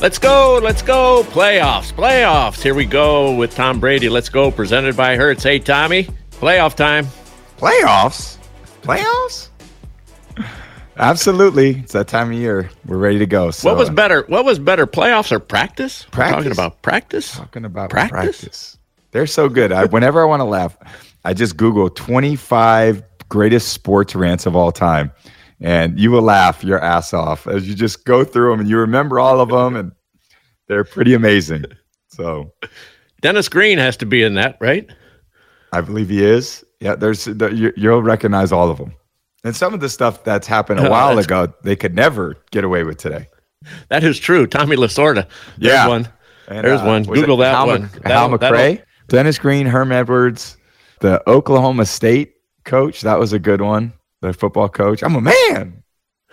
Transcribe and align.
Let's 0.00 0.18
go, 0.18 0.58
let's 0.62 0.80
go. 0.80 1.24
Playoffs, 1.28 1.92
playoffs. 1.92 2.62
Here 2.62 2.74
we 2.74 2.86
go 2.86 3.34
with 3.34 3.54
Tom 3.54 3.78
Brady. 3.80 4.08
Let's 4.08 4.30
go, 4.30 4.50
presented 4.50 4.96
by 4.96 5.14
Hertz. 5.16 5.42
Hey, 5.42 5.58
Tommy, 5.58 6.04
playoff 6.30 6.74
time. 6.74 7.06
Playoffs? 7.58 8.38
Playoffs? 8.82 9.48
Absolutely. 10.96 11.80
It's 11.80 11.92
that 11.92 12.08
time 12.08 12.32
of 12.32 12.38
year. 12.38 12.70
We're 12.86 12.96
ready 12.96 13.18
to 13.18 13.26
go. 13.26 13.50
So, 13.50 13.68
what 13.68 13.78
was 13.78 13.90
better? 13.90 14.24
What 14.28 14.46
was 14.46 14.58
better, 14.58 14.86
playoffs 14.86 15.32
or 15.32 15.38
practice? 15.38 16.06
We're 16.16 16.30
talking 16.30 16.52
about 16.52 16.80
practice. 16.80 17.36
talking 17.36 17.66
about 17.66 17.90
Practice? 17.90 18.10
practice? 18.40 18.78
They're 19.10 19.26
so 19.26 19.50
good. 19.50 19.70
I, 19.70 19.84
whenever 19.84 20.22
I 20.22 20.24
want 20.24 20.40
to 20.40 20.44
laugh, 20.44 20.78
I 21.26 21.34
just 21.34 21.58
Google 21.58 21.90
25 21.90 23.02
greatest 23.28 23.68
sports 23.74 24.14
rants 24.14 24.46
of 24.46 24.56
all 24.56 24.72
time. 24.72 25.12
And 25.62 26.00
you 26.00 26.10
will 26.10 26.22
laugh 26.22 26.64
your 26.64 26.80
ass 26.82 27.12
off 27.12 27.46
as 27.46 27.68
you 27.68 27.74
just 27.74 28.06
go 28.06 28.24
through 28.24 28.50
them 28.52 28.60
and 28.60 28.68
you 28.68 28.78
remember 28.78 29.20
all 29.20 29.40
of 29.40 29.50
them. 29.50 29.76
And 29.76 29.92
they're 30.70 30.84
pretty 30.84 31.14
amazing. 31.14 31.64
So 32.08 32.52
Dennis 33.20 33.48
Green 33.48 33.76
has 33.78 33.96
to 33.98 34.06
be 34.06 34.22
in 34.22 34.34
that, 34.34 34.56
right? 34.60 34.88
I 35.72 35.80
believe 35.80 36.08
he 36.08 36.24
is. 36.24 36.64
Yeah, 36.80 36.94
there's 36.94 37.24
the, 37.24 37.48
you, 37.52 37.72
you'll 37.76 38.02
recognize 38.02 38.52
all 38.52 38.70
of 38.70 38.78
them. 38.78 38.94
And 39.44 39.54
some 39.56 39.74
of 39.74 39.80
the 39.80 39.88
stuff 39.88 40.22
that's 40.22 40.46
happened 40.46 40.80
a 40.80 40.86
Oh, 40.86 40.90
while 40.90 41.18
ago, 41.18 41.52
they 41.64 41.74
could 41.76 41.94
never 41.94 42.36
get 42.52 42.62
away 42.64 42.84
with 42.84 42.98
today. 42.98 43.26
That 43.88 44.04
is 44.04 44.18
true. 44.18 44.46
Tommy 44.46 44.76
Lasorda. 44.76 45.26
There's 45.58 45.72
Yeah. 45.74 45.88
one. 45.88 46.08
And, 46.48 46.64
There's 46.66 46.80
uh, 46.80 46.84
one. 46.84 47.02
Google 47.04 47.36
that 47.38 47.54
Hal 47.54 47.66
one. 47.66 47.82
Mc- 47.82 48.04
Hal 48.06 48.28
McRae, 48.30 48.82
Dennis 49.08 49.38
Green, 49.38 49.66
Herm 49.66 49.92
Edwards, 49.92 50.56
the 51.00 51.22
Oklahoma 51.28 51.84
State 51.86 52.34
coach. 52.64 53.00
That 53.02 53.18
was 53.18 53.32
a 53.32 53.38
good 53.38 53.60
one. 53.60 53.92
The 54.20 54.32
football 54.32 54.68
coach. 54.68 55.02
I'm 55.02 55.14
a 55.16 55.20
man. 55.20 55.82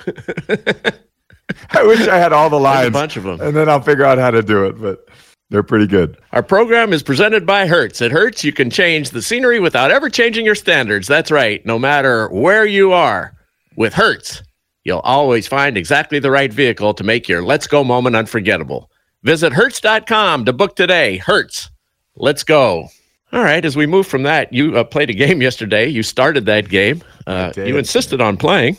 I 1.72 1.84
wish 1.84 2.08
I 2.08 2.18
had 2.18 2.34
all 2.34 2.50
the 2.50 2.58
There's 2.60 2.76
a 2.78 2.82
lines, 2.82 2.94
bunch 2.94 3.18
of 3.18 3.24
them. 3.24 3.40
and 3.42 3.56
then 3.56 3.70
I'll 3.70 3.82
figure 3.82 4.06
out 4.06 4.18
how 4.18 4.32
to 4.32 4.42
do 4.42 4.66
it. 4.66 4.80
But 4.82 5.08
they're 5.50 5.64
pretty 5.64 5.88
good. 5.88 6.18
Our 6.34 6.44
program 6.44 6.92
is 6.92 7.02
presented 7.02 7.46
by 7.46 7.68
Hertz. 7.68 8.02
At 8.02 8.12
Hertz, 8.12 8.44
you 8.44 8.52
can 8.52 8.70
change 8.70 9.12
the 9.12 9.22
scenery 9.22 9.60
without 9.60 9.92
ever 9.92 10.10
changing 10.10 10.46
your 10.46 10.56
standards. 10.56 11.08
That's 11.08 11.32
right. 11.32 11.66
No 11.66 11.80
matter 11.80 12.28
where 12.30 12.66
you 12.66 12.92
are, 12.92 13.34
with 13.78 13.94
Hertz, 13.94 14.42
you'll 14.84 15.00
always 15.00 15.48
find 15.48 15.78
exactly 15.78 16.20
the 16.20 16.32
right 16.32 16.52
vehicle 16.52 16.94
to 16.96 17.04
make 17.04 17.30
your 17.30 17.44
Let's 17.44 17.68
Go 17.68 17.84
moment 17.84 18.16
unforgettable. 18.16 18.92
Visit 19.24 19.54
Hertz.com 19.54 20.46
to 20.46 20.54
book 20.54 20.76
today. 20.76 21.18
Hertz, 21.18 21.70
let's 22.16 22.44
go. 22.44 22.88
All 23.34 23.44
right, 23.44 23.64
as 23.64 23.76
we 23.76 23.86
move 23.86 24.08
from 24.08 24.24
that, 24.24 24.52
you 24.52 24.78
uh, 24.78 24.84
played 24.84 25.10
a 25.10 25.14
game 25.14 25.42
yesterday. 25.42 25.88
You 25.88 26.02
started 26.02 26.46
that 26.46 26.70
game. 26.70 27.04
Uh, 27.26 27.52
you 27.56 27.78
insisted 27.78 28.20
on 28.22 28.38
playing. 28.38 28.78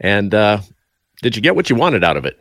And 0.00 0.34
uh, 0.34 0.60
did 1.22 1.36
you 1.36 1.42
get 1.42 1.56
what 1.56 1.70
you 1.70 1.76
wanted 1.76 2.04
out 2.04 2.16
of 2.16 2.24
it? 2.24 2.36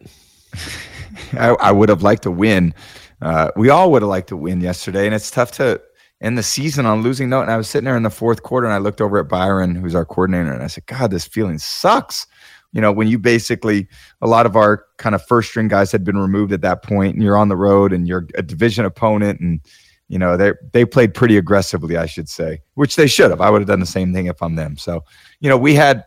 I, 1.33 1.49
I 1.49 1.71
would 1.71 1.89
have 1.89 2.03
liked 2.03 2.23
to 2.23 2.31
win. 2.31 2.73
Uh, 3.21 3.51
we 3.55 3.69
all 3.69 3.91
would 3.91 4.01
have 4.01 4.09
liked 4.09 4.29
to 4.29 4.37
win 4.37 4.61
yesterday, 4.61 5.05
and 5.05 5.15
it's 5.15 5.31
tough 5.31 5.51
to 5.53 5.81
end 6.21 6.37
the 6.37 6.43
season 6.43 6.85
on 6.85 7.01
losing 7.01 7.29
note. 7.29 7.43
And 7.43 7.51
I 7.51 7.57
was 7.57 7.69
sitting 7.69 7.85
there 7.85 7.97
in 7.97 8.03
the 8.03 8.09
fourth 8.09 8.43
quarter, 8.43 8.67
and 8.67 8.73
I 8.73 8.77
looked 8.77 9.01
over 9.01 9.17
at 9.19 9.29
Byron, 9.29 9.75
who's 9.75 9.95
our 9.95 10.05
coordinator, 10.05 10.51
and 10.51 10.63
I 10.63 10.67
said, 10.67 10.85
"God, 10.85 11.11
this 11.11 11.25
feeling 11.25 11.57
sucks." 11.57 12.27
You 12.73 12.81
know, 12.81 12.91
when 12.91 13.07
you 13.07 13.17
basically 13.17 13.87
a 14.21 14.27
lot 14.27 14.45
of 14.45 14.57
our 14.57 14.85
kind 14.97 15.15
of 15.15 15.25
first 15.25 15.49
string 15.49 15.69
guys 15.69 15.91
had 15.91 16.03
been 16.03 16.17
removed 16.17 16.51
at 16.51 16.61
that 16.61 16.83
point, 16.83 17.15
and 17.15 17.23
you're 17.23 17.37
on 17.37 17.47
the 17.47 17.55
road, 17.55 17.93
and 17.93 18.07
you're 18.07 18.27
a 18.35 18.41
division 18.41 18.85
opponent, 18.85 19.39
and 19.39 19.61
you 20.09 20.19
know 20.19 20.35
they 20.35 20.53
they 20.73 20.83
played 20.83 21.13
pretty 21.13 21.37
aggressively, 21.37 21.95
I 21.95 22.05
should 22.05 22.27
say, 22.27 22.61
which 22.73 22.97
they 22.97 23.07
should 23.07 23.29
have. 23.29 23.41
I 23.41 23.49
would 23.49 23.61
have 23.61 23.67
done 23.67 23.79
the 23.79 23.85
same 23.85 24.13
thing 24.13 24.25
if 24.25 24.43
I'm 24.43 24.55
them. 24.55 24.77
So, 24.77 25.03
you 25.39 25.49
know, 25.49 25.57
we 25.57 25.73
had 25.73 26.03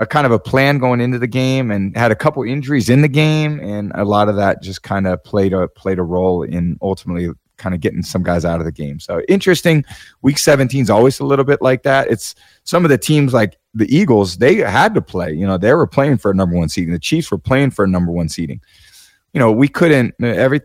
a 0.00 0.06
kind 0.06 0.24
of 0.24 0.32
a 0.32 0.38
plan 0.38 0.78
going 0.78 0.98
into 0.98 1.18
the 1.18 1.26
game 1.26 1.70
and 1.70 1.94
had 1.94 2.10
a 2.10 2.16
couple 2.16 2.42
injuries 2.42 2.88
in 2.88 3.02
the 3.02 3.08
game 3.08 3.60
and 3.60 3.92
a 3.94 4.04
lot 4.04 4.30
of 4.30 4.36
that 4.36 4.62
just 4.62 4.82
kind 4.82 5.06
of 5.06 5.22
played 5.22 5.52
a 5.52 5.68
played 5.68 5.98
a 5.98 6.02
role 6.02 6.42
in 6.42 6.78
ultimately 6.80 7.28
kind 7.58 7.74
of 7.74 7.82
getting 7.82 8.02
some 8.02 8.22
guys 8.22 8.46
out 8.46 8.58
of 8.58 8.64
the 8.64 8.72
game. 8.72 8.98
So 8.98 9.20
interesting. 9.28 9.84
Week 10.22 10.38
17 10.38 10.80
is 10.80 10.88
always 10.88 11.20
a 11.20 11.24
little 11.26 11.44
bit 11.44 11.60
like 11.60 11.82
that. 11.82 12.10
It's 12.10 12.34
some 12.64 12.82
of 12.82 12.88
the 12.88 12.96
teams 12.96 13.34
like 13.34 13.58
the 13.74 13.94
Eagles, 13.94 14.38
they 14.38 14.56
had 14.56 14.94
to 14.94 15.02
play. 15.02 15.34
You 15.34 15.46
know, 15.46 15.58
they 15.58 15.74
were 15.74 15.86
playing 15.86 16.16
for 16.16 16.30
a 16.30 16.34
number 16.34 16.56
one 16.56 16.70
seeding. 16.70 16.94
The 16.94 16.98
Chiefs 16.98 17.30
were 17.30 17.38
playing 17.38 17.72
for 17.72 17.84
a 17.84 17.88
number 17.88 18.10
one 18.10 18.30
seeding. 18.30 18.62
You 19.34 19.38
know, 19.38 19.52
we 19.52 19.68
couldn't 19.68 20.14
every 20.22 20.62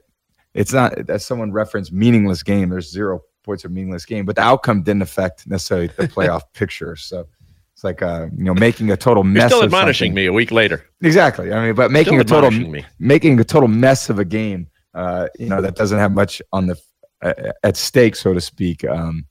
it's 0.53 0.72
not 0.72 1.09
as 1.09 1.25
someone 1.25 1.51
referenced 1.51 1.91
meaningless 1.91 2.41
game. 2.41 2.69
There's 2.69 2.90
zero 2.90 3.19
points 3.44 3.66
of 3.66 3.72
meaningless 3.72 4.06
game, 4.06 4.25
but 4.25 4.38
the 4.38 4.44
outcome 4.44 4.81
didn't 4.81 5.01
affect 5.01 5.45
necessarily 5.45 5.88
the 5.88 6.07
playoff 6.07 6.44
picture. 6.53 6.95
So 6.95 7.28
it's 7.75 7.84
like 7.84 8.02
uh, 8.02 8.28
you 8.38 8.46
know, 8.46 8.53
making 8.53 8.90
a 8.91 8.97
total 8.97 9.24
You're 9.24 9.34
mess. 9.34 9.46
still 9.52 9.59
of 9.59 9.66
admonishing 9.66 10.12
something. 10.12 10.16
me 10.16 10.25
a 10.28 10.34
week 10.34 10.50
later. 10.52 10.86
Exactly. 11.02 11.52
I 11.53 11.66
mean, 11.68 11.75
but 11.75 11.91
making 11.91 12.19
Still 12.22 12.40
a 12.40 12.41
total 12.41 12.52
me. 12.52 12.86
making 13.00 13.40
a 13.40 13.44
total 13.44 13.68
mess 13.68 14.09
of 14.09 14.18
a 14.18 14.25
game, 14.25 14.68
uh, 14.94 15.28
you 15.38 15.47
know, 15.50 15.62
that 15.62 15.75
doesn't 15.75 16.00
have 16.00 16.13
much 16.13 16.41
on 16.53 16.68
the 16.68 16.78
uh, 17.22 17.34
at 17.63 17.75
stake, 17.78 18.16
so 18.16 18.34
to 18.34 18.40
speak. 18.41 18.86
Um, 18.86 19.25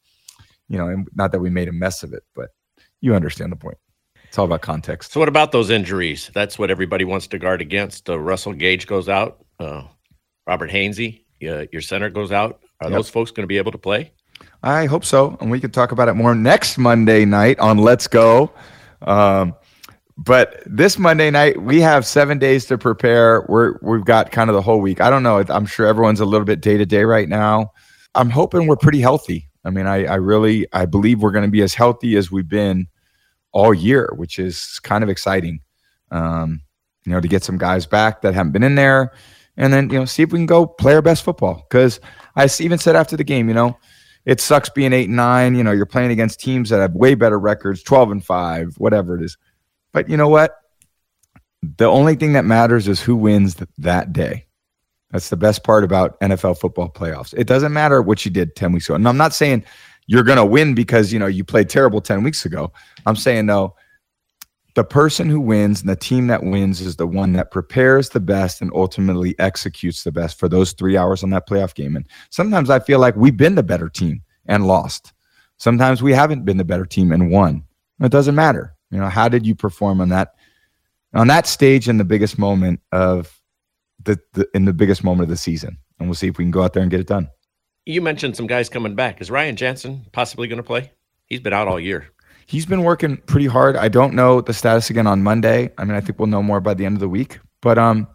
you 0.68 0.76
know, 0.78 0.88
and 0.88 1.08
not 1.14 1.32
that 1.32 1.40
we 1.40 1.48
made 1.50 1.68
a 1.68 1.72
mess 1.72 2.02
of 2.02 2.12
it, 2.12 2.22
but 2.34 2.50
you 3.00 3.14
understand 3.14 3.50
the 3.52 3.56
point. 3.56 3.78
It's 4.28 4.38
all 4.38 4.44
about 4.46 4.62
context. 4.62 5.12
So, 5.12 5.20
what 5.20 5.28
about 5.28 5.52
those 5.52 5.70
injuries? 5.70 6.30
That's 6.34 6.58
what 6.58 6.70
everybody 6.70 7.04
wants 7.04 7.26
to 7.28 7.38
guard 7.38 7.60
against. 7.62 8.10
Uh, 8.10 8.18
Russell 8.18 8.52
Gage 8.52 8.86
goes 8.86 9.08
out. 9.08 9.44
Uh, 9.58 9.84
Robert 10.46 10.70
Hainsey, 10.70 11.24
uh, 11.48 11.64
your 11.72 11.80
center, 11.82 12.10
goes 12.10 12.30
out. 12.32 12.60
Are 12.80 12.90
Yep. 12.90 12.98
those 12.98 13.08
folks 13.08 13.30
going 13.30 13.44
to 13.44 13.46
be 13.46 13.56
able 13.58 13.72
to 13.72 13.78
play? 13.78 14.12
I 14.64 14.86
hope 14.86 15.04
so, 15.04 15.36
and 15.42 15.50
we 15.50 15.60
can 15.60 15.70
talk 15.70 15.92
about 15.92 16.08
it 16.08 16.14
more 16.14 16.34
next 16.34 16.78
Monday 16.78 17.26
night 17.26 17.58
on 17.58 17.76
Let's 17.76 18.08
Go. 18.08 18.50
Um, 19.02 19.54
but 20.16 20.62
this 20.64 20.98
Monday 20.98 21.30
night, 21.30 21.60
we 21.60 21.82
have 21.82 22.06
seven 22.06 22.38
days 22.38 22.64
to 22.66 22.78
prepare. 22.78 23.44
We're 23.46 23.76
we've 23.82 24.06
got 24.06 24.32
kind 24.32 24.48
of 24.48 24.54
the 24.54 24.62
whole 24.62 24.80
week. 24.80 25.02
I 25.02 25.10
don't 25.10 25.22
know. 25.22 25.44
I'm 25.50 25.66
sure 25.66 25.86
everyone's 25.86 26.20
a 26.20 26.24
little 26.24 26.46
bit 26.46 26.62
day 26.62 26.78
to 26.78 26.86
day 26.86 27.04
right 27.04 27.28
now. 27.28 27.72
I'm 28.14 28.30
hoping 28.30 28.66
we're 28.66 28.76
pretty 28.76 29.02
healthy. 29.02 29.50
I 29.66 29.70
mean, 29.70 29.86
I, 29.86 30.06
I 30.06 30.14
really 30.14 30.66
I 30.72 30.86
believe 30.86 31.20
we're 31.20 31.32
going 31.32 31.44
to 31.44 31.50
be 31.50 31.62
as 31.62 31.74
healthy 31.74 32.16
as 32.16 32.30
we've 32.30 32.48
been 32.48 32.86
all 33.52 33.74
year, 33.74 34.14
which 34.16 34.38
is 34.38 34.80
kind 34.82 35.04
of 35.04 35.10
exciting. 35.10 35.60
Um, 36.10 36.62
you 37.04 37.12
know, 37.12 37.20
to 37.20 37.28
get 37.28 37.44
some 37.44 37.58
guys 37.58 37.84
back 37.84 38.22
that 38.22 38.32
haven't 38.32 38.52
been 38.52 38.62
in 38.62 38.76
there, 38.76 39.12
and 39.58 39.74
then 39.74 39.90
you 39.90 39.98
know, 39.98 40.06
see 40.06 40.22
if 40.22 40.32
we 40.32 40.38
can 40.38 40.46
go 40.46 40.66
play 40.66 40.94
our 40.94 41.02
best 41.02 41.22
football. 41.22 41.66
Because 41.68 42.00
I 42.34 42.48
even 42.60 42.78
said 42.78 42.96
after 42.96 43.14
the 43.14 43.24
game, 43.24 43.48
you 43.48 43.54
know, 43.54 43.76
it 44.24 44.40
sucks 44.40 44.68
being 44.70 44.92
eight 44.92 45.08
and 45.08 45.16
nine. 45.16 45.54
You 45.54 45.64
know, 45.64 45.72
you're 45.72 45.86
playing 45.86 46.10
against 46.10 46.40
teams 46.40 46.70
that 46.70 46.80
have 46.80 46.94
way 46.94 47.14
better 47.14 47.38
records, 47.38 47.82
twelve 47.82 48.10
and 48.10 48.24
five, 48.24 48.74
whatever 48.78 49.16
it 49.16 49.22
is. 49.22 49.36
But 49.92 50.08
you 50.08 50.16
know 50.16 50.28
what? 50.28 50.56
The 51.76 51.86
only 51.86 52.14
thing 52.14 52.34
that 52.34 52.44
matters 52.44 52.88
is 52.88 53.00
who 53.00 53.16
wins 53.16 53.54
th- 53.54 53.70
that 53.78 54.12
day. 54.12 54.46
That's 55.10 55.28
the 55.28 55.36
best 55.36 55.62
part 55.62 55.84
about 55.84 56.18
NFL 56.20 56.58
football 56.58 56.88
playoffs. 56.88 57.32
It 57.36 57.46
doesn't 57.46 57.72
matter 57.72 58.02
what 58.02 58.24
you 58.24 58.30
did 58.30 58.56
10 58.56 58.72
weeks 58.72 58.86
ago. 58.88 58.96
And 58.96 59.08
I'm 59.08 59.16
not 59.16 59.32
saying 59.32 59.64
you're 60.06 60.24
going 60.24 60.38
to 60.38 60.44
win 60.44 60.74
because, 60.74 61.12
you 61.12 61.20
know, 61.20 61.26
you 61.26 61.44
played 61.44 61.70
terrible 61.70 62.00
10 62.00 62.24
weeks 62.24 62.44
ago. 62.44 62.72
I'm 63.06 63.14
saying, 63.14 63.46
no, 63.46 63.76
the 64.74 64.84
person 64.84 65.28
who 65.28 65.40
wins 65.40 65.80
and 65.80 65.88
the 65.88 65.96
team 65.96 66.26
that 66.26 66.42
wins 66.42 66.80
is 66.80 66.96
the 66.96 67.06
one 67.06 67.32
that 67.34 67.52
prepares 67.52 68.08
the 68.08 68.20
best 68.20 68.60
and 68.60 68.72
ultimately 68.74 69.38
executes 69.38 70.02
the 70.02 70.10
best 70.10 70.38
for 70.38 70.48
those 70.48 70.72
three 70.72 70.96
hours 70.96 71.22
on 71.22 71.30
that 71.30 71.48
playoff 71.48 71.74
game. 71.74 71.94
And 71.94 72.06
sometimes 72.30 72.70
I 72.70 72.80
feel 72.80 72.98
like 72.98 73.14
we've 73.14 73.36
been 73.36 73.54
the 73.54 73.62
better 73.62 73.88
team 73.88 74.22
and 74.46 74.66
lost. 74.66 75.12
Sometimes 75.58 76.02
we 76.02 76.12
haven't 76.12 76.44
been 76.44 76.56
the 76.56 76.64
better 76.64 76.84
team 76.84 77.12
and 77.12 77.30
won. 77.30 77.62
It 78.00 78.10
doesn't 78.10 78.34
matter. 78.34 78.74
You 78.90 78.98
know, 78.98 79.08
how 79.08 79.28
did 79.28 79.46
you 79.46 79.54
perform 79.54 80.00
on 80.00 80.08
that 80.08 80.34
on 81.14 81.28
that 81.28 81.46
stage 81.46 81.88
in 81.88 81.96
the 81.96 82.04
biggest 82.04 82.38
moment 82.38 82.80
of 82.90 83.40
the, 84.02 84.18
the 84.32 84.48
in 84.54 84.64
the 84.64 84.72
biggest 84.72 85.04
moment 85.04 85.24
of 85.24 85.28
the 85.28 85.36
season? 85.36 85.78
And 85.98 86.08
we'll 86.08 86.16
see 86.16 86.26
if 86.26 86.38
we 86.38 86.44
can 86.44 86.50
go 86.50 86.64
out 86.64 86.72
there 86.72 86.82
and 86.82 86.90
get 86.90 87.00
it 87.00 87.06
done. 87.06 87.28
You 87.86 88.02
mentioned 88.02 88.36
some 88.36 88.48
guys 88.48 88.68
coming 88.68 88.96
back. 88.96 89.20
Is 89.20 89.30
Ryan 89.30 89.56
Jensen 89.56 90.06
possibly 90.12 90.48
going 90.48 90.56
to 90.56 90.64
play? 90.64 90.90
He's 91.26 91.40
been 91.40 91.52
out 91.52 91.68
all 91.68 91.78
year. 91.78 92.08
He's 92.46 92.66
been 92.66 92.82
working 92.82 93.16
pretty 93.16 93.46
hard. 93.46 93.76
I 93.76 93.88
don't 93.88 94.14
know 94.14 94.40
the 94.40 94.52
status 94.52 94.90
again 94.90 95.06
on 95.06 95.22
Monday. 95.22 95.70
I 95.78 95.84
mean, 95.84 95.96
I 95.96 96.00
think 96.00 96.18
we'll 96.18 96.28
know 96.28 96.42
more 96.42 96.60
by 96.60 96.74
the 96.74 96.84
end 96.84 96.96
of 96.96 97.00
the 97.00 97.08
week. 97.08 97.38
But 97.60 97.78
um, 97.78 98.06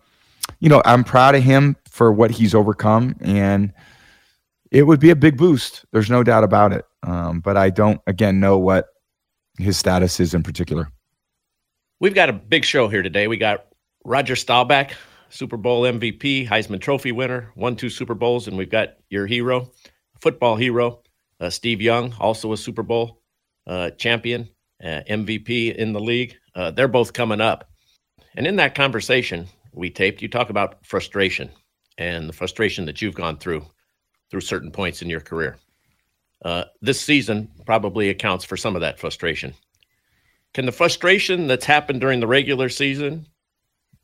you 0.60 0.70
know, 0.70 0.81
I'm 0.86 1.04
proud 1.04 1.36
of 1.36 1.44
him 1.44 1.76
for 1.90 2.12
what 2.12 2.31
he's 2.31 2.54
overcome, 2.54 3.16
and 3.22 3.74
it 4.72 4.84
would 4.84 5.00
be 5.00 5.10
a 5.10 5.16
big 5.16 5.38
boost. 5.38 5.86
There's 5.92 6.10
no 6.10 6.24
doubt 6.24 6.44
about 6.44 6.74
it. 6.74 6.86
Um, 7.04 7.40
but 7.40 7.58
I 7.58 7.70
don't 7.70 8.02
again 8.08 8.40
know 8.40 8.58
what 8.58 8.88
his 9.58 9.78
status 9.78 10.20
is 10.20 10.34
in 10.34 10.44
particular. 10.44 10.92
We've 12.00 12.16
got 12.16 12.30
a 12.30 12.34
big 12.34 12.64
show 12.64 12.88
here 12.88 13.02
today. 13.02 13.28
We 13.28 13.38
got 13.38 13.66
Roger 14.06 14.36
Staubach, 14.36 14.92
Super 15.30 15.58
Bowl 15.58 15.84
MVP, 15.84 16.48
Heisman 16.48 16.80
Trophy 16.80 17.12
winner, 17.12 17.52
won 17.56 17.75
two 17.75 17.90
Super 17.90 18.16
Bowls, 18.16 18.48
and 18.48 18.58
we've 18.58 18.70
got 18.70 18.96
your 19.10 19.28
hero, 19.28 19.72
football 20.22 20.56
hero, 20.56 21.02
uh, 21.40 21.50
Steve 21.50 21.82
Young, 21.82 22.14
also 22.20 22.54
a 22.54 22.58
Super 22.58 22.84
Bowl 22.84 23.19
uh, 23.69 23.92
champion, 23.92 24.50
uh, 24.83 25.01
MVP 25.07 25.75
in 25.75 25.94
the 25.94 26.00
league. 26.00 26.36
Uh, 26.56 26.71
they're 26.71 26.88
both 26.88 27.13
coming 27.13 27.39
up. 27.39 27.69
And 28.36 28.48
in 28.48 28.56
that 28.57 28.75
conversation 28.75 29.48
we 29.74 29.89
taped, 29.89 30.21
you 30.21 30.27
talk 30.27 30.50
about 30.50 30.86
frustration 30.86 31.50
and 31.98 32.27
the 32.27 32.33
frustration 32.33 32.86
that 32.86 33.01
you've 33.01 33.16
gone 33.16 33.38
through 33.38 33.66
through 34.31 34.42
certain 34.42 34.71
points 34.71 35.01
in 35.01 35.10
your 35.10 35.21
career. 35.21 35.57
Uh, 36.44 36.63
this 36.81 37.00
season 37.00 37.50
probably 37.66 38.10
accounts 38.10 38.44
for 38.44 38.57
some 38.57 38.75
of 38.75 38.81
that 38.81 39.00
frustration. 39.00 39.54
Can 40.54 40.65
the 40.65 40.72
frustration 40.72 41.48
that's 41.48 41.65
happened 41.65 42.01
during 42.01 42.19
the 42.19 42.27
regular 42.27 42.69
season 42.69 43.27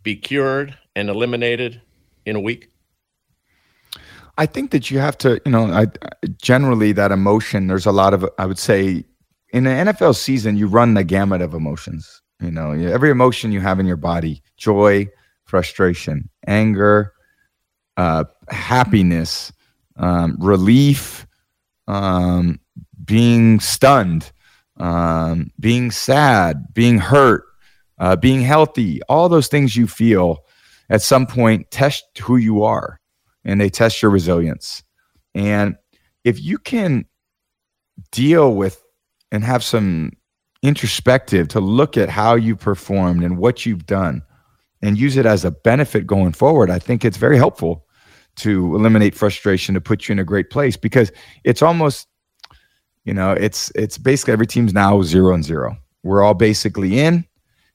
be 0.03 0.15
cured 0.15 0.77
and 0.95 1.09
eliminated 1.09 1.81
in 2.25 2.35
a 2.35 2.39
week? 2.39 2.69
I 4.37 4.45
think 4.45 4.71
that 4.71 4.91
you 4.91 4.99
have 4.99 5.17
to, 5.19 5.41
you 5.45 5.51
know, 5.51 5.71
I, 5.71 5.87
generally 6.41 6.91
that 6.91 7.11
emotion. 7.11 7.67
There's 7.67 7.85
a 7.85 7.91
lot 7.91 8.13
of, 8.13 8.29
I 8.37 8.45
would 8.45 8.59
say, 8.59 9.05
in 9.55 9.65
an 9.67 9.87
NFL 9.87 10.17
season, 10.17 10.57
you 10.57 10.67
run 10.67 10.95
the 10.95 11.03
gamut 11.05 11.41
of 11.41 11.53
emotions. 11.53 12.21
You 12.41 12.51
know, 12.51 12.71
every 12.71 13.09
emotion 13.09 13.53
you 13.53 13.61
have 13.61 13.79
in 13.79 13.85
your 13.85 13.95
body: 13.95 14.43
joy, 14.57 15.07
frustration, 15.45 16.29
anger, 16.45 17.13
uh, 17.95 18.25
happiness, 18.49 19.53
um, 19.95 20.35
relief, 20.39 21.25
um, 21.87 22.59
being 23.05 23.61
stunned, 23.61 24.29
um, 24.77 25.51
being 25.57 25.89
sad, 25.89 26.73
being 26.73 26.97
hurt, 26.97 27.45
uh, 27.97 28.17
being 28.17 28.41
healthy. 28.41 29.01
All 29.03 29.29
those 29.29 29.47
things 29.47 29.77
you 29.77 29.87
feel 29.87 30.43
at 30.89 31.01
some 31.01 31.25
point 31.25 31.71
test 31.71 32.03
who 32.21 32.35
you 32.35 32.63
are 32.63 32.99
and 33.45 33.61
they 33.61 33.69
test 33.69 34.01
your 34.01 34.11
resilience. 34.11 34.83
And 35.33 35.77
if 36.25 36.41
you 36.41 36.57
can 36.57 37.05
deal 38.11 38.53
with 38.53 38.84
and 39.35 39.43
have 39.43 39.63
some 39.63 40.11
introspective 40.63 41.47
to 41.49 41.59
look 41.59 41.97
at 41.97 42.09
how 42.09 42.35
you 42.35 42.55
performed 42.55 43.23
and 43.23 43.37
what 43.37 43.65
you've 43.65 43.85
done 43.85 44.23
and 44.81 44.97
use 44.97 45.17
it 45.17 45.25
as 45.25 45.45
a 45.45 45.51
benefit 45.51 46.07
going 46.07 46.33
forward, 46.33 46.69
I 46.69 46.79
think 46.79 47.05
it's 47.05 47.17
very 47.17 47.37
helpful 47.37 47.85
to 48.37 48.75
eliminate 48.75 49.15
frustration 49.15 49.75
to 49.75 49.81
put 49.81 50.07
you 50.07 50.13
in 50.13 50.19
a 50.19 50.23
great 50.23 50.49
place 50.49 50.75
because 50.75 51.11
it's 51.43 51.61
almost 51.61 52.07
you 53.05 53.13
know 53.13 53.31
it's 53.31 53.71
it's 53.75 53.97
basically 53.97 54.33
every 54.33 54.47
team's 54.47 54.73
now 54.73 55.01
zero 55.01 55.33
and 55.33 55.45
zero 55.45 55.77
we're 56.03 56.21
all 56.21 56.33
basically 56.33 56.99
in 56.99 57.23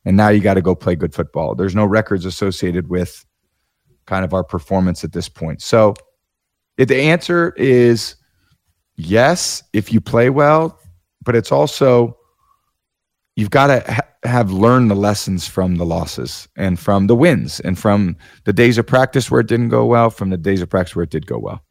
and 0.04 0.16
now 0.16 0.28
you 0.28 0.40
got 0.40 0.54
to 0.54 0.60
go 0.60 0.74
play 0.74 0.94
good 0.94 1.14
football 1.14 1.54
there's 1.54 1.74
no 1.74 1.86
records 1.86 2.26
associated 2.26 2.88
with 2.88 3.24
kind 4.10 4.24
of 4.24 4.34
our 4.34 4.42
performance 4.42 5.04
at 5.04 5.12
this 5.12 5.28
point. 5.28 5.62
So 5.62 5.94
if 6.76 6.88
the 6.88 7.00
answer 7.00 7.54
is 7.56 8.16
yes, 8.96 9.62
if 9.72 9.92
you 9.92 10.00
play 10.00 10.30
well, 10.30 10.79
but 11.24 11.36
it's 11.36 11.52
also 11.52 12.16
you've 13.36 13.50
got 13.50 13.68
to 13.68 13.92
ha- 13.92 14.08
have 14.24 14.52
learned 14.52 14.90
the 14.90 14.96
lessons 14.96 15.46
from 15.46 15.76
the 15.76 15.86
losses 15.86 16.48
and 16.56 16.78
from 16.78 17.06
the 17.06 17.16
wins 17.16 17.60
and 17.60 17.78
from 17.78 18.16
the 18.44 18.52
days 18.52 18.78
of 18.78 18.86
practice 18.86 19.30
where 19.30 19.40
it 19.40 19.46
didn't 19.46 19.68
go 19.68 19.86
well, 19.86 20.10
from 20.10 20.30
the 20.30 20.36
days 20.36 20.60
of 20.60 20.68
practice 20.68 20.94
where 20.94 21.04
it 21.04 21.10
did 21.10 21.26
go 21.26 21.38
well. 21.38 21.64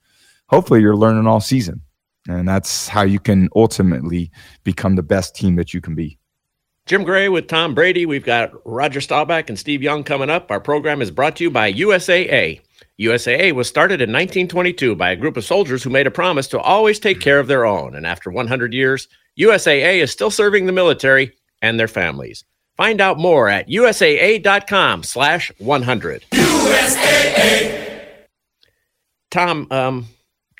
Hopefully, 0.47 0.81
you're 0.81 0.95
learning 0.95 1.27
all 1.27 1.39
season. 1.39 1.81
And 2.27 2.47
that's 2.47 2.87
how 2.87 3.03
you 3.03 3.19
can 3.19 3.49
ultimately 3.55 4.31
become 4.63 4.95
the 4.95 5.03
best 5.03 5.35
team 5.35 5.55
that 5.55 5.73
you 5.73 5.81
can 5.81 5.95
be. 5.95 6.17
Jim 6.85 7.03
Gray 7.03 7.29
with 7.29 7.47
Tom 7.47 7.75
Brady. 7.75 8.05
We've 8.05 8.25
got 8.25 8.51
Roger 8.65 8.99
Staubach 8.99 9.49
and 9.49 9.59
Steve 9.59 9.83
Young 9.83 10.03
coming 10.03 10.29
up. 10.29 10.49
Our 10.49 10.59
program 10.59 11.01
is 11.01 11.11
brought 11.11 11.35
to 11.37 11.43
you 11.43 11.51
by 11.51 11.71
USAA. 11.71 12.61
USAA 12.99 13.51
was 13.53 13.67
started 13.67 14.01
in 14.01 14.09
1922 14.09 14.95
by 14.95 15.11
a 15.11 15.15
group 15.15 15.37
of 15.37 15.45
soldiers 15.45 15.83
who 15.83 15.89
made 15.89 16.07
a 16.07 16.11
promise 16.11 16.47
to 16.47 16.59
always 16.59 16.99
take 16.99 17.21
care 17.21 17.39
of 17.39 17.47
their 17.47 17.65
own. 17.65 17.95
And 17.95 18.05
after 18.05 18.31
100 18.31 18.73
years, 18.73 19.07
USAA 19.39 20.01
is 20.01 20.11
still 20.11 20.31
serving 20.31 20.65
the 20.65 20.71
military 20.71 21.31
and 21.61 21.79
their 21.79 21.87
families. 21.87 22.43
Find 22.75 22.99
out 23.01 23.17
more 23.17 23.49
at 23.49 23.69
usaa.com 23.69 25.03
slash 25.03 25.51
100. 25.57 26.25
USAA! 26.31 27.89
Tom, 29.31 29.67
um, 29.71 30.07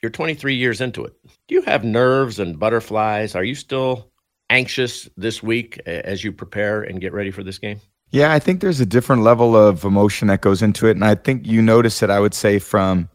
you're 0.02 0.10
23 0.10 0.56
years 0.56 0.80
into 0.82 1.04
it. 1.04 1.14
Do 1.48 1.56
you 1.56 1.62
have 1.64 1.84
nerves 1.84 2.40
and 2.40 2.60
butterflies? 2.60 3.36
Are 3.36 3.44
you 3.44 3.56
still 3.56 4.12
anxious 4.50 5.10
this 5.18 5.44
week 5.44 5.80
as 5.86 6.24
you 6.24 6.32
prepare 6.32 6.84
and 6.84 7.02
get 7.02 7.14
ready 7.14 7.32
for 7.32 7.44
this 7.44 7.58
game? 7.58 7.82
Yeah, 8.12 8.34
I 8.34 8.40
think 8.40 8.62
there's 8.62 8.80
a 8.80 8.86
different 8.86 9.24
level 9.24 9.56
of 9.56 9.84
emotion 9.84 10.30
that 10.30 10.42
goes 10.42 10.62
into 10.62 10.88
it, 10.88 10.92
and 10.92 11.06
I 11.06 11.16
think 11.16 11.46
you 11.46 11.62
notice 11.62 12.02
it. 12.02 12.10
I 12.10 12.20
would 12.20 12.34
say 12.34 12.58
from 12.58 13.10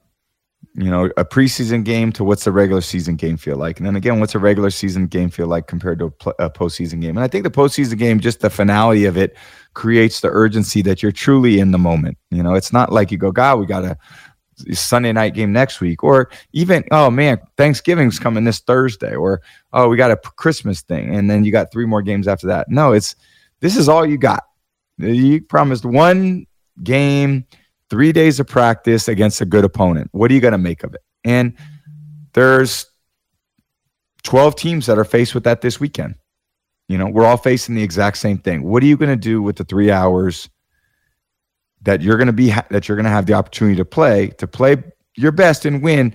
you 0.76 0.91
know 0.91 1.05
a 1.17 1.25
preseason 1.25 1.85
game 1.85 2.11
to 2.12 2.25
what's 2.25 2.47
a 2.47 2.53
regular 2.53 2.81
season 2.81 3.17
game 3.17 3.37
feel 3.37 3.56
like, 3.56 3.79
and 3.79 3.87
then 3.87 3.97
again, 3.97 4.21
what's 4.21 4.35
a 4.35 4.38
regular 4.38 4.71
season 4.71 5.06
game 5.06 5.31
feel 5.31 5.47
like 5.47 5.67
compared 5.67 5.99
to 6.00 6.06
a, 6.06 6.11
pl- 6.11 6.35
a 6.38 6.50
postseason 6.50 7.00
game? 7.00 7.17
And 7.17 7.25
I 7.25 7.29
think 7.29 7.44
the 7.44 7.50
postseason 7.50 7.99
game, 7.99 8.19
just 8.19 8.41
the 8.41 8.50
finality 8.50 9.05
of 9.05 9.17
it, 9.17 9.37
creates 9.75 10.21
the 10.21 10.29
urgency 10.29 10.82
that 10.82 11.03
you're 11.03 11.12
truly 11.12 11.61
in 11.61 11.71
the 11.71 11.79
moment. 11.79 12.19
You 12.31 12.43
know, 12.43 12.55
it's 12.55 12.73
not 12.73 12.93
like 12.93 13.12
you 13.12 13.19
go, 13.19 13.31
God, 13.31 13.61
we 13.61 13.67
got 13.67 13.85
a 13.85 13.97
Sunday 14.73 15.12
night 15.12 15.35
game 15.35 15.53
next 15.53 15.81
week, 15.81 16.03
or 16.03 16.31
even 16.53 16.85
oh 16.91 17.11
man, 17.11 17.38
Thanksgiving's 17.56 18.19
coming 18.19 18.44
this 18.44 18.61
Thursday, 18.61 19.15
or 19.15 19.43
oh 19.73 19.88
we 19.88 19.97
got 19.97 20.11
a 20.11 20.17
Christmas 20.17 20.82
thing, 20.82 21.15
and 21.15 21.31
then 21.31 21.44
you 21.44 21.53
got 21.53 21.73
three 21.73 21.87
more 21.87 22.03
games 22.03 22.29
after 22.29 22.47
that. 22.49 22.69
No, 22.69 22.93
it's 22.93 23.17
this 23.61 23.76
is 23.76 23.88
all 23.88 24.05
you 24.05 24.19
got. 24.19 24.44
You 24.99 25.43
promised 25.43 25.85
one 25.85 26.47
game, 26.82 27.47
three 27.91 28.13
days 28.13 28.41
of 28.41 28.47
practice 28.47 29.09
against 29.09 29.41
a 29.41 29.45
good 29.45 29.65
opponent. 29.65 30.09
What 30.13 30.31
are 30.31 30.35
you 30.35 30.41
going 30.41 30.53
to 30.53 30.59
make 30.59 30.85
of 30.85 30.95
it? 30.95 31.03
And 31.25 31.55
there's 32.33 32.87
12 34.25 34.57
teams 34.57 34.87
that 34.87 34.99
are 34.99 35.05
faced 35.05 35.35
with 35.35 35.45
that 35.45 35.61
this 35.61 35.79
weekend. 35.79 36.17
You 36.89 36.99
know, 36.99 37.07
we're 37.07 37.25
all 37.25 37.37
facing 37.37 37.75
the 37.75 37.83
exact 37.83 38.19
same 38.19 38.39
thing. 38.39 38.63
What 38.63 38.83
are 38.83 38.87
you 38.87 38.97
going 38.97 39.11
to 39.11 39.17
do 39.17 39.41
with 39.41 39.57
the 39.57 39.65
three 39.65 39.91
hours 39.91 40.51
that 41.83 42.03
you're 42.03 42.17
going 42.17 42.27
to 42.27 42.33
be 42.33 42.53
that 42.71 42.89
you're 42.89 42.97
going 42.97 43.05
to 43.05 43.11
have 43.11 43.27
the 43.27 43.35
opportunity 43.35 43.77
to 43.77 43.85
play 43.85 44.29
to 44.39 44.47
play 44.47 44.83
your 45.17 45.33
best 45.33 45.65
and 45.65 45.83
win 45.83 46.15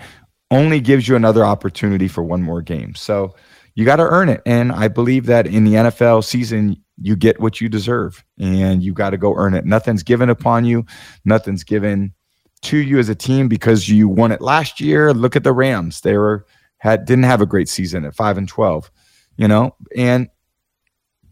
only 0.52 0.80
gives 0.80 1.08
you 1.08 1.16
another 1.16 1.46
opportunity 1.46 2.08
for 2.08 2.24
one 2.24 2.42
more 2.42 2.62
game. 2.62 2.96
So 2.96 3.36
you 3.76 3.86
got 3.86 3.98
to 3.98 4.04
earn 4.04 4.30
it 4.30 4.42
and 4.46 4.72
I 4.72 4.88
believe 4.88 5.28
that 5.28 5.48
in 5.48 5.64
the 5.64 5.74
NFL 5.74 6.24
season 6.24 6.84
you 7.02 7.16
get 7.16 7.40
what 7.40 7.62
you 7.62 7.70
deserve 7.70 8.24
and 8.38 8.84
you 8.84 8.94
got 8.94 9.12
to 9.12 9.18
go 9.18 9.36
earn 9.36 9.54
it. 9.54 9.66
Nothing's 9.66 10.04
given 10.04 10.30
upon 10.30 10.66
you, 10.66 10.86
nothing's 11.26 11.64
given 11.64 12.14
to 12.62 12.78
you 12.78 13.00
as 13.00 13.10
a 13.10 13.16
team 13.16 13.48
because 13.48 13.88
you 13.88 14.10
won 14.10 14.32
it 14.32 14.42
last 14.42 14.80
year. 14.80 15.14
Look 15.14 15.36
at 15.36 15.44
the 15.44 15.54
Rams. 15.54 16.02
They 16.02 16.18
were 16.18 16.46
had 16.80 17.06
didn't 17.06 17.26
have 17.26 17.42
a 17.42 17.46
great 17.46 17.70
season 17.70 18.06
at 18.06 18.16
5 18.16 18.38
and 18.38 18.48
12, 18.48 18.92
you 19.38 19.48
know? 19.48 19.76
And 19.96 20.30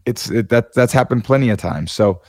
it's 0.06 0.30
it, 0.30 0.48
that 0.48 0.74
that's 0.74 0.92
happened 0.92 1.24
plenty 1.24 1.50
of 1.50 1.58
times. 1.58 1.92
So 1.92 2.22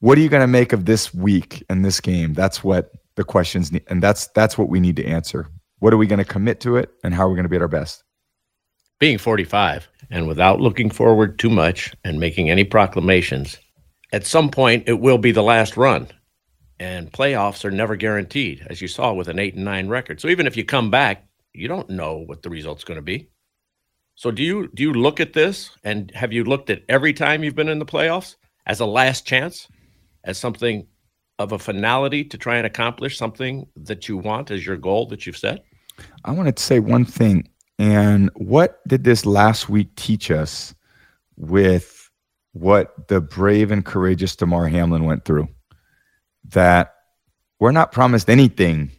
what 0.00 0.18
are 0.18 0.20
you 0.20 0.28
going 0.28 0.42
to 0.42 0.46
make 0.46 0.74
of 0.74 0.84
this 0.84 1.14
week 1.14 1.64
and 1.70 1.82
this 1.82 2.00
game? 2.00 2.34
That's 2.34 2.62
what 2.62 2.90
the 3.14 3.24
questions 3.24 3.72
need, 3.72 3.84
and 3.88 4.02
that's 4.02 4.26
that's 4.28 4.58
what 4.58 4.68
we 4.68 4.80
need 4.80 4.96
to 4.96 5.04
answer. 5.06 5.48
What 5.78 5.94
are 5.94 5.96
we 5.96 6.06
going 6.06 6.18
to 6.18 6.24
commit 6.24 6.60
to 6.60 6.76
it, 6.76 6.90
and 7.02 7.14
how 7.14 7.24
are 7.24 7.30
we 7.30 7.36
going 7.36 7.44
to 7.44 7.48
be 7.48 7.56
at 7.56 7.62
our 7.62 7.68
best? 7.68 8.02
Being 8.98 9.16
45 9.16 9.88
and 10.10 10.28
without 10.28 10.60
looking 10.60 10.90
forward 10.90 11.38
too 11.38 11.50
much 11.50 11.92
and 12.04 12.20
making 12.20 12.50
any 12.50 12.64
proclamations, 12.64 13.58
at 14.12 14.26
some 14.26 14.50
point 14.50 14.88
it 14.88 15.00
will 15.00 15.18
be 15.18 15.32
the 15.32 15.42
last 15.42 15.76
run. 15.76 16.08
And 16.80 17.12
playoffs 17.12 17.64
are 17.64 17.70
never 17.70 17.96
guaranteed, 17.96 18.66
as 18.68 18.82
you 18.82 18.88
saw 18.88 19.12
with 19.12 19.28
an 19.28 19.38
eight 19.38 19.54
and 19.54 19.64
nine 19.64 19.88
record. 19.88 20.20
So 20.20 20.28
even 20.28 20.46
if 20.46 20.56
you 20.56 20.64
come 20.64 20.90
back, 20.90 21.26
you 21.52 21.68
don't 21.68 21.90
know 21.90 22.18
what 22.18 22.42
the 22.42 22.50
result's 22.50 22.84
going 22.84 22.98
to 22.98 23.02
be. 23.02 23.30
So 24.16 24.30
do 24.30 24.42
you 24.42 24.68
do 24.74 24.82
you 24.82 24.92
look 24.92 25.20
at 25.20 25.32
this 25.32 25.70
and 25.82 26.10
have 26.12 26.32
you 26.32 26.44
looked 26.44 26.70
at 26.70 26.82
every 26.88 27.12
time 27.12 27.42
you've 27.42 27.54
been 27.54 27.68
in 27.68 27.78
the 27.78 27.86
playoffs 27.86 28.36
as 28.66 28.80
a 28.80 28.86
last 28.86 29.26
chance? 29.26 29.68
as 30.24 30.38
something 30.38 30.86
of 31.38 31.52
a 31.52 31.58
finality 31.58 32.24
to 32.24 32.38
try 32.38 32.56
and 32.56 32.66
accomplish 32.66 33.16
something 33.16 33.66
that 33.76 34.08
you 34.08 34.16
want 34.16 34.50
as 34.50 34.64
your 34.64 34.76
goal 34.76 35.06
that 35.06 35.26
you've 35.26 35.36
set? 35.36 35.64
I 36.24 36.32
wanted 36.32 36.56
to 36.56 36.62
say 36.62 36.80
one 36.80 37.04
thing. 37.04 37.48
And 37.78 38.30
what 38.34 38.86
did 38.86 39.04
this 39.04 39.26
last 39.26 39.68
week 39.68 39.94
teach 39.96 40.30
us 40.30 40.74
with 41.36 42.10
what 42.52 43.08
the 43.08 43.20
brave 43.20 43.70
and 43.70 43.84
courageous 43.84 44.36
Damar 44.36 44.68
Hamlin 44.68 45.04
went 45.04 45.24
through? 45.24 45.48
That 46.50 46.94
we're 47.58 47.72
not 47.72 47.92
promised 47.92 48.30
anything. 48.30 48.90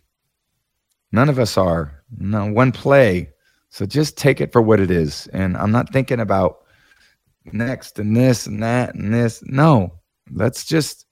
None 1.12 1.30
of 1.30 1.40
us 1.40 1.58
are. 1.58 2.04
No, 2.18 2.52
one 2.52 2.72
play. 2.72 3.30
So 3.70 3.86
just 3.86 4.18
take 4.18 4.42
it 4.42 4.52
for 4.52 4.62
what 4.62 4.80
it 4.80 4.92
is. 4.92 5.28
And 5.28 5.56
I'm 5.58 5.72
not 5.72 5.92
thinking 5.92 6.20
about 6.20 6.66
next 7.54 8.00
and 8.00 8.16
this 8.16 8.48
and 8.48 8.62
that 8.64 8.96
and 8.96 9.14
this. 9.14 9.44
No, 9.46 9.94
let's 10.32 10.66
just 10.66 11.06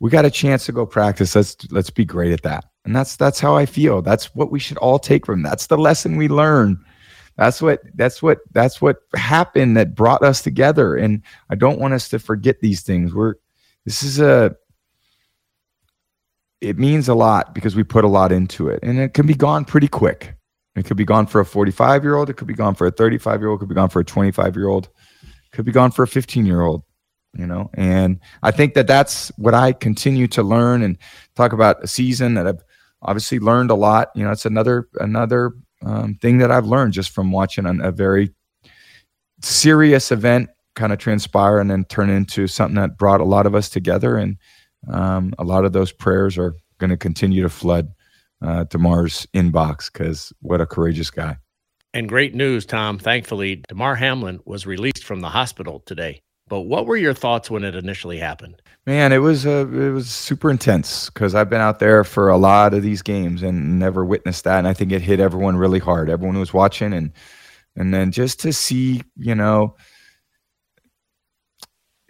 we 0.00 0.10
got 0.10 0.24
a 0.24 0.30
chance 0.30 0.66
to 0.66 0.72
go 0.72 0.84
practice. 0.84 1.34
Let's 1.34 1.56
let's 1.70 1.90
be 1.90 2.04
great 2.04 2.32
at 2.32 2.42
that. 2.42 2.64
And 2.84 2.94
that's 2.94 3.16
that's 3.16 3.40
how 3.40 3.56
I 3.56 3.66
feel. 3.66 4.02
That's 4.02 4.34
what 4.34 4.50
we 4.50 4.58
should 4.58 4.78
all 4.78 4.98
take 4.98 5.24
from. 5.24 5.42
That's 5.42 5.68
the 5.68 5.78
lesson 5.78 6.16
we 6.16 6.28
learn. 6.28 6.84
That's 7.36 7.62
what 7.62 7.82
that's 7.94 8.22
what 8.22 8.38
that's 8.52 8.80
what 8.80 8.98
happened 9.16 9.76
that 9.76 9.94
brought 9.94 10.22
us 10.22 10.42
together. 10.42 10.96
And 10.96 11.22
I 11.50 11.54
don't 11.54 11.78
want 11.78 11.94
us 11.94 12.08
to 12.10 12.18
forget 12.18 12.60
these 12.60 12.82
things. 12.82 13.14
We're 13.14 13.34
this 13.84 14.02
is 14.02 14.20
a 14.20 14.56
it 16.60 16.78
means 16.78 17.08
a 17.08 17.14
lot 17.14 17.54
because 17.54 17.74
we 17.74 17.82
put 17.82 18.04
a 18.04 18.08
lot 18.08 18.30
into 18.30 18.68
it. 18.68 18.80
And 18.82 18.98
it 19.00 19.14
can 19.14 19.26
be 19.26 19.34
gone 19.34 19.64
pretty 19.64 19.88
quick. 19.88 20.34
It 20.76 20.84
could 20.84 20.96
be 20.96 21.04
gone 21.04 21.26
for 21.26 21.40
a 21.40 21.44
45 21.44 22.04
year 22.04 22.14
old, 22.14 22.30
it 22.30 22.34
could 22.34 22.46
be 22.46 22.54
gone 22.54 22.74
for 22.74 22.86
a 22.86 22.90
35 22.90 23.40
year 23.40 23.48
old, 23.48 23.58
it 23.58 23.60
could 23.60 23.68
be 23.68 23.74
gone 23.74 23.90
for 23.90 24.00
a 24.00 24.04
25 24.04 24.56
year 24.56 24.68
old, 24.68 24.88
could 25.52 25.64
be 25.64 25.72
gone 25.72 25.90
for 25.90 26.02
a 26.02 26.08
15 26.08 26.46
year 26.46 26.62
old 26.62 26.82
you 27.34 27.46
know 27.46 27.70
and 27.74 28.20
i 28.42 28.50
think 28.50 28.74
that 28.74 28.86
that's 28.86 29.28
what 29.36 29.54
i 29.54 29.72
continue 29.72 30.26
to 30.26 30.42
learn 30.42 30.82
and 30.82 30.98
talk 31.34 31.52
about 31.52 31.82
a 31.82 31.86
season 31.86 32.34
that 32.34 32.46
i've 32.46 32.62
obviously 33.02 33.38
learned 33.38 33.70
a 33.70 33.74
lot 33.74 34.10
you 34.14 34.22
know 34.22 34.30
it's 34.30 34.46
another 34.46 34.88
another 35.00 35.52
um, 35.84 36.14
thing 36.16 36.38
that 36.38 36.50
i've 36.50 36.66
learned 36.66 36.92
just 36.92 37.10
from 37.10 37.32
watching 37.32 37.66
a, 37.66 37.88
a 37.88 37.92
very 37.92 38.30
serious 39.42 40.12
event 40.12 40.48
kind 40.74 40.92
of 40.92 40.98
transpire 40.98 41.58
and 41.58 41.70
then 41.70 41.84
turn 41.84 42.08
into 42.08 42.46
something 42.46 42.76
that 42.76 42.96
brought 42.96 43.20
a 43.20 43.24
lot 43.24 43.46
of 43.46 43.54
us 43.54 43.68
together 43.68 44.16
and 44.16 44.36
um, 44.88 45.32
a 45.38 45.44
lot 45.44 45.64
of 45.64 45.72
those 45.72 45.92
prayers 45.92 46.38
are 46.38 46.54
going 46.78 46.90
to 46.90 46.96
continue 46.96 47.42
to 47.42 47.48
flood 47.48 47.92
uh, 48.42 48.64
Damar's 48.64 49.26
inbox 49.34 49.92
because 49.92 50.32
what 50.40 50.60
a 50.60 50.66
courageous 50.66 51.10
guy. 51.10 51.36
And 51.94 52.08
great 52.08 52.34
news, 52.34 52.66
Tom. 52.66 52.98
Thankfully, 52.98 53.62
Damar 53.68 53.94
Hamlin 53.96 54.40
was 54.44 54.66
released 54.66 55.04
from 55.04 55.20
the 55.20 55.28
hospital 55.28 55.80
today. 55.84 56.22
But 56.52 56.66
what 56.66 56.84
were 56.84 56.98
your 56.98 57.14
thoughts 57.14 57.50
when 57.50 57.64
it 57.64 57.74
initially 57.74 58.18
happened? 58.18 58.60
Man, 58.84 59.10
it 59.10 59.22
was 59.22 59.46
uh, 59.46 59.66
it 59.68 59.90
was 59.90 60.10
super 60.10 60.50
intense 60.50 61.08
because 61.08 61.34
I've 61.34 61.48
been 61.48 61.62
out 61.62 61.78
there 61.78 62.04
for 62.04 62.28
a 62.28 62.36
lot 62.36 62.74
of 62.74 62.82
these 62.82 63.00
games 63.00 63.42
and 63.42 63.78
never 63.78 64.04
witnessed 64.04 64.44
that, 64.44 64.58
and 64.58 64.68
I 64.68 64.74
think 64.74 64.92
it 64.92 65.00
hit 65.00 65.18
everyone 65.18 65.56
really 65.56 65.78
hard. 65.78 66.10
Everyone 66.10 66.38
was 66.38 66.52
watching, 66.52 66.92
and 66.92 67.10
and 67.74 67.94
then 67.94 68.12
just 68.12 68.38
to 68.40 68.52
see, 68.52 69.00
you 69.16 69.34
know, 69.34 69.76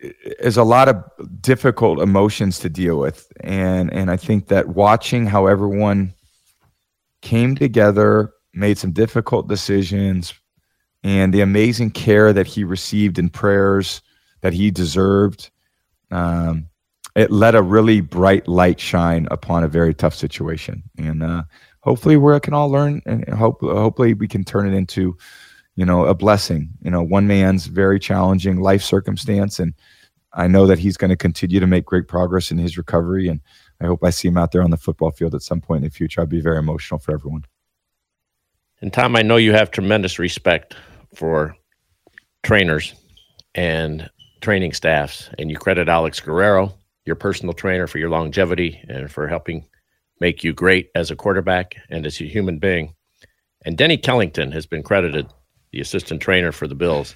is 0.00 0.56
a 0.56 0.64
lot 0.64 0.88
of 0.88 1.04
difficult 1.40 2.00
emotions 2.00 2.58
to 2.58 2.68
deal 2.68 2.98
with, 2.98 3.30
and 3.42 3.92
and 3.92 4.10
I 4.10 4.16
think 4.16 4.48
that 4.48 4.70
watching 4.70 5.24
how 5.24 5.46
everyone 5.46 6.14
came 7.20 7.54
together, 7.54 8.32
made 8.54 8.76
some 8.76 8.90
difficult 8.90 9.46
decisions, 9.46 10.34
and 11.04 11.32
the 11.32 11.42
amazing 11.42 11.92
care 11.92 12.32
that 12.32 12.48
he 12.48 12.64
received 12.64 13.20
in 13.20 13.28
prayers 13.28 14.02
that 14.42 14.52
he 14.52 14.70
deserved 14.70 15.50
um, 16.10 16.68
it 17.14 17.30
let 17.30 17.54
a 17.54 17.62
really 17.62 18.00
bright 18.00 18.46
light 18.48 18.78
shine 18.78 19.26
upon 19.30 19.64
a 19.64 19.68
very 19.68 19.94
tough 19.94 20.14
situation. 20.14 20.82
And 20.98 21.22
uh, 21.22 21.44
hopefully, 21.80 22.16
we 22.16 22.38
can 22.40 22.54
all 22.54 22.70
learn, 22.70 23.02
and 23.06 23.28
hope 23.30 23.60
hopefully 23.60 24.14
we 24.14 24.28
can 24.28 24.44
turn 24.44 24.72
it 24.72 24.76
into, 24.76 25.16
you 25.76 25.84
know, 25.84 26.06
a 26.06 26.14
blessing. 26.14 26.70
You 26.80 26.90
know, 26.90 27.02
one 27.02 27.26
man's 27.26 27.66
very 27.66 27.98
challenging 27.98 28.60
life 28.60 28.82
circumstance, 28.82 29.58
and 29.58 29.74
I 30.32 30.46
know 30.46 30.66
that 30.66 30.78
he's 30.78 30.96
going 30.96 31.10
to 31.10 31.16
continue 31.16 31.60
to 31.60 31.66
make 31.66 31.84
great 31.84 32.08
progress 32.08 32.50
in 32.50 32.58
his 32.58 32.78
recovery. 32.78 33.28
And 33.28 33.40
I 33.80 33.86
hope 33.86 34.02
I 34.04 34.10
see 34.10 34.28
him 34.28 34.38
out 34.38 34.52
there 34.52 34.62
on 34.62 34.70
the 34.70 34.76
football 34.76 35.10
field 35.10 35.34
at 35.34 35.42
some 35.42 35.60
point 35.60 35.84
in 35.84 35.90
the 35.90 35.94
future. 35.94 36.22
I'd 36.22 36.28
be 36.28 36.40
very 36.40 36.58
emotional 36.58 36.98
for 36.98 37.12
everyone. 37.12 37.44
And 38.80 38.92
Tom, 38.92 39.14
I 39.14 39.22
know 39.22 39.36
you 39.36 39.52
have 39.52 39.70
tremendous 39.70 40.18
respect 40.18 40.74
for 41.14 41.54
trainers 42.42 42.94
and 43.54 44.10
training 44.42 44.72
staffs, 44.72 45.30
and 45.38 45.50
you 45.50 45.56
credit 45.56 45.88
Alex 45.88 46.20
Guerrero, 46.20 46.74
your 47.06 47.16
personal 47.16 47.54
trainer, 47.54 47.86
for 47.86 47.98
your 47.98 48.10
longevity 48.10 48.84
and 48.88 49.10
for 49.10 49.26
helping 49.26 49.66
make 50.20 50.44
you 50.44 50.52
great 50.52 50.90
as 50.94 51.10
a 51.10 51.16
quarterback 51.16 51.76
and 51.88 52.04
as 52.06 52.20
a 52.20 52.24
human 52.24 52.58
being. 52.58 52.94
And 53.64 53.78
Denny 53.78 53.96
Kellington 53.96 54.52
has 54.52 54.66
been 54.66 54.82
credited, 54.82 55.26
the 55.72 55.80
assistant 55.80 56.20
trainer 56.20 56.52
for 56.52 56.68
the 56.68 56.74
Bills, 56.74 57.14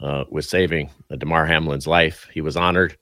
uh, 0.00 0.24
with 0.30 0.44
saving 0.44 0.90
Damar 1.16 1.46
Hamlin's 1.46 1.86
life. 1.86 2.26
He 2.32 2.40
was 2.40 2.56
honored 2.56 2.96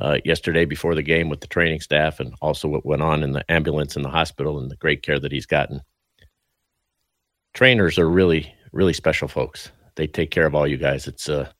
uh, 0.00 0.18
yesterday 0.24 0.64
before 0.64 0.94
the 0.94 1.02
game 1.02 1.28
with 1.28 1.40
the 1.40 1.46
training 1.46 1.80
staff 1.80 2.20
and 2.20 2.34
also 2.40 2.68
what 2.68 2.86
went 2.86 3.02
on 3.02 3.22
in 3.22 3.32
the 3.32 3.50
ambulance 3.50 3.96
in 3.96 4.02
the 4.02 4.08
hospital 4.08 4.58
and 4.58 4.70
the 4.70 4.76
great 4.76 5.02
care 5.02 5.20
that 5.20 5.32
he's 5.32 5.46
gotten. 5.46 5.80
Trainers 7.52 7.98
are 7.98 8.08
really, 8.08 8.54
really 8.72 8.92
special 8.92 9.28
folks. 9.28 9.70
They 9.96 10.06
take 10.06 10.30
care 10.30 10.46
of 10.46 10.54
all 10.54 10.66
you 10.66 10.78
guys. 10.78 11.06
It's 11.06 11.28
uh, 11.28 11.50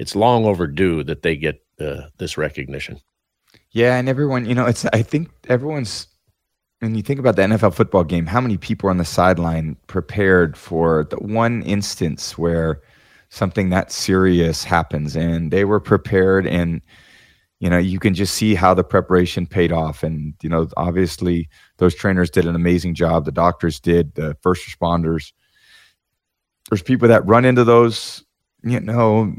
it's 0.00 0.16
long 0.16 0.46
overdue 0.46 1.04
that 1.04 1.20
they 1.20 1.36
get 1.36 1.62
uh, 1.78 2.08
this 2.16 2.38
recognition. 2.38 2.98
Yeah, 3.72 3.98
and 3.98 4.08
everyone, 4.08 4.46
you 4.46 4.54
know, 4.54 4.64
it's 4.64 4.86
I 4.86 5.02
think 5.02 5.30
everyone's 5.46 6.08
when 6.78 6.94
you 6.94 7.02
think 7.02 7.20
about 7.20 7.36
the 7.36 7.42
NFL 7.42 7.74
football 7.74 8.04
game, 8.04 8.24
how 8.24 8.40
many 8.40 8.56
people 8.56 8.88
are 8.88 8.90
on 8.90 8.96
the 8.96 9.04
sideline 9.04 9.76
prepared 9.88 10.56
for 10.56 11.04
the 11.10 11.16
one 11.16 11.62
instance 11.64 12.38
where 12.38 12.80
something 13.28 13.68
that 13.68 13.92
serious 13.92 14.64
happens 14.64 15.14
and 15.14 15.50
they 15.50 15.66
were 15.66 15.78
prepared 15.78 16.46
and 16.46 16.80
you 17.60 17.68
know 17.68 17.78
you 17.78 18.00
can 18.00 18.14
just 18.14 18.34
see 18.34 18.54
how 18.54 18.72
the 18.72 18.82
preparation 18.82 19.46
paid 19.46 19.70
off. 19.70 20.02
And 20.02 20.32
you 20.42 20.48
know 20.48 20.66
obviously 20.78 21.46
those 21.76 21.94
trainers 21.94 22.30
did 22.30 22.46
an 22.46 22.54
amazing 22.54 22.94
job. 22.94 23.26
The 23.26 23.32
doctors 23.32 23.78
did 23.78 24.14
the 24.14 24.34
first 24.40 24.66
responders. 24.66 25.34
There's 26.70 26.82
people 26.82 27.08
that 27.08 27.26
run 27.26 27.44
into 27.44 27.64
those 27.64 28.24
you 28.62 28.80
know 28.80 29.34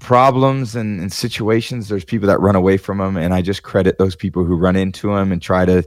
problems 0.00 0.76
and, 0.76 1.00
and, 1.00 1.12
situations, 1.12 1.88
there's 1.88 2.04
people 2.04 2.26
that 2.28 2.40
run 2.40 2.56
away 2.56 2.76
from 2.76 2.98
them, 2.98 3.16
and 3.16 3.32
I 3.32 3.42
just 3.42 3.62
credit 3.62 3.98
those 3.98 4.16
people 4.16 4.44
who 4.44 4.56
run 4.56 4.76
into 4.76 5.14
them 5.14 5.32
and 5.32 5.40
try 5.40 5.64
to 5.64 5.82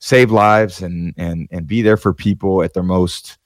save 0.00 0.30
lives 0.30 0.80
and 0.80 1.12
and 1.16 1.48
and 1.50 1.66
be 1.66 1.82
there 1.82 1.96
for 1.96 2.14
people 2.14 2.62
at 2.62 2.74
their 2.74 2.82
most 2.82 3.38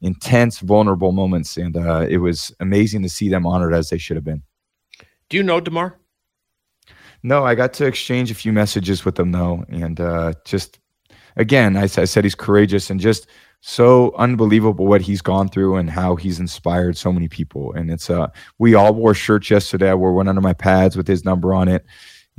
intense, 0.00 0.60
vulnerable 0.60 1.12
moments. 1.12 1.56
And 1.56 1.76
uh, 1.76 2.06
it 2.08 2.18
was 2.18 2.54
amazing 2.60 3.02
to 3.02 3.08
see 3.08 3.28
them 3.28 3.46
honored 3.46 3.74
as 3.74 3.90
they 3.90 3.98
should 3.98 4.16
have 4.16 4.24
been. 4.24 4.42
Do 5.28 5.36
you 5.36 5.42
know 5.42 5.60
Damar 5.60 5.98
No, 7.22 7.44
I 7.44 7.54
got 7.54 7.72
to 7.74 7.86
exchange 7.86 8.30
a 8.30 8.34
few 8.34 8.52
messages 8.52 9.04
with 9.04 9.18
him 9.18 9.32
though, 9.32 9.64
and 9.68 10.00
uh, 10.00 10.34
just 10.44 10.80
again, 11.36 11.76
I, 11.76 11.82
I 11.82 12.04
said 12.04 12.24
he's 12.24 12.34
courageous 12.34 12.90
and 12.90 13.00
just 13.00 13.26
so 13.60 14.14
unbelievable 14.16 14.86
what 14.86 15.02
he's 15.02 15.20
gone 15.20 15.48
through 15.48 15.76
and 15.76 15.90
how 15.90 16.16
he's 16.16 16.40
inspired 16.40 16.96
so 16.96 17.12
many 17.12 17.28
people. 17.28 17.72
And 17.74 17.90
it's 17.90 18.08
uh 18.08 18.28
we 18.58 18.74
all 18.74 18.94
wore 18.94 19.14
shirts 19.14 19.50
yesterday. 19.50 19.90
I 19.90 19.94
wore 19.94 20.12
one 20.12 20.28
under 20.28 20.40
my 20.40 20.54
pads 20.54 20.96
with 20.96 21.06
his 21.06 21.24
number 21.24 21.52
on 21.54 21.68
it. 21.68 21.84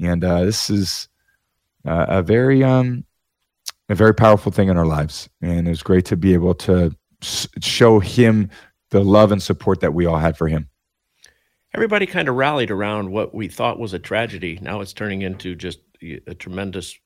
And 0.02 0.24
uh, 0.24 0.46
this 0.46 0.70
is 0.70 1.08
uh, 1.86 2.06
a 2.10 2.22
very 2.24 2.64
um 2.64 3.06
a 3.90 3.96
very 3.96 4.16
powerful 4.16 4.52
thing 4.52 4.70
in 4.70 4.78
our 4.78 4.86
lives. 4.86 5.30
And 5.42 5.68
it 5.68 5.70
was 5.70 5.84
great 5.84 6.06
to 6.06 6.18
be 6.18 6.34
able 6.34 6.56
to 6.56 6.96
s- 7.22 7.48
show 7.62 8.00
him 8.00 8.50
the 8.90 9.04
love 9.04 9.32
and 9.32 9.42
support 9.42 9.82
that 9.82 9.94
we 9.94 10.06
all 10.06 10.18
had 10.18 10.38
for 10.38 10.48
him. 10.48 10.70
Everybody 11.74 12.06
kind 12.06 12.28
of 12.28 12.36
rallied 12.36 12.72
around 12.72 13.12
what 13.12 13.34
we 13.34 13.48
thought 13.48 13.80
was 13.80 13.94
a 13.94 14.00
tragedy. 14.00 14.60
Now 14.62 14.82
it's 14.82 14.92
turning 14.92 15.22
into 15.22 15.56
just 15.56 15.80
a 16.02 16.34
tremendous 16.34 16.98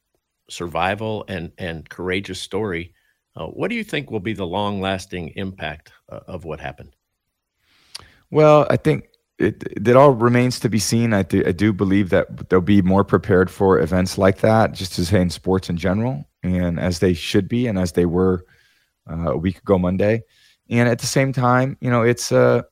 survival 0.50 1.26
and 1.28 1.52
and 1.58 1.90
courageous 1.90 2.40
story 2.40 2.95
uh, 3.36 3.48
what 3.48 3.70
do 3.70 3.76
you 3.76 3.84
think 3.84 4.10
will 4.10 4.20
be 4.20 4.34
the 4.34 4.46
long 4.46 4.82
lasting 4.82 5.30
impact 5.36 5.92
uh, 6.10 6.20
of 6.28 6.46
what 6.46 6.60
happened? 6.60 6.96
Well, 8.32 8.66
I 8.70 8.78
think 8.78 9.08
it, 9.38 9.64
it 9.66 9.96
all 9.96 10.12
remains 10.12 10.60
to 10.62 10.70
be 10.70 10.80
seen. 10.80 11.14
I 11.14 11.24
do, 11.24 11.44
I 11.46 11.52
do 11.52 11.74
believe 11.74 12.10
that 12.10 12.50
they'll 12.50 12.62
be 12.62 12.82
more 12.82 13.04
prepared 13.04 13.52
for 13.52 13.80
events 13.80 14.18
like 14.18 14.40
that, 14.40 14.74
just 14.74 14.94
say 14.94 15.22
in 15.22 15.30
sports 15.30 15.70
in 15.70 15.78
general, 15.78 16.28
and 16.44 16.80
as 16.80 17.00
they 17.00 17.14
should 17.14 17.48
be, 17.48 17.68
and 17.68 17.78
as 17.78 17.92
they 17.92 18.06
were 18.06 18.46
uh, 19.10 19.34
a 19.34 19.38
week 19.38 19.60
ago 19.60 19.78
Monday. 19.78 20.24
And 20.70 20.90
at 20.90 21.00
the 21.00 21.08
same 21.08 21.34
time, 21.34 21.78
you 21.82 21.90
know, 21.90 22.02
it's 22.02 22.32
uh, 22.32 22.64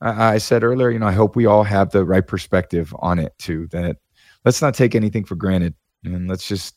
I 0.00 0.38
said 0.38 0.64
earlier, 0.64 0.90
you 0.90 0.98
know, 0.98 1.06
I 1.06 1.12
hope 1.12 1.36
we 1.36 1.46
all 1.46 1.62
have 1.62 1.90
the 1.90 2.04
right 2.04 2.26
perspective 2.26 2.94
on 2.98 3.18
it 3.18 3.34
too. 3.38 3.68
That 3.70 3.98
let's 4.44 4.62
not 4.62 4.74
take 4.74 4.94
anything 4.94 5.24
for 5.24 5.36
granted, 5.36 5.74
and 6.04 6.26
let's 6.26 6.48
just 6.48 6.74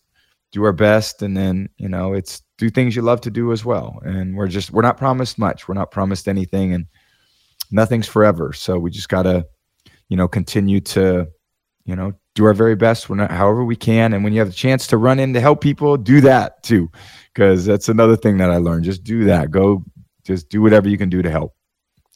do 0.53 0.63
our 0.63 0.71
best, 0.71 1.21
and 1.21 1.35
then 1.35 1.67
you 1.77 1.89
know, 1.89 2.13
it's 2.13 2.41
do 2.57 2.69
things 2.69 2.95
you 2.95 3.01
love 3.01 3.19
to 3.21 3.31
do 3.31 3.51
as 3.51 3.65
well. 3.65 3.99
And 4.05 4.37
we're 4.37 4.47
just 4.47 4.71
we're 4.71 4.83
not 4.83 4.97
promised 4.97 5.37
much. 5.37 5.67
We're 5.67 5.73
not 5.73 5.91
promised 5.91 6.29
anything, 6.29 6.73
and 6.73 6.85
nothing's 7.71 8.07
forever. 8.07 8.53
So 8.53 8.77
we 8.79 8.91
just 8.91 9.09
gotta, 9.09 9.45
you 10.07 10.15
know, 10.15 10.27
continue 10.27 10.79
to, 10.81 11.27
you 11.85 11.95
know, 11.95 12.13
do 12.35 12.45
our 12.45 12.53
very 12.53 12.75
best 12.75 13.09
when 13.09 13.19
however 13.19 13.65
we 13.65 13.75
can. 13.75 14.13
And 14.13 14.23
when 14.23 14.31
you 14.31 14.39
have 14.39 14.47
the 14.47 14.55
chance 14.55 14.87
to 14.87 14.97
run 14.97 15.19
in 15.19 15.33
to 15.33 15.41
help 15.41 15.59
people, 15.59 15.97
do 15.97 16.21
that 16.21 16.63
too, 16.63 16.89
because 17.33 17.65
that's 17.65 17.89
another 17.89 18.15
thing 18.15 18.37
that 18.37 18.51
I 18.51 18.57
learned. 18.57 18.85
Just 18.85 19.03
do 19.03 19.25
that. 19.25 19.49
Go, 19.49 19.83
just 20.23 20.49
do 20.49 20.61
whatever 20.61 20.87
you 20.87 20.97
can 20.97 21.09
do 21.09 21.23
to 21.23 21.31
help. 21.31 21.55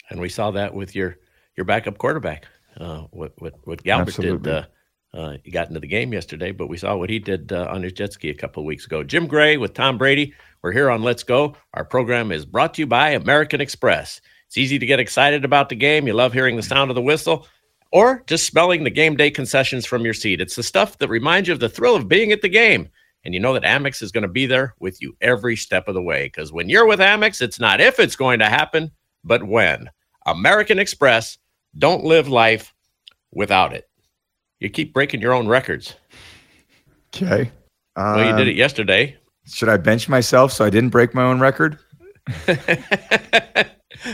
And 0.09 0.21
we 0.21 0.29
saw 0.29 0.51
that 0.51 0.73
with 0.73 0.95
your 0.95 1.17
your 1.55 1.65
backup 1.65 1.97
quarterback, 1.97 2.45
uh, 2.79 3.01
what 3.09 3.33
what 3.39 3.55
what 3.63 3.83
Gabbert 3.83 4.07
Absolutely. 4.07 4.51
did. 4.51 4.53
Uh, 4.53 4.65
uh, 5.13 5.37
he 5.43 5.51
got 5.51 5.67
into 5.67 5.79
the 5.79 5.87
game 5.87 6.13
yesterday, 6.13 6.51
but 6.51 6.67
we 6.67 6.77
saw 6.77 6.95
what 6.95 7.09
he 7.09 7.19
did 7.19 7.51
uh, 7.51 7.67
on 7.71 7.83
his 7.83 7.93
jet 7.93 8.13
ski 8.13 8.29
a 8.29 8.35
couple 8.35 8.63
weeks 8.65 8.85
ago. 8.85 9.03
Jim 9.03 9.27
Gray 9.27 9.57
with 9.57 9.73
Tom 9.73 9.97
Brady. 9.97 10.33
We're 10.61 10.73
here 10.73 10.89
on 10.89 11.01
Let's 11.01 11.23
Go. 11.23 11.55
Our 11.73 11.85
program 11.85 12.31
is 12.31 12.45
brought 12.45 12.73
to 12.75 12.81
you 12.81 12.87
by 12.87 13.11
American 13.11 13.61
Express. 13.61 14.21
It's 14.47 14.57
easy 14.57 14.79
to 14.79 14.85
get 14.85 14.99
excited 14.99 15.45
about 15.45 15.69
the 15.69 15.75
game. 15.75 16.07
You 16.07 16.13
love 16.13 16.33
hearing 16.33 16.55
the 16.55 16.63
sound 16.63 16.91
of 16.91 16.95
the 16.95 17.01
whistle 17.01 17.47
or 17.91 18.23
just 18.27 18.45
smelling 18.45 18.83
the 18.83 18.89
game 18.89 19.15
day 19.15 19.31
concessions 19.31 19.85
from 19.85 20.03
your 20.03 20.13
seat. 20.13 20.41
It's 20.41 20.55
the 20.55 20.63
stuff 20.63 20.97
that 20.97 21.09
reminds 21.09 21.47
you 21.47 21.53
of 21.53 21.59
the 21.59 21.69
thrill 21.69 21.95
of 21.95 22.07
being 22.07 22.31
at 22.31 22.41
the 22.41 22.49
game. 22.49 22.89
And 23.23 23.33
you 23.33 23.39
know 23.39 23.53
that 23.53 23.63
Amex 23.63 24.01
is 24.01 24.11
going 24.11 24.21
to 24.21 24.27
be 24.27 24.45
there 24.45 24.75
with 24.79 25.01
you 25.01 25.15
every 25.19 25.55
step 25.55 25.87
of 25.87 25.95
the 25.95 26.01
way. 26.01 26.25
Because 26.25 26.53
when 26.53 26.69
you're 26.69 26.85
with 26.85 26.99
Amex, 26.99 27.41
it's 27.41 27.59
not 27.59 27.81
if 27.81 27.99
it's 27.99 28.15
going 28.15 28.39
to 28.39 28.45
happen, 28.45 28.91
but 29.23 29.43
when. 29.43 29.89
American 30.25 30.79
Express, 30.79 31.37
don't 31.77 32.05
live 32.05 32.27
life 32.27 32.73
without 33.31 33.73
it. 33.73 33.86
You 34.59 34.69
keep 34.69 34.93
breaking 34.93 35.21
your 35.21 35.33
own 35.33 35.47
records. 35.47 35.95
Okay. 37.15 37.51
Um, 37.95 38.15
well, 38.15 38.25
you 38.25 38.35
did 38.35 38.47
it 38.47 38.53
um, 38.53 38.57
yesterday. 38.57 39.17
Should 39.45 39.69
I 39.69 39.77
bench 39.77 40.09
myself 40.09 40.51
so 40.51 40.65
I 40.65 40.69
didn't 40.69 40.89
break 40.89 41.13
my 41.13 41.23
own 41.23 41.39
record? 41.39 41.79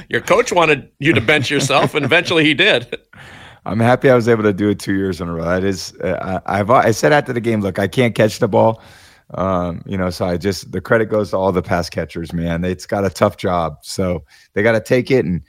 your 0.10 0.22
coach 0.22 0.52
wanted 0.52 0.90
you 1.00 1.14
to 1.14 1.22
bench 1.22 1.50
yourself, 1.50 1.96
and 1.96 2.06
eventually 2.06 2.44
he 2.44 2.54
did. 2.54 2.98
I'm 3.66 3.80
happy 3.80 4.10
I 4.10 4.16
was 4.16 4.28
able 4.28 4.44
to 4.44 4.54
do 4.54 4.70
it 4.70 4.80
two 4.80 4.94
years 4.94 5.22
in 5.22 5.28
a 5.28 5.34
row. 5.34 5.46
That 5.46 5.64
is, 5.64 5.96
uh, 6.02 6.42
I, 6.46 6.58
have 6.58 6.70
I 6.70 6.92
said 6.92 7.14
after 7.14 7.34
the 7.34 7.42
game, 7.42 7.62
look, 7.62 7.80
I 7.80 7.88
can't 7.88 8.14
catch 8.14 8.40
the 8.40 8.48
ball, 8.48 8.82
um, 9.36 9.82
you 9.86 9.98
know, 9.98 10.10
so 10.10 10.26
I 10.26 10.38
just 10.38 10.72
the 10.72 10.82
credit 10.82 11.06
goes 11.06 11.32
to 11.32 11.38
all 11.38 11.52
the 11.52 11.62
pass 11.62 11.90
catchers, 11.90 12.34
man. 12.34 12.64
It's 12.64 12.86
got 12.86 13.06
a 13.06 13.10
tough 13.10 13.38
job, 13.38 13.78
so 13.82 14.24
they 14.54 14.64
got 14.64 14.74
to 14.74 14.82
take 14.82 15.10
it 15.10 15.26
and 15.26 15.42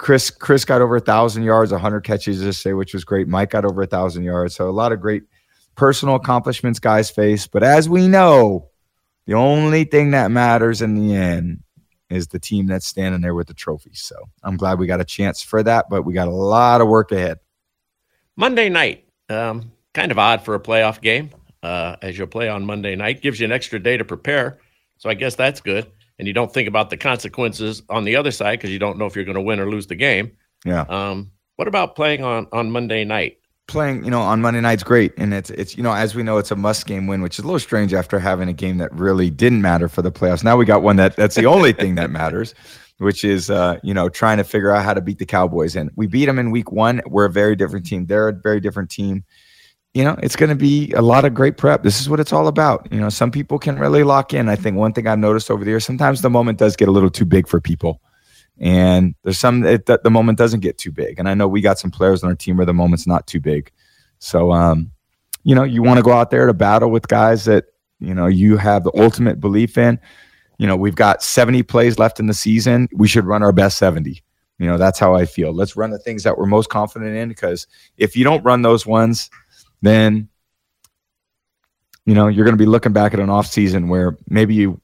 Chris 0.00 0.30
Chris 0.30 0.64
got 0.64 0.80
over 0.80 0.96
a 0.96 1.00
thousand 1.00 1.42
yards, 1.42 1.72
hundred 1.72 2.04
catches 2.04 2.42
this 2.42 2.62
day, 2.62 2.72
which 2.72 2.94
was 2.94 3.04
great. 3.04 3.28
Mike 3.28 3.50
got 3.50 3.66
over 3.66 3.82
a 3.82 3.86
thousand 3.86 4.24
yards, 4.24 4.54
so 4.54 4.66
a 4.66 4.72
lot 4.72 4.92
of 4.92 5.00
great 5.00 5.24
personal 5.74 6.14
accomplishments 6.14 6.78
guys 6.78 7.10
face. 7.10 7.46
But 7.46 7.62
as 7.62 7.86
we 7.86 8.08
know, 8.08 8.70
the 9.26 9.34
only 9.34 9.84
thing 9.84 10.12
that 10.12 10.30
matters 10.30 10.80
in 10.80 10.94
the 10.94 11.14
end 11.14 11.62
is 12.08 12.28
the 12.28 12.38
team 12.38 12.66
that's 12.66 12.86
standing 12.86 13.20
there 13.20 13.34
with 13.34 13.48
the 13.48 13.54
trophy. 13.54 13.90
So 13.92 14.16
I'm 14.42 14.56
glad 14.56 14.78
we 14.78 14.86
got 14.86 15.02
a 15.02 15.04
chance 15.04 15.42
for 15.42 15.62
that, 15.64 15.90
but 15.90 16.06
we 16.06 16.14
got 16.14 16.28
a 16.28 16.34
lot 16.34 16.80
of 16.80 16.88
work 16.88 17.12
ahead. 17.12 17.38
Monday 18.36 18.70
night, 18.70 19.04
um, 19.28 19.70
kind 19.92 20.10
of 20.10 20.18
odd 20.18 20.42
for 20.42 20.54
a 20.54 20.60
playoff 20.60 21.02
game, 21.02 21.28
uh, 21.62 21.96
as 22.00 22.16
you'll 22.16 22.26
play 22.26 22.48
on 22.48 22.64
Monday 22.64 22.96
night, 22.96 23.20
gives 23.20 23.38
you 23.38 23.44
an 23.44 23.52
extra 23.52 23.78
day 23.78 23.98
to 23.98 24.04
prepare. 24.06 24.60
So 24.96 25.10
I 25.10 25.14
guess 25.14 25.34
that's 25.34 25.60
good. 25.60 25.92
And 26.20 26.26
you 26.26 26.34
don't 26.34 26.52
think 26.52 26.68
about 26.68 26.90
the 26.90 26.98
consequences 26.98 27.82
on 27.88 28.04
the 28.04 28.14
other 28.14 28.30
side 28.30 28.58
because 28.58 28.68
you 28.70 28.78
don't 28.78 28.98
know 28.98 29.06
if 29.06 29.16
you're 29.16 29.24
going 29.24 29.36
to 29.36 29.40
win 29.40 29.58
or 29.58 29.70
lose 29.70 29.86
the 29.86 29.94
game. 29.94 30.30
Yeah. 30.66 30.82
Um, 30.82 31.30
what 31.56 31.66
about 31.66 31.96
playing 31.96 32.22
on 32.22 32.46
on 32.52 32.70
Monday 32.70 33.04
night? 33.04 33.38
Playing, 33.68 34.04
you 34.04 34.10
know, 34.10 34.20
on 34.20 34.42
Monday 34.42 34.60
night's 34.60 34.82
great, 34.82 35.14
and 35.16 35.32
it's 35.32 35.48
it's 35.48 35.78
you 35.78 35.82
know 35.82 35.94
as 35.94 36.14
we 36.14 36.22
know 36.22 36.36
it's 36.36 36.50
a 36.50 36.56
must 36.56 36.86
game 36.86 37.06
win, 37.06 37.22
which 37.22 37.38
is 37.38 37.44
a 37.44 37.46
little 37.46 37.58
strange 37.58 37.94
after 37.94 38.18
having 38.18 38.50
a 38.50 38.52
game 38.52 38.76
that 38.78 38.92
really 38.92 39.30
didn't 39.30 39.62
matter 39.62 39.88
for 39.88 40.02
the 40.02 40.12
playoffs. 40.12 40.44
Now 40.44 40.58
we 40.58 40.66
got 40.66 40.82
one 40.82 40.96
that 40.96 41.16
that's 41.16 41.36
the 41.36 41.46
only 41.46 41.72
thing 41.72 41.94
that 41.94 42.10
matters, 42.10 42.54
which 42.98 43.24
is 43.24 43.48
uh, 43.48 43.78
you 43.82 43.94
know 43.94 44.10
trying 44.10 44.36
to 44.36 44.44
figure 44.44 44.70
out 44.70 44.84
how 44.84 44.92
to 44.92 45.00
beat 45.00 45.18
the 45.18 45.26
Cowboys. 45.26 45.74
And 45.74 45.90
we 45.96 46.06
beat 46.06 46.26
them 46.26 46.38
in 46.38 46.50
week 46.50 46.70
one. 46.70 47.00
We're 47.06 47.24
a 47.24 47.30
very 47.30 47.56
different 47.56 47.86
team. 47.86 48.04
They're 48.04 48.28
a 48.28 48.34
very 48.34 48.60
different 48.60 48.90
team. 48.90 49.24
You 49.94 50.04
know, 50.04 50.16
it's 50.22 50.36
going 50.36 50.50
to 50.50 50.56
be 50.56 50.92
a 50.92 51.02
lot 51.02 51.24
of 51.24 51.34
great 51.34 51.56
prep. 51.56 51.82
This 51.82 52.00
is 52.00 52.08
what 52.08 52.20
it's 52.20 52.32
all 52.32 52.46
about. 52.46 52.86
You 52.92 53.00
know, 53.00 53.08
some 53.08 53.32
people 53.32 53.58
can 53.58 53.76
really 53.76 54.04
lock 54.04 54.32
in. 54.32 54.48
I 54.48 54.54
think 54.54 54.76
one 54.76 54.92
thing 54.92 55.08
I've 55.08 55.18
noticed 55.18 55.50
over 55.50 55.64
the 55.64 55.70
years, 55.70 55.84
sometimes 55.84 56.22
the 56.22 56.30
moment 56.30 56.58
does 56.58 56.76
get 56.76 56.88
a 56.88 56.92
little 56.92 57.10
too 57.10 57.24
big 57.24 57.48
for 57.48 57.60
people 57.60 58.00
and 58.60 59.14
there's 59.22 59.38
some 59.38 59.60
that 59.60 59.86
the 59.86 60.10
moment 60.10 60.36
doesn't 60.36 60.60
get 60.60 60.76
too 60.76 60.92
big. 60.92 61.18
And 61.18 61.28
I 61.28 61.34
know 61.34 61.48
we 61.48 61.62
got 61.62 61.78
some 61.78 61.90
players 61.90 62.22
on 62.22 62.28
our 62.28 62.36
team 62.36 62.58
where 62.58 62.66
the 62.66 62.74
moment's 62.74 63.06
not 63.06 63.26
too 63.26 63.40
big. 63.40 63.72
So, 64.18 64.52
um, 64.52 64.90
you 65.44 65.54
know, 65.54 65.62
you 65.62 65.82
want 65.82 65.96
to 65.96 66.02
go 66.02 66.12
out 66.12 66.30
there 66.30 66.46
to 66.46 66.52
battle 66.52 66.90
with 66.90 67.08
guys 67.08 67.46
that 67.46 67.64
you 68.00 68.14
know 68.14 68.26
you 68.26 68.58
have 68.58 68.84
the 68.84 68.92
ultimate 68.94 69.40
belief 69.40 69.78
in. 69.78 69.98
You 70.58 70.66
know, 70.66 70.76
we've 70.76 70.94
got 70.94 71.22
70 71.22 71.62
plays 71.62 71.98
left 71.98 72.20
in 72.20 72.26
the 72.26 72.34
season. 72.34 72.86
We 72.92 73.08
should 73.08 73.24
run 73.24 73.42
our 73.42 73.52
best 73.52 73.78
70. 73.78 74.22
You 74.58 74.66
know, 74.66 74.76
that's 74.76 74.98
how 74.98 75.14
I 75.14 75.24
feel. 75.24 75.54
Let's 75.54 75.74
run 75.74 75.88
the 75.88 75.98
things 75.98 76.22
that 76.24 76.36
we're 76.36 76.44
most 76.44 76.68
confident 76.68 77.16
in 77.16 77.30
because 77.30 77.66
if 77.96 78.14
you 78.14 78.24
don't 78.24 78.44
run 78.44 78.60
those 78.60 78.84
ones, 78.84 79.30
then 79.82 80.28
you 82.06 82.14
know 82.14 82.28
you're 82.28 82.44
going 82.44 82.56
to 82.56 82.62
be 82.62 82.66
looking 82.66 82.92
back 82.92 83.14
at 83.14 83.20
an 83.20 83.30
off 83.30 83.46
season 83.46 83.88
where 83.88 84.16
maybe 84.28 84.54
you 84.54 84.80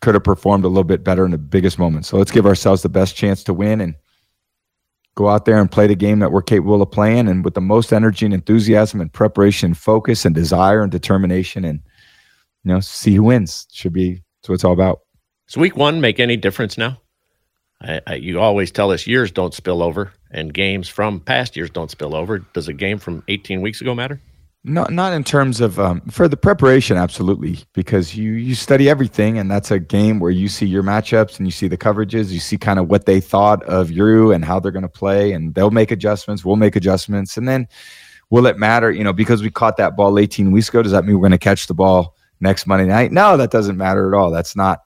could 0.00 0.14
have 0.14 0.24
performed 0.24 0.64
a 0.64 0.68
little 0.68 0.84
bit 0.84 1.02
better 1.02 1.24
in 1.24 1.30
the 1.30 1.38
biggest 1.38 1.78
moments. 1.78 2.08
So 2.08 2.18
let's 2.18 2.30
give 2.30 2.46
ourselves 2.46 2.82
the 2.82 2.88
best 2.88 3.16
chance 3.16 3.42
to 3.44 3.54
win 3.54 3.80
and 3.80 3.94
go 5.14 5.28
out 5.28 5.44
there 5.44 5.60
and 5.60 5.70
play 5.70 5.86
the 5.86 5.94
game 5.94 6.18
that 6.18 6.32
we're 6.32 6.42
capable 6.42 6.82
of 6.82 6.90
playing 6.90 7.28
and 7.28 7.44
with 7.44 7.54
the 7.54 7.60
most 7.60 7.92
energy 7.92 8.24
and 8.24 8.34
enthusiasm 8.34 9.00
and 9.00 9.12
preparation, 9.12 9.72
focus 9.72 10.24
and 10.24 10.34
desire 10.34 10.82
and 10.82 10.92
determination 10.92 11.64
and 11.64 11.80
you 12.64 12.72
know, 12.72 12.80
see 12.80 13.14
who 13.14 13.24
wins. 13.24 13.66
Should 13.72 13.92
be 13.92 14.22
that's 14.40 14.48
what 14.48 14.54
it's 14.56 14.64
all 14.64 14.72
about. 14.72 15.00
Does 15.46 15.56
week 15.56 15.76
one 15.76 16.00
make 16.00 16.18
any 16.18 16.36
difference 16.36 16.76
now? 16.76 17.00
I, 17.80 18.00
I, 18.06 18.14
you 18.14 18.40
always 18.40 18.70
tell 18.70 18.90
us 18.90 19.06
years 19.06 19.30
don't 19.30 19.54
spill 19.54 19.82
over 19.82 20.12
and 20.30 20.52
games 20.52 20.88
from 20.88 21.20
past 21.20 21.56
years 21.56 21.70
don't 21.70 21.90
spill 21.90 22.14
over. 22.14 22.38
Does 22.38 22.68
a 22.68 22.72
game 22.72 22.98
from 22.98 23.22
18 23.28 23.60
weeks 23.60 23.80
ago 23.80 23.94
matter? 23.94 24.20
Not 24.66 24.90
not 24.92 25.12
in 25.12 25.24
terms 25.24 25.60
of 25.60 25.78
um, 25.78 26.00
for 26.10 26.26
the 26.26 26.38
preparation, 26.38 26.96
absolutely, 26.96 27.58
because 27.74 28.16
you 28.16 28.32
you 28.32 28.54
study 28.54 28.88
everything, 28.88 29.36
and 29.36 29.50
that's 29.50 29.70
a 29.70 29.78
game 29.78 30.20
where 30.20 30.30
you 30.30 30.48
see 30.48 30.64
your 30.64 30.82
matchups 30.82 31.36
and 31.36 31.46
you 31.46 31.50
see 31.50 31.68
the 31.68 31.76
coverages, 31.76 32.30
you 32.30 32.40
see 32.40 32.56
kind 32.56 32.78
of 32.78 32.88
what 32.88 33.04
they 33.04 33.20
thought 33.20 33.62
of 33.64 33.90
you 33.90 34.32
and 34.32 34.42
how 34.42 34.58
they're 34.58 34.72
going 34.72 34.80
to 34.80 34.88
play, 34.88 35.32
and 35.32 35.54
they'll 35.54 35.70
make 35.70 35.90
adjustments, 35.90 36.46
we'll 36.46 36.56
make 36.56 36.76
adjustments, 36.76 37.36
and 37.36 37.46
then 37.46 37.68
will 38.30 38.46
it 38.46 38.58
matter? 38.58 38.90
You 38.90 39.04
know, 39.04 39.12
because 39.12 39.42
we 39.42 39.50
caught 39.50 39.76
that 39.76 39.96
ball 39.96 40.18
18 40.18 40.50
weeks 40.50 40.70
ago, 40.70 40.82
does 40.82 40.92
that 40.92 41.04
mean 41.04 41.16
we're 41.16 41.28
going 41.28 41.32
to 41.32 41.38
catch 41.38 41.66
the 41.66 41.74
ball 41.74 42.16
next 42.40 42.66
Monday 42.66 42.86
night? 42.86 43.12
No, 43.12 43.36
that 43.36 43.50
doesn't 43.50 43.76
matter 43.76 44.14
at 44.14 44.18
all. 44.18 44.30
That's 44.30 44.56
not 44.56 44.80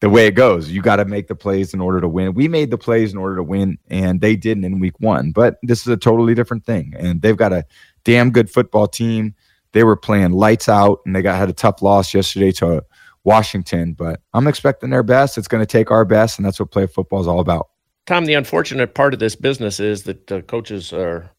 the 0.00 0.10
way 0.10 0.26
it 0.26 0.34
goes. 0.34 0.70
You 0.70 0.82
got 0.82 0.96
to 0.96 1.04
make 1.04 1.28
the 1.28 1.34
plays 1.34 1.72
in 1.72 1.80
order 1.80 2.00
to 2.00 2.08
win. 2.08 2.34
We 2.34 2.48
made 2.48 2.70
the 2.70 2.78
plays 2.78 3.12
in 3.12 3.18
order 3.18 3.36
to 3.36 3.42
win, 3.42 3.78
and 3.88 4.20
they 4.20 4.36
didn't 4.36 4.64
in 4.64 4.78
week 4.78 4.98
one. 5.00 5.32
But 5.32 5.58
this 5.62 5.80
is 5.80 5.88
a 5.88 5.96
totally 5.96 6.34
different 6.34 6.64
thing, 6.64 6.94
and 6.98 7.22
they've 7.22 7.36
got 7.36 7.52
a 7.52 7.64
damn 8.04 8.30
good 8.30 8.50
football 8.50 8.88
team. 8.88 9.34
They 9.72 9.84
were 9.84 9.96
playing 9.96 10.32
lights 10.32 10.68
out, 10.68 11.00
and 11.06 11.14
they 11.14 11.22
got 11.22 11.36
had 11.36 11.48
a 11.48 11.54
tough 11.54 11.82
loss 11.82 12.12
yesterday 12.14 12.52
to 12.52 12.84
Washington. 13.24 13.94
But 13.94 14.20
I'm 14.34 14.46
expecting 14.46 14.90
their 14.90 15.02
best. 15.02 15.38
It's 15.38 15.48
going 15.48 15.62
to 15.62 15.66
take 15.66 15.90
our 15.90 16.04
best, 16.04 16.38
and 16.38 16.46
that's 16.46 16.60
what 16.60 16.70
play 16.70 16.86
football 16.86 17.20
is 17.20 17.26
all 17.26 17.40
about. 17.40 17.68
Tom, 18.06 18.26
the 18.26 18.34
unfortunate 18.34 18.94
part 18.94 19.14
of 19.14 19.20
this 19.20 19.34
business 19.34 19.80
is 19.80 20.04
that 20.04 20.30
uh, 20.30 20.40
coaches 20.42 20.92
are 20.92 21.30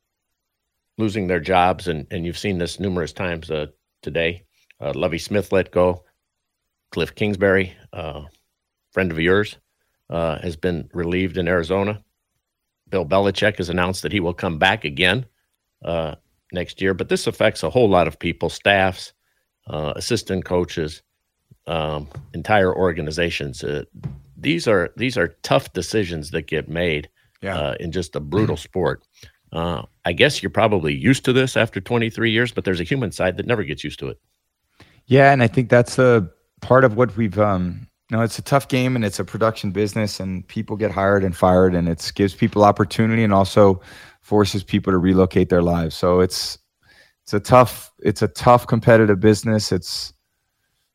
losing 0.98 1.28
their 1.28 1.40
jobs, 1.40 1.88
and 1.88 2.08
and 2.12 2.26
you've 2.26 2.38
seen 2.38 2.58
this 2.58 2.80
numerous 2.80 3.14
times 3.14 3.52
uh, 3.52 3.68
today. 4.02 4.44
Uh, 4.82 4.94
Lovie 4.96 5.18
Smith 5.18 5.52
let 5.52 5.72
go. 5.72 6.04
Cliff 6.92 7.14
Kingsbury, 7.16 7.76
uh, 7.94 8.24
friend 8.98 9.12
of 9.12 9.20
yours, 9.20 9.60
uh, 10.10 10.40
has 10.40 10.56
been 10.56 10.90
relieved 10.92 11.38
in 11.38 11.48
Arizona. 11.48 12.04
Bill 12.90 13.06
Belichick 13.06 13.58
has 13.58 13.70
announced 13.70 14.02
that 14.02 14.12
he 14.12 14.20
will 14.20 14.34
come 14.34 14.58
back 14.58 14.86
again 14.86 15.28
uh, 15.86 16.16
next 16.52 16.82
year. 16.82 16.96
But 16.96 17.08
this 17.08 17.28
affects 17.28 17.62
a 17.62 17.70
whole 17.70 17.88
lot 17.88 18.08
of 18.08 18.18
people, 18.18 18.50
staffs, 18.50 19.14
uh, 19.68 19.94
assistant 19.96 20.46
coaches, 20.46 21.04
um, 21.68 22.08
entire 22.34 22.76
organizations. 22.76 23.64
Uh, 23.64 23.84
these 24.36 24.68
are 24.68 24.90
these 24.98 25.16
are 25.16 25.28
tough 25.44 25.74
decisions 25.74 26.32
that 26.32 26.48
get 26.48 26.68
made 26.68 27.08
yeah. 27.44 27.56
uh, 27.56 27.76
in 27.80 27.92
just 27.92 28.16
a 28.16 28.20
brutal 28.20 28.58
sport. 28.68 29.04
Uh, 29.54 29.84
I 30.06 30.14
guess 30.14 30.42
you're 30.42 30.50
probably 30.50 30.96
used 30.96 31.24
to 31.26 31.34
this 31.34 31.56
after 31.56 31.80
23 31.80 32.32
years, 32.32 32.52
but 32.52 32.64
there's 32.66 32.80
a 32.80 32.90
human 32.92 33.12
side 33.12 33.38
that 33.38 33.46
never 33.46 33.64
gets 33.64 33.84
used 33.84 34.00
to 34.00 34.08
it. 34.08 34.20
Yeah, 35.06 35.32
and 35.32 35.44
I 35.44 35.48
think 35.48 35.70
that's 35.70 36.00
a 36.00 36.28
part 36.62 36.84
of 36.84 36.96
what 36.96 37.16
we've. 37.16 37.38
Um, 37.38 37.88
know, 38.12 38.24
it's 38.24 38.40
a 38.40 38.42
tough 38.42 38.68
game 38.68 38.96
and 38.96 39.04
it's 39.04 39.20
a 39.20 39.26
production 39.26 39.72
business, 39.72 40.20
and 40.20 40.48
people 40.48 40.78
get 40.78 40.92
hired 40.92 41.24
and 41.24 41.36
fired, 41.36 41.76
and 41.76 41.90
it 41.90 42.12
gives 42.16 42.34
people 42.34 42.64
opportunity 42.64 43.24
and 43.24 43.34
also 43.34 43.82
forces 44.22 44.64
people 44.64 44.94
to 44.94 44.98
relocate 44.98 45.50
their 45.50 45.62
lives. 45.62 45.96
So 45.96 46.22
it's 46.22 46.58
it's 47.24 47.34
a 47.34 47.40
tough 47.40 47.92
it's 48.00 48.22
a 48.22 48.28
tough 48.30 48.68
competitive 48.68 49.20
business. 49.20 49.72
It's 49.72 50.14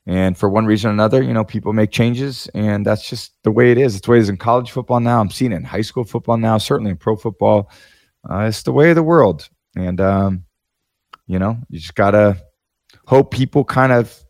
and 0.07 0.37
for 0.37 0.49
one 0.49 0.67
reason 0.67 0.91
or 0.91 0.93
another, 0.95 1.23
you 1.23 1.33
know, 1.33 1.45
people 1.45 1.73
make 1.73 1.93
changes, 1.93 2.49
and 2.55 2.85
that's 2.85 3.09
just 3.09 3.33
the 3.45 3.53
way 3.53 3.71
it 3.71 3.79
is. 3.79 3.95
It's 3.95 4.07
the 4.07 4.13
way 4.13 4.19
it 4.19 4.23
is 4.23 4.29
in 4.29 4.37
college 4.37 4.71
football 4.71 4.99
now. 4.99 5.21
I'm 5.21 5.31
seeing 5.31 5.53
it 5.53 5.57
in 5.57 5.65
high 5.65 5.83
school 5.83 6.05
football 6.05 6.39
now, 6.39 6.59
certainly 6.59 6.91
in 6.91 6.97
pro 6.97 7.17
football. 7.17 7.71
Uh, 8.29 8.47
it's 8.49 8.63
the 8.63 8.73
way 8.73 8.91
of 8.91 8.97
the 8.97 9.03
world, 9.03 9.49
and 9.77 10.01
um, 10.01 10.45
you 11.27 11.39
know, 11.39 11.59
you 11.69 11.79
just 11.79 11.95
gotta 11.95 12.37
hope 13.07 13.31
people 13.31 13.65
kind 13.65 13.93
of 13.93 14.25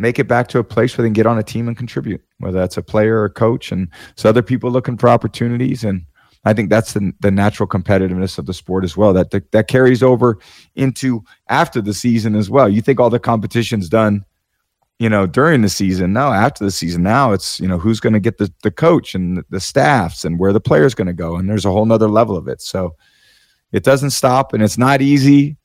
make 0.00 0.18
it 0.18 0.26
back 0.26 0.48
to 0.48 0.58
a 0.58 0.64
place 0.64 0.96
where 0.96 1.02
they 1.02 1.08
can 1.08 1.14
get 1.14 1.26
on 1.26 1.38
a 1.38 1.42
team 1.42 1.68
and 1.68 1.76
contribute, 1.76 2.22
whether 2.38 2.58
that's 2.58 2.76
a 2.76 2.82
player 2.82 3.20
or 3.20 3.26
a 3.26 3.30
coach, 3.30 3.70
and 3.70 3.88
so 4.16 4.28
other 4.28 4.42
people 4.42 4.70
looking 4.70 4.96
for 4.96 5.08
opportunities 5.08 5.84
and 5.84 6.04
I 6.44 6.54
think 6.54 6.70
that's 6.70 6.94
the, 6.94 7.12
the 7.20 7.30
natural 7.30 7.68
competitiveness 7.68 8.38
of 8.38 8.46
the 8.46 8.54
sport 8.54 8.84
as 8.84 8.96
well. 8.96 9.12
That 9.12 9.30
that 9.52 9.68
carries 9.68 10.02
over 10.02 10.38
into 10.74 11.22
after 11.48 11.82
the 11.82 11.92
season 11.92 12.34
as 12.34 12.48
well. 12.48 12.68
You 12.68 12.80
think 12.80 12.98
all 12.98 13.10
the 13.10 13.18
competition's 13.18 13.88
done, 13.88 14.24
you 14.98 15.10
know, 15.10 15.26
during 15.26 15.60
the 15.60 15.68
season. 15.68 16.14
No, 16.14 16.32
after 16.32 16.64
the 16.64 16.70
season, 16.70 17.02
now 17.02 17.32
it's 17.32 17.60
you 17.60 17.68
know 17.68 17.78
who's 17.78 18.00
going 18.00 18.14
to 18.14 18.20
get 18.20 18.38
the 18.38 18.50
the 18.62 18.70
coach 18.70 19.14
and 19.14 19.44
the 19.50 19.60
staffs 19.60 20.24
and 20.24 20.38
where 20.38 20.52
the 20.52 20.60
player's 20.60 20.94
going 20.94 21.08
to 21.08 21.12
go, 21.12 21.36
and 21.36 21.48
there's 21.48 21.66
a 21.66 21.70
whole 21.70 21.84
nother 21.84 22.08
level 22.08 22.36
of 22.36 22.48
it. 22.48 22.62
So 22.62 22.96
it 23.72 23.84
doesn't 23.84 24.10
stop, 24.10 24.54
and 24.54 24.62
it's 24.62 24.78
not 24.78 25.02
easy, 25.02 25.58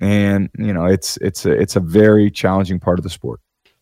and 0.00 0.50
you 0.58 0.72
know 0.72 0.86
it's 0.86 1.16
it's 1.18 1.46
a 1.46 1.52
it's 1.52 1.76
a 1.76 1.80
very 1.80 2.28
challenging 2.28 2.80
part 2.80 2.98
of 2.98 3.04
the 3.04 3.10
sport. 3.10 3.40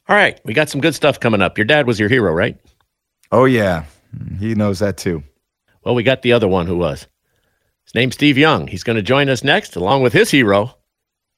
All 0.09 0.17
right, 0.17 0.41
we 0.45 0.55
got 0.55 0.69
some 0.69 0.81
good 0.81 0.95
stuff 0.95 1.19
coming 1.19 1.43
up. 1.43 1.59
Your 1.59 1.65
dad 1.65 1.87
was 1.87 1.99
your 1.99 2.09
hero, 2.09 2.33
right? 2.33 2.57
Oh 3.33 3.45
yeah, 3.45 3.85
he 4.39 4.55
knows 4.55 4.79
that 4.79 4.97
too. 4.97 5.23
Well, 5.85 5.95
we 5.95 6.03
got 6.03 6.23
the 6.23 6.33
other 6.33 6.49
one 6.49 6.67
who 6.67 6.77
was. 6.77 7.07
His 7.85 7.95
name's 7.95 8.15
Steve 8.15 8.39
Young. 8.39 8.67
He's 8.67 8.83
going 8.83 8.97
to 8.97 9.03
join 9.03 9.29
us 9.29 9.45
next, 9.45 9.77
along 9.77 10.03
with 10.03 10.13
his 10.13 10.31
hero, 10.31 10.77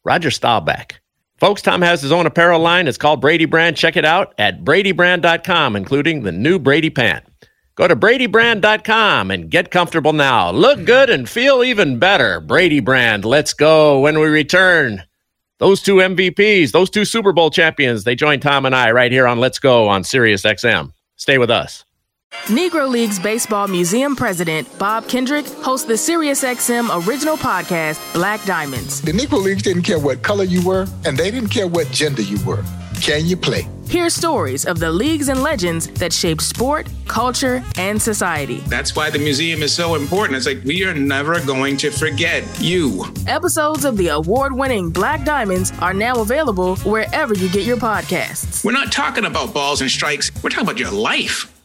Roger 0.05 0.31
Staubach. 0.31 1.01
Folks, 1.39 1.63
Tom 1.63 1.83
has 1.83 2.03
his 2.03 2.13
own 2.13 2.27
apparel 2.27 2.61
line. 2.61 2.89
It's 2.89 2.99
called 2.99 3.21
Brady 3.21 3.45
Brand. 3.45 3.77
Check 3.77 3.97
it 3.97 4.05
out 4.05 4.35
at 4.39 4.65
bradybrand.com, 4.65 5.77
including 5.77 6.23
the 6.23 6.33
new 6.33 6.59
Brady 6.59 6.91
pant. 6.91 7.25
Go 7.77 7.87
to 7.87 7.95
bradybrand.com 7.95 9.31
and 9.31 9.51
get 9.51 9.71
comfortable 9.71 10.13
now. 10.13 10.51
Look 10.51 10.85
good 10.85 11.11
and 11.11 11.29
feel 11.29 11.63
even 11.63 11.99
better. 12.01 12.41
Brady 12.41 12.81
Brand, 12.81 13.25
let's 13.25 13.53
go 13.53 14.01
when 14.01 14.19
we 14.19 14.27
return. 14.27 15.05
Those 15.59 15.83
two 15.83 15.97
MVPs, 15.97 16.71
those 16.71 16.89
two 16.89 17.05
Super 17.05 17.33
Bowl 17.33 17.51
champions, 17.51 18.05
they 18.05 18.15
join 18.15 18.39
Tom 18.39 18.65
and 18.65 18.77
I 18.77 18.93
right 18.93 19.11
here 19.11 19.27
on 19.27 19.41
Let's 19.41 19.59
Go 19.59 19.89
on 19.89 20.05
Sirius 20.05 20.43
XM. 20.43 20.93
Stay 21.17 21.37
with 21.39 21.51
us. 21.51 21.85
Negro 22.45 22.89
Leagues 22.89 23.19
Baseball 23.19 23.67
Museum 23.67 24.15
President 24.15 24.69
Bob 24.79 25.09
Kendrick 25.09 25.47
hosts 25.47 25.87
the 25.87 25.95
SiriusXM 25.95 27.09
original 27.09 27.37
podcast, 27.37 28.13
Black 28.15 28.45
Diamonds. 28.45 29.01
The 29.01 29.13
Negro 29.13 29.43
Leagues 29.43 29.63
didn't 29.63 29.83
care 29.83 29.99
what 29.99 30.23
color 30.23 30.45
you 30.45 30.65
were, 30.65 30.87
and 31.05 31.17
they 31.17 31.31
didn't 31.31 31.49
care 31.49 31.67
what 31.67 31.91
gender 31.91 32.23
you 32.23 32.39
were. 32.45 32.63
Can 33.01 33.27
you 33.27 33.37
play? 33.37 33.69
Hear 33.89 34.11
stories 34.11 34.67
of 34.67 34.79
the 34.81 34.91
leagues 34.91 35.29
and 35.29 35.43
legends 35.43 35.87
that 35.93 36.13
shaped 36.13 36.43
sport, 36.43 36.89
culture, 37.07 37.63
and 37.77 38.01
society. 38.01 38.59
That's 38.67 38.95
why 38.95 39.09
the 39.09 39.19
museum 39.19 39.63
is 39.63 39.73
so 39.73 39.95
important. 39.95 40.37
It's 40.37 40.47
like 40.47 40.63
we 40.65 40.85
are 40.85 40.93
never 40.93 41.41
going 41.41 41.79
to 41.79 41.91
forget 41.91 42.45
you. 42.61 43.07
Episodes 43.27 43.85
of 43.87 43.97
the 43.97 44.09
award 44.09 44.53
winning 44.53 44.91
Black 44.91 45.25
Diamonds 45.25 45.73
are 45.81 45.95
now 45.95 46.21
available 46.21 46.77
wherever 46.79 47.35
you 47.35 47.49
get 47.49 47.65
your 47.65 47.79
podcasts. 47.79 48.63
We're 48.63 48.73
not 48.73 48.93
talking 48.93 49.25
about 49.25 49.55
balls 49.55 49.81
and 49.81 49.91
strikes. 49.91 50.31
We're 50.43 50.51
talking 50.51 50.67
about 50.67 50.79
your 50.79 50.91
life. 50.91 51.58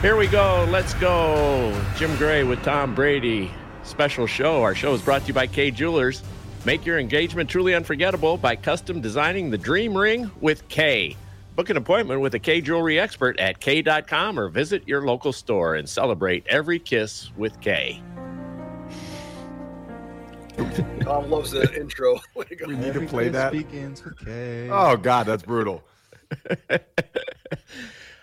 Here 0.00 0.16
we 0.16 0.28
go. 0.28 0.64
Let's 0.70 0.94
go. 0.94 1.76
Jim 1.96 2.14
Gray 2.18 2.44
with 2.44 2.62
Tom 2.62 2.94
Brady. 2.94 3.50
Special 3.82 4.28
show. 4.28 4.62
Our 4.62 4.72
show 4.74 4.94
is 4.94 5.02
brought 5.02 5.22
to 5.22 5.28
you 5.28 5.34
by 5.34 5.48
Kay 5.48 5.72
Jewelers. 5.72 6.22
Make 6.64 6.86
your 6.86 7.00
engagement 7.00 7.50
truly 7.50 7.74
unforgettable 7.74 8.36
by 8.36 8.54
custom 8.54 9.00
designing 9.00 9.50
the 9.50 9.58
dream 9.58 9.96
ring 9.96 10.30
with 10.40 10.68
Kay. 10.68 11.16
Book 11.56 11.68
an 11.70 11.76
appointment 11.76 12.20
with 12.20 12.32
a 12.34 12.38
Kay 12.38 12.60
jewelry 12.60 13.00
expert 13.00 13.40
at 13.40 13.58
Kay.com 13.58 14.38
or 14.38 14.48
visit 14.48 14.86
your 14.86 15.04
local 15.04 15.32
store 15.32 15.74
and 15.74 15.88
celebrate 15.88 16.46
every 16.46 16.78
kiss 16.78 17.32
with 17.36 17.60
Kay. 17.60 18.00
Tom 21.00 21.28
loves 21.28 21.50
the 21.50 21.74
intro. 21.80 22.20
We 22.36 22.76
need 22.76 22.94
to 22.94 23.04
play 23.08 23.30
that. 23.30 23.50
Begins 23.50 24.04
with 24.04 24.24
Kay. 24.24 24.68
Oh 24.70 24.96
God, 24.96 25.26
that's 25.26 25.42
brutal. 25.42 25.82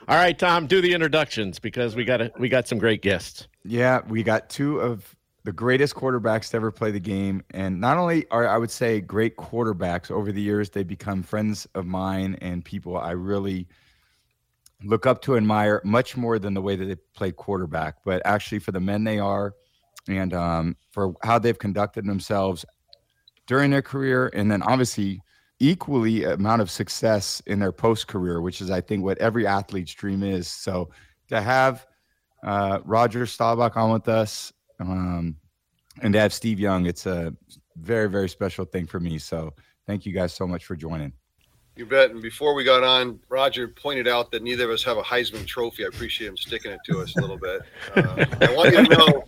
All 0.08 0.18
right, 0.18 0.38
Tom, 0.38 0.68
do 0.68 0.82
the 0.82 0.94
introductions 0.94 1.58
because 1.58 1.96
we 1.96 2.06
got 2.06 2.22
a, 2.22 2.32
we 2.38 2.48
got 2.48 2.68
some 2.68 2.78
great 2.78 3.02
guests. 3.02 3.48
Yeah, 3.64 4.02
we 4.08 4.22
got 4.22 4.50
two 4.52 4.80
of 4.80 5.16
the 5.46 5.52
greatest 5.52 5.96
quarterbacks 5.96 6.52
to 6.52 6.58
ever 6.58 6.72
play 6.72 6.92
the 6.92 7.00
game, 7.00 7.42
and 7.52 7.82
not 7.82 7.98
only 7.98 8.28
are 8.30 8.48
I 8.48 8.60
would 8.60 8.70
say 8.70 9.02
great 9.02 9.36
quarterbacks 9.36 10.12
over 10.12 10.32
the 10.32 10.42
years, 10.42 10.70
they 10.70 10.84
become 10.84 11.24
friends 11.24 11.68
of 11.74 11.88
mine 11.88 12.38
and 12.40 12.64
people 12.64 12.98
I 12.98 13.12
really 13.12 13.68
look 14.84 15.08
up 15.08 15.24
to, 15.24 15.38
admire 15.38 15.82
much 15.84 16.16
more 16.16 16.38
than 16.38 16.54
the 16.54 16.62
way 16.62 16.76
that 16.76 16.86
they 16.86 16.96
play 17.16 17.32
quarterback, 17.32 17.96
but 18.06 18.22
actually 18.26 18.60
for 18.60 18.72
the 18.72 18.80
men 18.80 19.06
they 19.06 19.18
are, 19.18 19.54
and 20.08 20.36
um, 20.36 20.78
for 20.92 21.16
how 21.24 21.40
they've 21.40 21.58
conducted 21.58 22.06
themselves 22.06 22.64
during 23.48 23.72
their 23.72 23.82
career, 23.82 24.30
and 24.36 24.52
then 24.52 24.62
obviously 24.62 25.20
equally 25.60 26.24
amount 26.24 26.62
of 26.62 26.70
success 26.70 27.42
in 27.46 27.60
their 27.60 27.72
post 27.72 28.08
career, 28.08 28.42
which 28.42 28.62
is 28.62 28.70
I 28.70 28.82
think 28.82 29.04
what 29.04 29.18
every 29.20 29.48
athlete's 29.48 29.94
dream 29.94 30.24
is. 30.24 30.48
So 30.48 30.90
to 31.30 31.42
have 31.42 31.88
uh, 32.44 32.80
Roger 32.84 33.26
Staubach 33.26 33.78
on 33.78 33.92
with 33.92 34.08
us, 34.08 34.52
um, 34.80 35.36
and 36.02 36.14
to 36.14 36.20
have 36.20 36.34
Steve 36.34 36.60
Young, 36.60 36.86
it's 36.86 37.06
a 37.06 37.34
very 37.78 38.10
very 38.10 38.30
special 38.30 38.66
thing 38.66 38.86
for 38.86 39.00
me. 39.00 39.18
So 39.18 39.54
thank 39.88 40.06
you 40.06 40.14
guys 40.14 40.34
so 40.34 40.46
much 40.46 40.66
for 40.66 40.76
joining. 40.76 41.14
You 41.76 41.86
bet. 41.86 42.12
And 42.12 42.22
before 42.22 42.54
we 42.54 42.64
got 42.64 42.84
on, 42.84 43.20
Roger 43.28 43.68
pointed 43.68 44.08
out 44.08 44.32
that 44.32 44.44
neither 44.44 44.64
of 44.64 44.72
us 44.72 44.84
have 44.84 44.98
a 44.98 45.02
Heisman 45.02 45.46
Trophy. 45.46 45.84
I 45.84 45.90
appreciate 45.90 46.30
him 46.30 46.38
sticking 46.38 46.72
it 46.72 46.80
to 46.86 47.02
us 47.02 47.16
a 47.18 47.22
little 47.22 47.38
bit. 47.38 47.64
Uh, 47.96 48.26
I 48.42 48.54
want 48.56 48.72
you 48.72 48.86
to 48.86 48.96
know. 48.96 49.24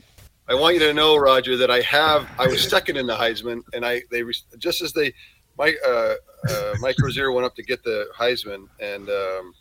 I 0.50 0.56
want 0.56 0.76
you 0.76 0.80
to 0.80 0.94
know, 0.94 1.18
Roger, 1.18 1.58
that 1.58 1.70
I 1.70 1.82
have. 1.82 2.26
I 2.40 2.48
was 2.48 2.66
second 2.66 2.96
in 2.96 3.06
the 3.06 3.16
Heisman, 3.16 3.64
and 3.74 3.86
I 3.86 4.04
they 4.12 4.24
just 4.58 4.82
as 4.82 4.94
they 4.94 5.14
Mike 5.58 5.78
uh, 5.86 6.14
uh, 6.50 6.74
Mike 6.80 6.96
Rozier 7.02 7.32
went 7.32 7.46
up 7.46 7.56
to 7.56 7.64
get 7.64 7.84
the 7.84 8.08
Heisman, 8.16 8.68
and 8.80 9.10
um, 9.10 9.54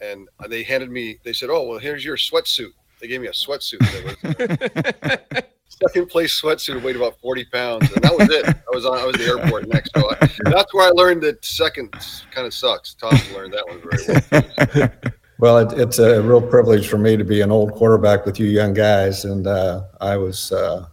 and 0.00 0.28
they 0.48 0.62
handed 0.62 0.90
me. 0.90 1.18
They 1.24 1.32
said, 1.32 1.50
"Oh, 1.50 1.62
well, 1.62 1.78
here's 1.78 2.04
your 2.04 2.16
sweatsuit." 2.16 2.72
They 3.00 3.08
gave 3.08 3.20
me 3.20 3.28
a 3.28 3.32
sweatsuit. 3.32 3.78
That 3.78 5.20
was, 5.32 5.44
second 5.68 6.08
place 6.08 6.40
sweatsuit 6.40 6.82
weighed 6.82 6.96
about 6.96 7.18
40 7.20 7.44
pounds, 7.46 7.90
and 7.92 8.02
that 8.02 8.16
was 8.16 8.28
it. 8.28 8.46
I 8.46 8.74
was 8.74 8.84
on. 8.84 8.98
I 8.98 9.06
was 9.06 9.14
at 9.16 9.20
the 9.20 9.26
airport 9.26 9.68
next. 9.68 9.92
So 9.96 10.10
I, 10.10 10.28
that's 10.50 10.74
where 10.74 10.86
I 10.86 10.90
learned 10.90 11.22
that 11.22 11.44
second 11.44 11.92
kind 12.30 12.46
of 12.46 12.52
sucks. 12.52 12.94
Tom's 12.94 13.30
learned 13.32 13.54
that 13.54 13.66
one 13.66 13.80
very 13.82 14.90
well. 14.90 15.12
Well, 15.40 15.56
it, 15.56 15.72
it's 15.78 15.98
a 15.98 16.20
real 16.20 16.42
privilege 16.42 16.86
for 16.86 16.98
me 16.98 17.16
to 17.16 17.24
be 17.24 17.40
an 17.40 17.50
old 17.50 17.72
quarterback 17.72 18.26
with 18.26 18.38
you 18.38 18.46
young 18.46 18.74
guys, 18.74 19.24
and 19.24 19.46
uh, 19.46 19.84
I 19.98 20.18
was, 20.18 20.52
uh, 20.52 20.86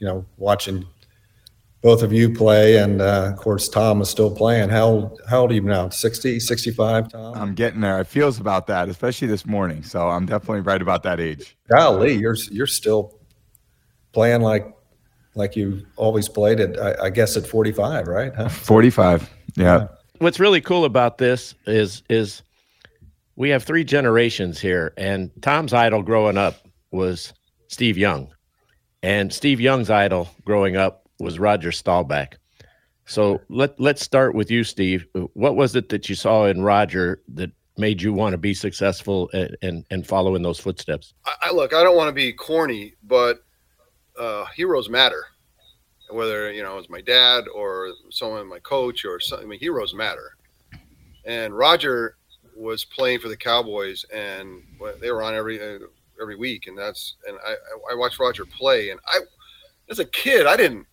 you 0.00 0.08
know, 0.08 0.26
watching 0.38 0.84
both 1.82 2.02
of 2.02 2.12
you 2.12 2.32
play, 2.32 2.78
and 2.78 3.02
uh, 3.02 3.30
of 3.32 3.36
course 3.36 3.68
Tom 3.68 4.00
is 4.00 4.08
still 4.08 4.34
playing. 4.34 4.70
How 4.70 4.86
old, 4.86 5.20
how 5.28 5.40
old 5.40 5.50
are 5.50 5.54
you 5.54 5.60
now? 5.62 5.88
60, 5.88 6.38
65, 6.38 7.08
Tom? 7.10 7.34
I'm 7.34 7.54
getting 7.54 7.80
there. 7.80 8.00
It 8.00 8.06
feels 8.06 8.38
about 8.38 8.68
that, 8.68 8.88
especially 8.88 9.26
this 9.26 9.44
morning. 9.44 9.82
So 9.82 10.08
I'm 10.08 10.24
definitely 10.24 10.60
right 10.60 10.80
about 10.80 11.02
that 11.02 11.18
age. 11.20 11.56
Golly, 11.68 12.14
you're 12.14 12.36
you're 12.50 12.68
still 12.68 13.18
playing 14.12 14.42
like 14.42 14.72
like 15.34 15.56
you 15.56 15.84
always 15.96 16.28
played 16.28 16.60
at 16.60 16.80
I, 16.80 17.06
I 17.06 17.10
guess 17.10 17.36
at 17.36 17.46
45, 17.46 18.06
right? 18.06 18.32
Huh? 18.34 18.48
45. 18.48 19.28
Yeah. 19.56 19.88
What's 20.18 20.38
really 20.38 20.60
cool 20.60 20.84
about 20.84 21.18
this 21.18 21.54
is 21.66 22.04
is 22.08 22.42
we 23.34 23.50
have 23.50 23.64
three 23.64 23.82
generations 23.82 24.60
here, 24.60 24.92
and 24.96 25.30
Tom's 25.42 25.72
idol 25.72 26.02
growing 26.02 26.38
up 26.38 26.68
was 26.92 27.32
Steve 27.66 27.98
Young, 27.98 28.32
and 29.02 29.32
Steve 29.32 29.60
Young's 29.60 29.90
idol 29.90 30.28
growing 30.44 30.76
up 30.76 31.01
was 31.22 31.38
Roger 31.38 31.72
Staubach. 31.72 32.36
So 33.06 33.40
let 33.48 33.78
let's 33.80 34.02
start 34.02 34.34
with 34.34 34.50
you, 34.50 34.64
Steve. 34.64 35.06
What 35.34 35.56
was 35.56 35.74
it 35.74 35.88
that 35.88 36.08
you 36.08 36.14
saw 36.14 36.46
in 36.46 36.62
Roger 36.62 37.22
that 37.34 37.50
made 37.78 38.02
you 38.02 38.12
want 38.12 38.32
to 38.32 38.38
be 38.38 38.54
successful 38.54 39.30
and 39.32 39.56
and, 39.62 39.84
and 39.90 40.06
follow 40.06 40.34
in 40.34 40.42
those 40.42 40.60
footsteps? 40.60 41.14
I, 41.24 41.34
I 41.44 41.52
look. 41.52 41.74
I 41.74 41.82
don't 41.82 41.96
want 41.96 42.08
to 42.08 42.12
be 42.12 42.32
corny, 42.32 42.94
but 43.04 43.38
uh, 44.18 44.44
heroes 44.54 44.88
matter. 44.88 45.24
Whether 46.10 46.52
you 46.52 46.62
know 46.62 46.78
it's 46.78 46.90
my 46.90 47.00
dad 47.00 47.44
or 47.52 47.90
someone, 48.10 48.48
my 48.48 48.60
coach, 48.60 49.04
or 49.04 49.18
something. 49.18 49.46
I 49.46 49.50
mean, 49.50 49.60
heroes 49.60 49.94
matter. 49.94 50.36
And 51.24 51.56
Roger 51.56 52.16
was 52.56 52.84
playing 52.84 53.20
for 53.20 53.28
the 53.28 53.36
Cowboys, 53.36 54.04
and 54.14 54.62
they 55.00 55.10
were 55.10 55.22
on 55.22 55.34
every 55.34 55.60
uh, 55.60 55.78
every 56.20 56.36
week, 56.36 56.66
and 56.66 56.78
that's 56.78 57.16
and 57.26 57.36
I 57.44 57.54
I 57.90 57.94
watched 57.94 58.20
Roger 58.20 58.44
play, 58.44 58.90
and 58.90 59.00
I 59.06 59.20
as 59.90 59.98
a 59.98 60.04
kid 60.04 60.46
I 60.46 60.56
didn't 60.56 60.86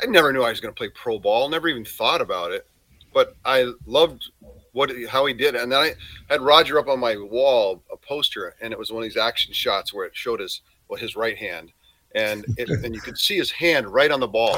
I 0.00 0.06
never 0.06 0.32
knew 0.32 0.42
I 0.42 0.50
was 0.50 0.60
going 0.60 0.72
to 0.72 0.78
play 0.78 0.88
pro 0.90 1.18
ball, 1.18 1.48
never 1.48 1.68
even 1.68 1.84
thought 1.84 2.20
about 2.20 2.52
it, 2.52 2.66
but 3.12 3.36
I 3.44 3.72
loved 3.86 4.30
what 4.72 4.90
how 5.08 5.26
he 5.26 5.34
did, 5.34 5.56
and 5.56 5.72
then 5.72 5.78
I 5.78 5.94
had 6.28 6.40
Roger 6.40 6.78
up 6.78 6.88
on 6.88 7.00
my 7.00 7.16
wall 7.16 7.82
a 7.92 7.96
poster, 7.96 8.54
and 8.60 8.72
it 8.72 8.78
was 8.78 8.92
one 8.92 9.02
of 9.02 9.08
these 9.08 9.16
action 9.16 9.52
shots 9.52 9.92
where 9.92 10.06
it 10.06 10.14
showed 10.14 10.40
his 10.40 10.62
well 10.88 11.00
his 11.00 11.16
right 11.16 11.36
hand, 11.36 11.72
and 12.14 12.46
it, 12.56 12.68
and 12.84 12.94
you 12.94 13.00
could 13.00 13.18
see 13.18 13.36
his 13.36 13.50
hand 13.50 13.88
right 13.88 14.10
on 14.10 14.20
the 14.20 14.28
ball, 14.28 14.56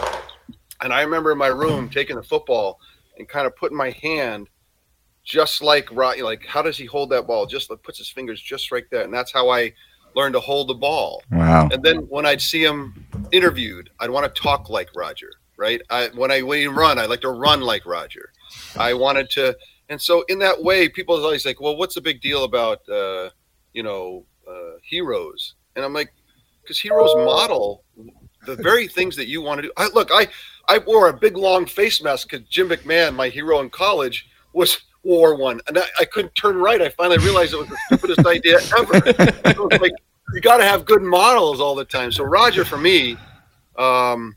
and 0.82 0.92
I 0.92 1.02
remember 1.02 1.32
in 1.32 1.38
my 1.38 1.46
room 1.46 1.88
taking 1.88 2.16
the 2.16 2.22
football 2.22 2.78
and 3.16 3.28
kind 3.28 3.46
of 3.46 3.56
putting 3.56 3.76
my 3.76 3.90
hand 4.02 4.48
just 5.24 5.62
like 5.62 5.90
like 5.92 6.44
how 6.46 6.62
does 6.62 6.76
he 6.76 6.86
hold 6.86 7.10
that 7.10 7.26
ball? 7.26 7.46
Just 7.46 7.70
like 7.70 7.82
puts 7.82 7.98
his 7.98 8.08
fingers 8.08 8.40
just 8.40 8.70
like 8.72 8.88
that, 8.90 9.04
and 9.04 9.14
that's 9.14 9.32
how 9.32 9.48
I 9.48 9.72
learned 10.14 10.34
to 10.34 10.40
hold 10.40 10.68
the 10.68 10.74
ball. 10.74 11.22
Wow. 11.30 11.68
And 11.72 11.82
then 11.82 11.98
when 12.08 12.26
I'd 12.26 12.40
see 12.40 12.62
him 12.62 13.04
interviewed, 13.32 13.90
I'd 13.98 14.10
want 14.10 14.32
to 14.32 14.42
talk 14.42 14.68
like 14.68 14.88
Roger, 14.94 15.30
right? 15.56 15.80
I 15.90 16.08
when 16.14 16.30
I 16.30 16.42
when 16.42 16.58
he 16.58 16.66
run, 16.66 16.98
I 16.98 17.06
like 17.06 17.20
to 17.22 17.30
run 17.30 17.60
like 17.60 17.86
Roger. 17.86 18.32
I 18.76 18.94
wanted 18.94 19.30
to, 19.30 19.56
and 19.88 20.00
so 20.00 20.22
in 20.28 20.38
that 20.40 20.62
way, 20.62 20.88
people 20.88 21.16
are 21.16 21.22
always 21.22 21.46
like, 21.46 21.60
"Well, 21.60 21.76
what's 21.76 21.94
the 21.94 22.00
big 22.00 22.20
deal 22.20 22.44
about 22.44 22.88
uh, 22.88 23.30
you 23.72 23.82
know 23.82 24.24
uh, 24.48 24.78
heroes?" 24.82 25.54
And 25.76 25.84
I'm 25.84 25.92
like, 25.92 26.12
because 26.62 26.78
heroes 26.78 27.14
model 27.14 27.84
the 28.46 28.56
very 28.56 28.86
things 28.96 29.16
that 29.16 29.28
you 29.28 29.42
want 29.42 29.58
to 29.58 29.62
do. 29.62 29.72
I 29.76 29.88
look, 29.88 30.10
I 30.12 30.28
I 30.68 30.78
wore 30.78 31.08
a 31.08 31.16
big 31.16 31.36
long 31.36 31.66
face 31.66 32.02
mask 32.02 32.30
because 32.30 32.46
Jim 32.48 32.68
McMahon, 32.68 33.14
my 33.14 33.28
hero 33.28 33.60
in 33.60 33.70
college, 33.70 34.28
was 34.52 34.80
wore 35.02 35.34
one, 35.34 35.60
and 35.66 35.78
I, 35.78 35.82
I, 36.00 36.04
couldn't 36.04 36.34
turn 36.34 36.56
right. 36.56 36.80
I 36.80 36.90
finally 36.90 37.18
realized 37.18 37.54
it 37.54 37.58
was 37.58 37.68
the 37.68 37.78
stupidest 37.86 38.26
idea 38.26 38.58
ever. 38.78 39.78
like 39.78 39.92
you 40.34 40.40
got 40.40 40.58
to 40.58 40.64
have 40.64 40.84
good 40.84 41.02
models 41.02 41.60
all 41.60 41.74
the 41.74 41.84
time. 41.84 42.12
So 42.12 42.24
Roger, 42.24 42.64
for 42.64 42.76
me, 42.76 43.16
um, 43.76 44.36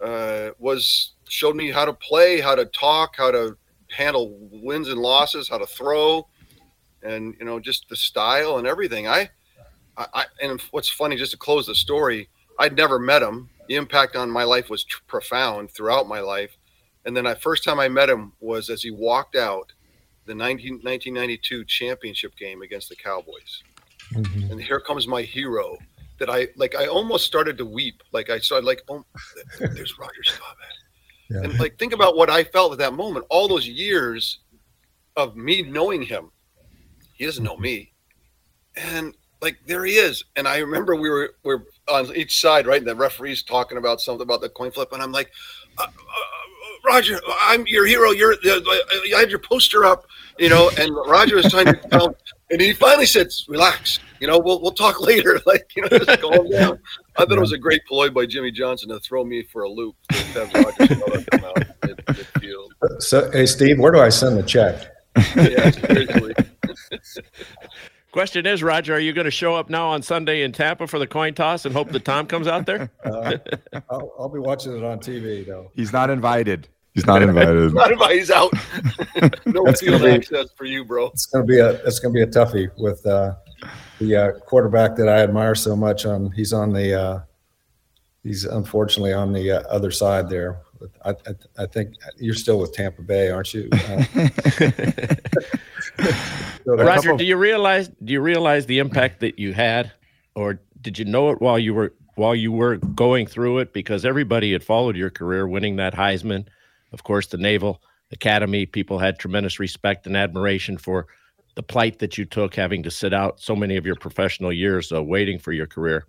uh, 0.00 0.50
was 0.58 1.12
showed 1.28 1.56
me 1.56 1.70
how 1.70 1.84
to 1.84 1.92
play, 1.92 2.40
how 2.40 2.54
to 2.54 2.64
talk, 2.66 3.16
how 3.16 3.30
to 3.30 3.56
handle 3.90 4.36
wins 4.50 4.88
and 4.88 5.00
losses, 5.00 5.48
how 5.48 5.58
to 5.58 5.66
throw, 5.66 6.26
and 7.02 7.34
you 7.38 7.44
know 7.44 7.60
just 7.60 7.88
the 7.88 7.96
style 7.96 8.58
and 8.58 8.66
everything. 8.66 9.06
I, 9.06 9.30
I, 9.96 10.24
and 10.40 10.60
what's 10.70 10.88
funny, 10.88 11.16
just 11.16 11.32
to 11.32 11.38
close 11.38 11.66
the 11.66 11.74
story, 11.74 12.28
I'd 12.58 12.76
never 12.76 12.98
met 12.98 13.22
him. 13.22 13.50
The 13.68 13.76
impact 13.76 14.16
on 14.16 14.30
my 14.30 14.44
life 14.44 14.70
was 14.70 14.84
tr- 14.84 15.02
profound 15.06 15.70
throughout 15.70 16.08
my 16.08 16.20
life. 16.20 16.56
And 17.04 17.16
then 17.16 17.24
the 17.24 17.36
first 17.36 17.64
time 17.64 17.80
I 17.80 17.88
met 17.88 18.08
him 18.08 18.32
was 18.40 18.70
as 18.70 18.82
he 18.82 18.90
walked 18.90 19.36
out 19.36 19.72
the 20.26 20.34
19, 20.34 20.74
1992 20.74 21.64
championship 21.64 22.36
game 22.36 22.62
against 22.62 22.88
the 22.88 22.96
Cowboys. 22.96 23.62
Mm-hmm. 24.14 24.52
And 24.52 24.62
here 24.62 24.80
comes 24.80 25.06
my 25.06 25.22
hero 25.22 25.78
that 26.18 26.30
I 26.30 26.48
like. 26.56 26.74
I 26.76 26.86
almost 26.86 27.26
started 27.26 27.58
to 27.58 27.66
weep. 27.66 28.02
Like 28.12 28.30
I 28.30 28.38
started 28.38 28.66
like, 28.66 28.82
oh, 28.88 29.04
there's 29.58 29.98
Roger 29.98 30.22
Staubach. 30.22 30.56
Yeah. 31.30 31.40
And 31.42 31.58
like, 31.58 31.78
think 31.78 31.92
about 31.92 32.16
what 32.16 32.28
I 32.28 32.44
felt 32.44 32.72
at 32.72 32.78
that 32.78 32.92
moment. 32.92 33.26
All 33.30 33.48
those 33.48 33.66
years 33.66 34.40
of 35.16 35.36
me 35.36 35.62
knowing 35.62 36.02
him, 36.02 36.30
he 37.14 37.24
doesn't 37.24 37.44
know 37.44 37.56
me, 37.56 37.92
and 38.76 39.14
like 39.40 39.58
there 39.66 39.84
he 39.84 39.94
is. 39.94 40.24
And 40.36 40.46
I 40.46 40.58
remember 40.58 40.94
we 40.94 41.10
were 41.10 41.34
we 41.42 41.54
are 41.54 41.64
on 41.88 42.14
each 42.14 42.40
side, 42.40 42.66
right? 42.66 42.78
And 42.78 42.86
the 42.86 42.94
referee's 42.94 43.42
talking 43.42 43.78
about 43.78 44.00
something 44.00 44.22
about 44.22 44.40
the 44.40 44.48
coin 44.48 44.70
flip, 44.70 44.92
and 44.92 45.02
I'm 45.02 45.12
like, 45.12 45.30
uh, 45.78 45.84
uh, 45.84 45.88
Roger, 46.84 47.20
I'm 47.40 47.66
your 47.66 47.86
hero. 47.86 48.10
You're, 48.10 48.32
uh, 48.32 48.60
I 48.64 49.14
had 49.16 49.30
your 49.30 49.38
poster 49.38 49.84
up, 49.84 50.06
you 50.38 50.48
know, 50.48 50.70
and 50.78 50.94
Roger 50.94 51.36
was 51.36 51.50
trying 51.50 51.66
to 51.66 51.74
tell, 51.90 52.16
And 52.50 52.60
he 52.60 52.72
finally 52.72 53.06
said, 53.06 53.28
"Relax, 53.48 54.00
you 54.20 54.26
know, 54.26 54.38
we'll 54.38 54.60
we'll 54.60 54.72
talk 54.72 55.00
later." 55.06 55.40
Like, 55.46 55.70
you 55.76 55.82
know, 55.82 55.88
just 55.98 56.20
calm 56.20 56.50
down. 56.50 56.78
I 57.16 57.24
thought 57.24 57.32
it 57.32 57.40
was 57.40 57.52
a 57.52 57.58
great 57.58 57.84
ploy 57.86 58.10
by 58.10 58.26
Jimmy 58.26 58.50
Johnson 58.50 58.88
to 58.88 59.00
throw 59.00 59.24
me 59.24 59.42
for 59.42 59.62
a 59.62 59.68
loop. 59.68 59.96
To 60.10 60.16
have 60.16 60.54
Rodgers 60.54 61.24
come 61.30 61.44
out 61.44 61.56
mid- 61.84 61.96
midfield. 62.06 62.68
So, 63.02 63.30
hey, 63.32 63.46
Steve, 63.46 63.78
where 63.78 63.92
do 63.92 64.00
I 64.00 64.08
send 64.08 64.38
the 64.38 64.42
check? 64.42 64.88
Yeah, 65.36 65.70
seriously. 65.70 66.34
Question 68.12 68.44
is, 68.44 68.62
Roger, 68.62 68.94
are 68.94 68.98
you 69.00 69.14
going 69.14 69.24
to 69.24 69.30
show 69.30 69.54
up 69.56 69.70
now 69.70 69.88
on 69.88 70.02
Sunday 70.02 70.42
in 70.42 70.52
Tampa 70.52 70.86
for 70.86 70.98
the 70.98 71.06
coin 71.06 71.32
toss 71.32 71.64
and 71.64 71.74
hope 71.74 71.88
that 71.92 72.04
Tom 72.04 72.26
comes 72.26 72.46
out 72.46 72.66
there? 72.66 72.90
Uh, 73.04 73.36
I'll, 73.90 74.12
I'll 74.18 74.28
be 74.28 74.38
watching 74.38 74.76
it 74.76 74.84
on 74.84 74.98
TV 74.98 75.46
though. 75.46 75.70
He's 75.74 75.92
not 75.92 76.08
invited. 76.10 76.68
He's 76.94 77.06
not 77.06 77.22
invited. 77.22 77.74
Not 77.74 77.90
if 77.90 77.98
he's 78.10 78.30
out. 78.30 78.52
no 79.46 79.64
That's 79.64 79.80
field 79.80 80.00
gonna 80.00 80.12
be- 80.12 80.16
access 80.16 80.48
for 80.56 80.64
you, 80.64 80.84
bro. 80.84 81.06
It's 81.06 81.26
gonna 81.26 81.44
be 81.44 81.58
a 81.58 81.70
it's 81.86 81.98
gonna 81.98 82.14
be 82.14 82.22
a 82.22 82.26
toughie 82.26 82.70
with 82.78 83.04
uh, 83.06 83.34
the 83.98 84.16
uh, 84.16 84.32
quarterback 84.40 84.94
that 84.96 85.08
I 85.08 85.18
admire 85.18 85.54
so 85.54 85.74
much. 85.74 86.06
On 86.06 86.30
he's 86.32 86.52
on 86.52 86.72
the 86.72 86.94
uh, 87.00 87.20
he's 88.22 88.44
unfortunately 88.44 89.12
on 89.12 89.32
the 89.32 89.50
uh, 89.50 89.60
other 89.68 89.90
side 89.90 90.28
there. 90.28 90.60
I, 91.04 91.10
I, 91.10 91.14
I 91.58 91.66
think 91.66 91.94
you're 92.18 92.34
still 92.34 92.58
with 92.58 92.72
Tampa 92.72 93.02
Bay, 93.02 93.30
aren't 93.30 93.52
you? 93.54 93.68
Uh, 95.98 96.04
so 96.64 96.76
that- 96.76 96.86
Roger, 96.86 97.16
do 97.16 97.24
you 97.24 97.36
realize 97.36 97.88
do 98.04 98.12
you 98.12 98.20
realize 98.20 98.66
the 98.66 98.78
impact 98.78 99.20
that 99.20 99.38
you 99.38 99.52
had, 99.52 99.92
or 100.34 100.60
did 100.80 100.98
you 100.98 101.04
know 101.04 101.30
it 101.30 101.40
while 101.40 101.58
you 101.58 101.74
were 101.74 101.92
while 102.14 102.34
you 102.34 102.52
were 102.52 102.76
going 102.76 103.26
through 103.26 103.58
it? 103.58 103.72
Because 103.72 104.04
everybody 104.04 104.52
had 104.52 104.62
followed 104.64 104.96
your 104.96 105.10
career, 105.10 105.46
winning 105.48 105.76
that 105.76 105.94
Heisman, 105.94 106.46
of 106.92 107.02
course, 107.04 107.26
the 107.26 107.36
Naval 107.36 107.82
Academy. 108.12 108.66
People 108.66 108.98
had 108.98 109.18
tremendous 109.18 109.58
respect 109.58 110.06
and 110.06 110.16
admiration 110.16 110.78
for 110.78 111.06
the 111.54 111.62
plight 111.62 111.98
that 111.98 112.16
you 112.16 112.24
took, 112.24 112.54
having 112.54 112.82
to 112.82 112.90
sit 112.90 113.12
out 113.12 113.40
so 113.40 113.54
many 113.54 113.76
of 113.76 113.84
your 113.84 113.96
professional 113.96 114.52
years 114.52 114.92
uh, 114.92 115.02
waiting 115.02 115.38
for 115.38 115.52
your 115.52 115.66
career, 115.66 116.06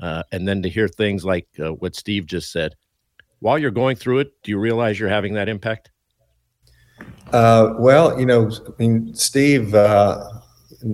uh, 0.00 0.22
and 0.32 0.48
then 0.48 0.62
to 0.62 0.68
hear 0.68 0.88
things 0.88 1.24
like 1.24 1.46
uh, 1.62 1.72
what 1.72 1.94
Steve 1.94 2.26
just 2.26 2.50
said. 2.52 2.74
While 3.40 3.58
you're 3.58 3.70
going 3.70 3.96
through 3.96 4.20
it, 4.20 4.32
do 4.42 4.50
you 4.50 4.58
realize 4.58 5.00
you're 5.00 5.08
having 5.08 5.34
that 5.34 5.48
impact? 5.48 5.90
Uh, 7.32 7.74
well, 7.78 8.18
you 8.18 8.26
know, 8.26 8.50
I 8.50 8.70
mean, 8.78 9.14
Steve 9.14 9.74
uh, 9.74 10.28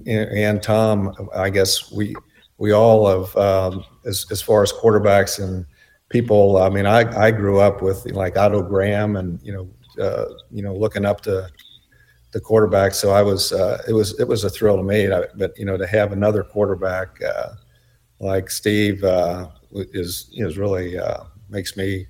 and, 0.07 0.63
Tom, 0.63 1.13
I 1.35 1.51
guess 1.51 1.91
we 1.93 2.15
we 2.59 2.73
all 2.73 3.07
have 3.09 3.37
um, 3.37 3.85
as 4.05 4.27
as 4.31 4.41
far 4.41 4.63
as 4.63 4.73
quarterbacks 4.73 5.43
and 5.43 5.67
people. 6.09 6.59
I 6.59 6.69
mean, 6.69 6.87
I 6.87 7.01
I 7.19 7.31
grew 7.31 7.59
up 7.61 7.83
with 7.83 8.07
like 8.13 8.37
Otto 8.37 8.63
Graham 8.63 9.17
and 9.17 9.41
you 9.43 9.53
know 9.53 10.05
uh, 10.05 10.27
you 10.51 10.63
know 10.63 10.75
looking 10.75 11.05
up 11.05 11.21
to 11.23 11.49
the 12.33 12.41
quarterback. 12.41 12.95
So 12.95 13.11
I 13.11 13.23
was 13.23 13.53
uh, 13.53 13.83
it 13.89 13.93
was 13.93 14.19
it 14.21 14.29
was 14.29 14.45
a 14.45 14.51
thrill 14.51 14.77
to 14.77 14.83
me. 14.83 15.09
But 15.37 15.59
you 15.59 15.65
know, 15.65 15.77
to 15.77 15.87
have 15.87 16.13
another 16.13 16.45
quarterback 16.45 17.21
uh, 17.23 17.55
like 18.21 18.51
Steve 18.51 19.03
uh, 19.03 19.49
is 19.73 20.31
is 20.35 20.59
really 20.59 20.97
makes 21.49 21.77
me 21.77 22.07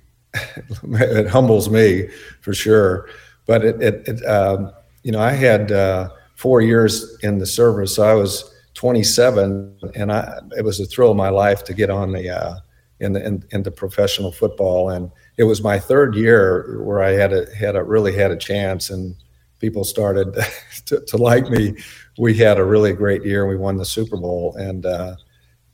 it 0.83 1.27
humbles 1.27 1.69
me 1.69 2.07
for 2.41 2.53
sure 2.53 3.07
but 3.47 3.63
it, 3.65 3.81
it, 3.81 4.07
it 4.07 4.25
um, 4.25 4.71
you 5.01 5.11
know, 5.11 5.21
I 5.21 5.31
had 5.31 5.71
uh, 5.71 6.09
four 6.35 6.61
years 6.61 7.17
in 7.23 7.39
the 7.39 7.45
service. 7.45 7.95
So 7.95 8.03
I 8.03 8.13
was 8.13 8.53
27, 8.75 9.79
and 9.95 10.11
I 10.11 10.39
it 10.55 10.63
was 10.63 10.79
a 10.79 10.85
thrill 10.85 11.11
of 11.11 11.17
my 11.17 11.29
life 11.29 11.63
to 11.63 11.73
get 11.73 11.89
on 11.89 12.11
the 12.11 12.29
uh, 12.29 12.55
in 12.99 13.13
the 13.13 13.25
in, 13.25 13.43
into 13.51 13.71
professional 13.71 14.31
football. 14.31 14.89
And 14.89 15.09
it 15.37 15.45
was 15.45 15.63
my 15.63 15.79
third 15.79 16.13
year 16.15 16.83
where 16.83 17.01
I 17.01 17.11
had 17.11 17.33
a 17.33 17.49
had 17.55 17.75
a 17.75 17.83
really 17.83 18.13
had 18.13 18.31
a 18.31 18.35
chance, 18.35 18.89
and 18.89 19.15
people 19.59 19.85
started 19.85 20.35
to, 20.87 20.99
to 20.99 21.17
like 21.17 21.49
me. 21.49 21.75
We 22.17 22.35
had 22.35 22.59
a 22.59 22.65
really 22.65 22.91
great 22.91 23.23
year. 23.23 23.47
We 23.47 23.55
won 23.55 23.77
the 23.77 23.85
Super 23.85 24.17
Bowl, 24.17 24.55
and 24.59 24.85
uh, 24.85 25.15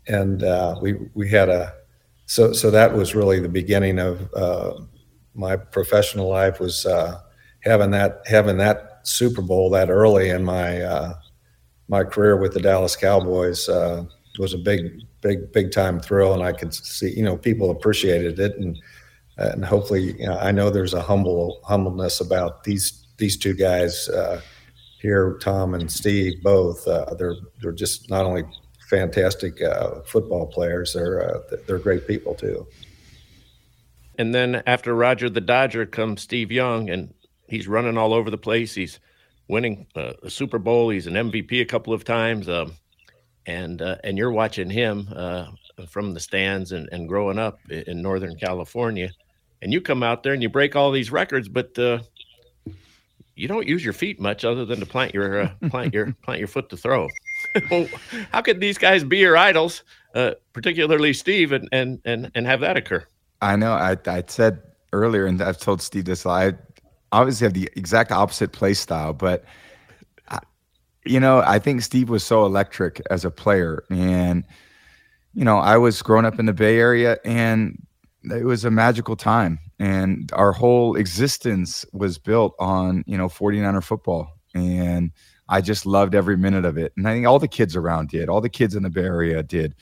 and 0.08 0.44
uh, 0.44 0.76
we 0.80 0.94
we 1.16 1.28
had 1.28 1.50
a 1.50 1.74
so 2.26 2.54
so 2.54 2.72
that 2.72 2.94
was 2.94 3.16
really 3.16 3.40
the 3.40 3.50
beginning 3.50 4.00
of 4.00 4.34
uh, 4.34 4.74
my 5.34 5.56
professional 5.56 6.30
life 6.30 6.60
was. 6.60 6.86
Uh, 6.86 7.20
having 7.64 7.92
that 7.92 8.22
having 8.26 8.58
that 8.58 9.00
Super 9.04 9.42
Bowl 9.42 9.70
that 9.72 9.90
early 9.90 10.30
in 10.30 10.44
my 10.44 10.82
uh, 10.82 11.14
my 11.88 12.04
career 12.04 12.38
with 12.38 12.54
the 12.54 12.62
Dallas 12.62 12.96
Cowboys 12.96 13.68
uh, 13.70 14.06
was 14.40 14.54
a 14.54 14.58
big 14.58 15.02
big 15.22 15.52
big 15.52 15.72
time 15.72 16.00
thrill, 16.00 16.34
and 16.34 16.44
I 16.44 16.54
could 16.54 16.74
see 16.74 17.12
you 17.12 17.24
know 17.24 17.38
people 17.38 17.72
appreciated 17.72 18.40
it, 18.40 18.58
and 18.58 18.80
and 19.38 19.66
hopefully 19.66 20.14
you 20.20 20.28
know, 20.28 20.38
I 20.38 20.52
know 20.52 20.70
there's 20.70 20.94
a 20.94 21.02
humble 21.02 21.62
humbleness 21.64 22.22
about 22.22 22.64
these 22.64 23.06
these 23.18 23.38
two 23.38 23.54
guys 23.54 24.10
uh, 24.10 24.42
here, 25.02 25.38
Tom 25.42 25.74
and 25.74 25.92
Steve, 25.92 26.42
both. 26.44 26.88
Uh, 26.88 27.14
they're 27.16 27.36
they're 27.62 27.72
just 27.72 28.10
not 28.10 28.26
only 28.26 28.44
fantastic 28.94 29.60
uh, 29.60 30.02
football 30.06 30.46
players, 30.46 30.94
they're 30.94 31.36
uh, 31.36 31.40
they're 31.66 31.80
great 31.80 32.08
people 32.08 32.36
too. 32.36 32.68
And 34.20 34.36
then 34.36 34.62
after 34.68 34.94
Roger 34.94 35.30
the 35.30 35.42
Dodger 35.42 35.88
comes 35.88 36.22
Steve 36.22 36.52
Young, 36.52 36.92
and 36.92 37.12
he's 37.48 37.68
running 37.68 37.98
all 37.98 38.14
over 38.14 38.30
the 38.30 38.38
place. 38.38 38.76
He's 38.76 39.00
winning 39.48 39.88
uh, 39.96 40.14
a 40.22 40.30
Super 40.30 40.60
Bowl. 40.60 40.90
He's 40.90 41.08
an 41.08 41.16
MVP 41.16 41.60
a 41.62 41.66
couple 41.66 41.92
of 41.92 42.04
times, 42.04 42.48
um, 42.48 42.74
and 43.48 43.82
uh, 43.82 43.98
and 44.04 44.16
you're 44.16 44.32
watching 44.32 44.70
him 44.70 45.10
uh, 45.16 45.48
from 45.88 46.14
the 46.14 46.20
stands 46.20 46.72
and, 46.72 46.88
and 46.92 47.08
growing 47.08 47.40
up 47.40 47.60
in 47.72 48.02
Northern 48.02 48.36
California, 48.36 49.10
and 49.64 49.74
you 49.74 49.82
come 49.82 50.04
out 50.04 50.22
there 50.22 50.34
and 50.34 50.44
you 50.44 50.50
break 50.50 50.76
all 50.76 50.92
these 50.92 51.12
records, 51.12 51.50
but 51.50 51.78
uh, 51.80 51.98
you 53.36 53.48
don't 53.48 53.68
use 53.68 53.84
your 53.84 53.94
feet 53.94 54.20
much 54.20 54.46
other 54.46 54.66
than 54.66 54.80
to 54.80 54.86
plant 54.86 55.16
your 55.16 55.48
plant 55.70 55.96
your 55.96 56.14
plant 56.24 56.38
your 56.38 56.48
foot 56.48 56.70
to 56.70 56.78
throw. 56.78 57.08
well, 57.72 57.88
how 58.32 58.42
could 58.42 58.60
these 58.60 58.78
guys 58.78 59.04
be 59.04 59.18
your 59.18 59.38
idols, 59.38 59.84
uh, 60.16 60.32
particularly 60.54 61.14
Steve, 61.14 61.52
and 61.52 61.68
and 61.72 62.02
and 62.06 62.32
and 62.36 62.46
have 62.46 62.60
that 62.62 62.78
occur? 62.78 63.06
I 63.42 63.56
know. 63.56 63.74
I 63.74 63.98
I 64.08 64.24
said 64.28 64.62
earlier, 64.92 65.26
and 65.26 65.42
I've 65.42 65.58
told 65.58 65.82
Steve 65.82 66.06
this. 66.06 66.26
I 66.26 66.54
obviously 67.12 67.46
have 67.46 67.54
the 67.54 67.70
exact 67.76 68.12
opposite 68.12 68.52
play 68.52 68.74
style, 68.74 69.14
but 69.14 69.44
I, 70.30 70.40
you 71.06 71.20
know, 71.20 71.44
I 71.46 71.60
think 71.60 71.82
Steve 71.82 72.10
was 72.10 72.24
so 72.24 72.46
electric 72.46 73.02
as 73.10 73.26
a 73.26 73.32
player, 73.32 73.84
and 73.90 74.44
you 75.34 75.46
know, 75.46 75.58
I 75.58 75.78
was 75.78 76.02
growing 76.02 76.26
up 76.26 76.40
in 76.40 76.46
the 76.46 76.54
Bay 76.54 76.78
Area, 76.80 77.18
and 77.26 77.82
it 78.24 78.46
was 78.46 78.66
a 78.66 78.72
magical 78.72 79.16
time, 79.16 79.60
and 79.80 80.32
our 80.34 80.52
whole 80.52 80.96
existence 80.96 81.86
was 81.94 82.18
built 82.18 82.56
on 82.60 83.04
you 83.06 83.18
know 83.18 83.28
49er 83.28 83.84
football, 83.84 84.40
and 84.56 85.12
I 85.50 85.62
just 85.62 85.86
loved 85.86 86.16
every 86.16 86.38
minute 86.38 86.66
of 86.66 86.78
it, 86.78 86.94
and 86.96 87.08
I 87.08 87.14
think 87.14 87.28
all 87.28 87.40
the 87.40 87.48
kids 87.48 87.76
around 87.76 88.10
did, 88.10 88.30
all 88.30 88.42
the 88.42 88.50
kids 88.50 88.76
in 88.76 88.84
the 88.84 88.90
Bay 88.90 89.04
Area 89.04 89.44
did. 89.44 89.76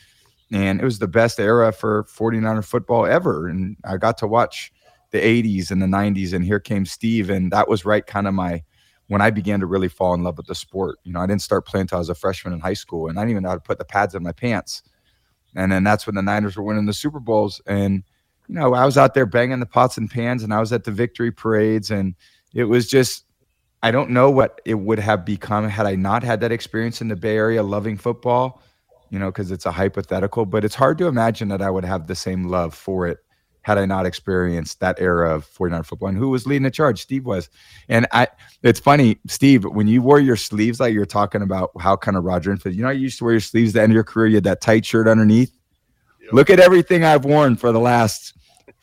And 0.51 0.81
it 0.81 0.83
was 0.83 0.99
the 0.99 1.07
best 1.07 1.39
era 1.39 1.71
for 1.71 2.03
49er 2.03 2.65
football 2.65 3.05
ever. 3.05 3.47
And 3.47 3.77
I 3.85 3.97
got 3.97 4.17
to 4.17 4.27
watch 4.27 4.73
the 5.11 5.19
80s 5.19 5.71
and 5.71 5.81
the 5.81 5.85
90s 5.85 6.33
and 6.33 6.43
here 6.43 6.59
came 6.59 6.85
steve. 6.85 7.29
And 7.29 7.51
that 7.51 7.69
was 7.69 7.85
right 7.85 8.05
kind 8.05 8.27
of 8.27 8.33
my 8.33 8.63
when 9.07 9.21
i 9.21 9.29
began 9.29 9.59
to 9.59 9.65
really 9.65 9.89
fall 9.89 10.13
in 10.13 10.23
love 10.23 10.37
with 10.37 10.47
the 10.47 10.55
sport. 10.55 10.97
You 11.03 11.13
know 11.13 11.19
i 11.19 11.27
didn't 11.27 11.41
start 11.41 11.65
playing 11.65 11.83
until 11.83 11.97
i 11.97 11.99
was 11.99 12.09
a 12.09 12.15
freshman 12.15 12.53
in 12.53 12.59
high 12.59 12.73
school 12.73 13.07
and 13.07 13.19
i 13.19 13.21
didn't 13.21 13.31
even 13.31 13.43
know 13.43 13.49
how 13.49 13.55
to 13.55 13.61
put 13.61 13.77
the 13.77 13.85
pads 13.85 14.15
in 14.15 14.23
my 14.23 14.31
pants. 14.31 14.83
And 15.55 15.71
then 15.71 15.83
that's 15.83 16.05
when 16.05 16.15
the 16.15 16.21
niners 16.21 16.55
were 16.55 16.63
winning 16.63 16.85
the 16.85 16.93
super 16.93 17.19
bowls. 17.19 17.61
And 17.67 18.03
you 18.47 18.55
know 18.55 18.73
i 18.73 18.85
was 18.85 18.97
out 18.97 19.13
there 19.13 19.25
banging 19.25 19.59
the 19.59 19.65
pots 19.65 19.97
and 19.97 20.09
pans 20.09 20.43
and 20.43 20.53
i 20.53 20.59
was 20.59 20.71
at 20.73 20.85
the 20.85 20.91
victory 20.91 21.31
parades. 21.31 21.91
And 21.91 22.15
it 22.53 22.65
was 22.65 22.87
just 22.87 23.25
i 23.83 23.91
don't 23.91 24.09
know 24.09 24.29
what 24.29 24.61
it 24.65 24.75
would 24.75 24.99
have 24.99 25.25
become 25.25 25.67
had 25.67 25.85
i 25.85 25.95
not 25.95 26.23
had 26.23 26.39
that 26.39 26.51
experience 26.51 27.01
in 27.01 27.07
the 27.07 27.15
bay 27.15 27.35
area 27.35 27.61
loving 27.63 27.97
football 27.97 28.61
you 29.09 29.19
know 29.19 29.27
because 29.27 29.51
it's 29.51 29.65
a 29.65 29.71
hypothetical 29.71 30.45
but 30.45 30.63
it's 30.63 30.75
hard 30.75 30.97
to 30.97 31.07
imagine 31.07 31.47
that 31.47 31.61
i 31.61 31.69
would 31.69 31.85
have 31.85 32.07
the 32.07 32.15
same 32.15 32.47
love 32.47 32.73
for 32.73 33.07
it 33.07 33.19
had 33.63 33.77
I 33.77 33.85
not 33.85 34.05
experienced 34.05 34.79
that 34.79 34.99
era 34.99 35.35
of 35.35 35.45
49 35.45 35.83
football. 35.83 36.09
And 36.09 36.17
who 36.17 36.29
was 36.29 36.47
leading 36.47 36.63
the 36.63 36.71
charge? 36.71 37.01
Steve 37.01 37.25
was. 37.25 37.49
And 37.89 38.07
I 38.11 38.27
it's 38.63 38.79
funny, 38.79 39.19
Steve, 39.27 39.65
when 39.65 39.87
you 39.87 40.01
wore 40.01 40.19
your 40.19 40.35
sleeves, 40.35 40.79
like 40.79 40.93
you're 40.93 41.05
talking 41.05 41.41
about 41.41 41.71
how 41.79 41.95
kind 41.95 42.17
of 42.17 42.23
Roger 42.23 42.51
and 42.51 42.63
you 42.65 42.83
know, 42.83 42.89
you 42.89 43.01
used 43.01 43.19
to 43.19 43.23
wear 43.23 43.33
your 43.33 43.39
sleeves 43.39 43.71
at 43.71 43.73
the 43.73 43.83
end 43.83 43.91
of 43.91 43.95
your 43.95 44.03
career, 44.03 44.27
you 44.27 44.35
had 44.35 44.43
that 44.45 44.61
tight 44.61 44.85
shirt 44.85 45.07
underneath. 45.07 45.51
Yep. 46.23 46.33
Look 46.33 46.49
at 46.49 46.59
everything 46.59 47.03
I've 47.03 47.25
worn 47.25 47.55
for 47.55 47.71
the 47.71 47.79
last 47.79 48.33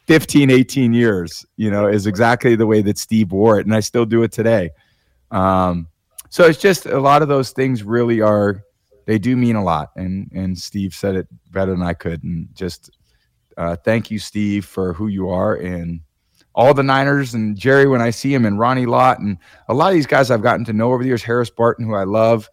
15, 0.07 0.51
18 0.51 0.93
years, 0.93 1.45
you 1.57 1.71
know, 1.71 1.87
is 1.87 2.07
exactly 2.07 2.57
the 2.57 2.67
way 2.67 2.81
that 2.83 2.99
Steve 2.99 3.33
wore 3.33 3.59
it. 3.59 3.67
And 3.67 3.75
I 3.75 3.81
still 3.81 4.07
do 4.07 4.23
it 4.23 4.33
today. 4.33 4.71
Um, 5.31 5.89
so 6.31 6.45
it's 6.45 6.59
just 6.59 6.87
a 6.87 7.01
lot 7.01 7.23
of 7.23 7.29
those 7.29 7.51
things 7.51 7.83
really 7.83 8.21
are 8.21 8.63
they 9.07 9.19
do 9.19 9.37
mean 9.37 9.57
a 9.57 9.65
lot. 9.65 9.91
And 9.97 10.31
and 10.35 10.57
Steve 10.57 10.95
said 10.95 11.17
it 11.17 11.27
better 11.51 11.73
than 11.73 11.83
I 11.83 11.95
could. 11.95 12.23
And 12.23 12.49
just 12.55 12.91
uh, 13.57 13.77
thank 13.77 14.11
you, 14.11 14.19
Steve, 14.19 14.65
for 14.65 14.93
who 14.93 15.09
you 15.09 15.29
are 15.31 15.55
and 15.57 16.01
all 16.55 16.75
the 16.75 16.83
Niners 16.83 17.35
and 17.35 17.57
Jerry 17.57 17.87
when 17.87 18.03
I 18.03 18.11
see 18.11 18.35
him 18.35 18.45
and 18.45 18.59
Ronnie 18.59 18.87
Lott 18.87 19.21
and 19.21 19.39
a 19.69 19.75
lot 19.75 19.89
of 19.89 19.95
these 19.95 20.07
guys 20.07 20.31
I've 20.31 20.43
gotten 20.43 20.65
to 20.67 20.73
know 20.73 20.93
over 20.93 21.03
the 21.03 21.09
years. 21.09 21.23
Harris 21.23 21.51
Barton, 21.51 21.87
who 21.87 21.95
I 21.95 22.05
love, 22.05 22.49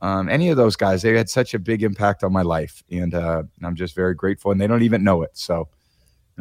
um, 0.00 0.28
any 0.28 0.48
of 0.48 0.56
those 0.56 0.76
guys, 0.76 1.02
they 1.02 1.16
had 1.16 1.28
such 1.28 1.54
a 1.54 1.58
big 1.58 1.82
impact 1.82 2.22
on 2.22 2.32
my 2.32 2.42
life, 2.42 2.82
and 2.90 3.14
uh, 3.14 3.42
I'm 3.62 3.74
just 3.74 3.96
very 3.96 4.14
grateful. 4.14 4.52
And 4.52 4.60
they 4.60 4.68
don't 4.68 4.82
even 4.82 5.02
know 5.02 5.22
it, 5.22 5.30
so 5.34 5.68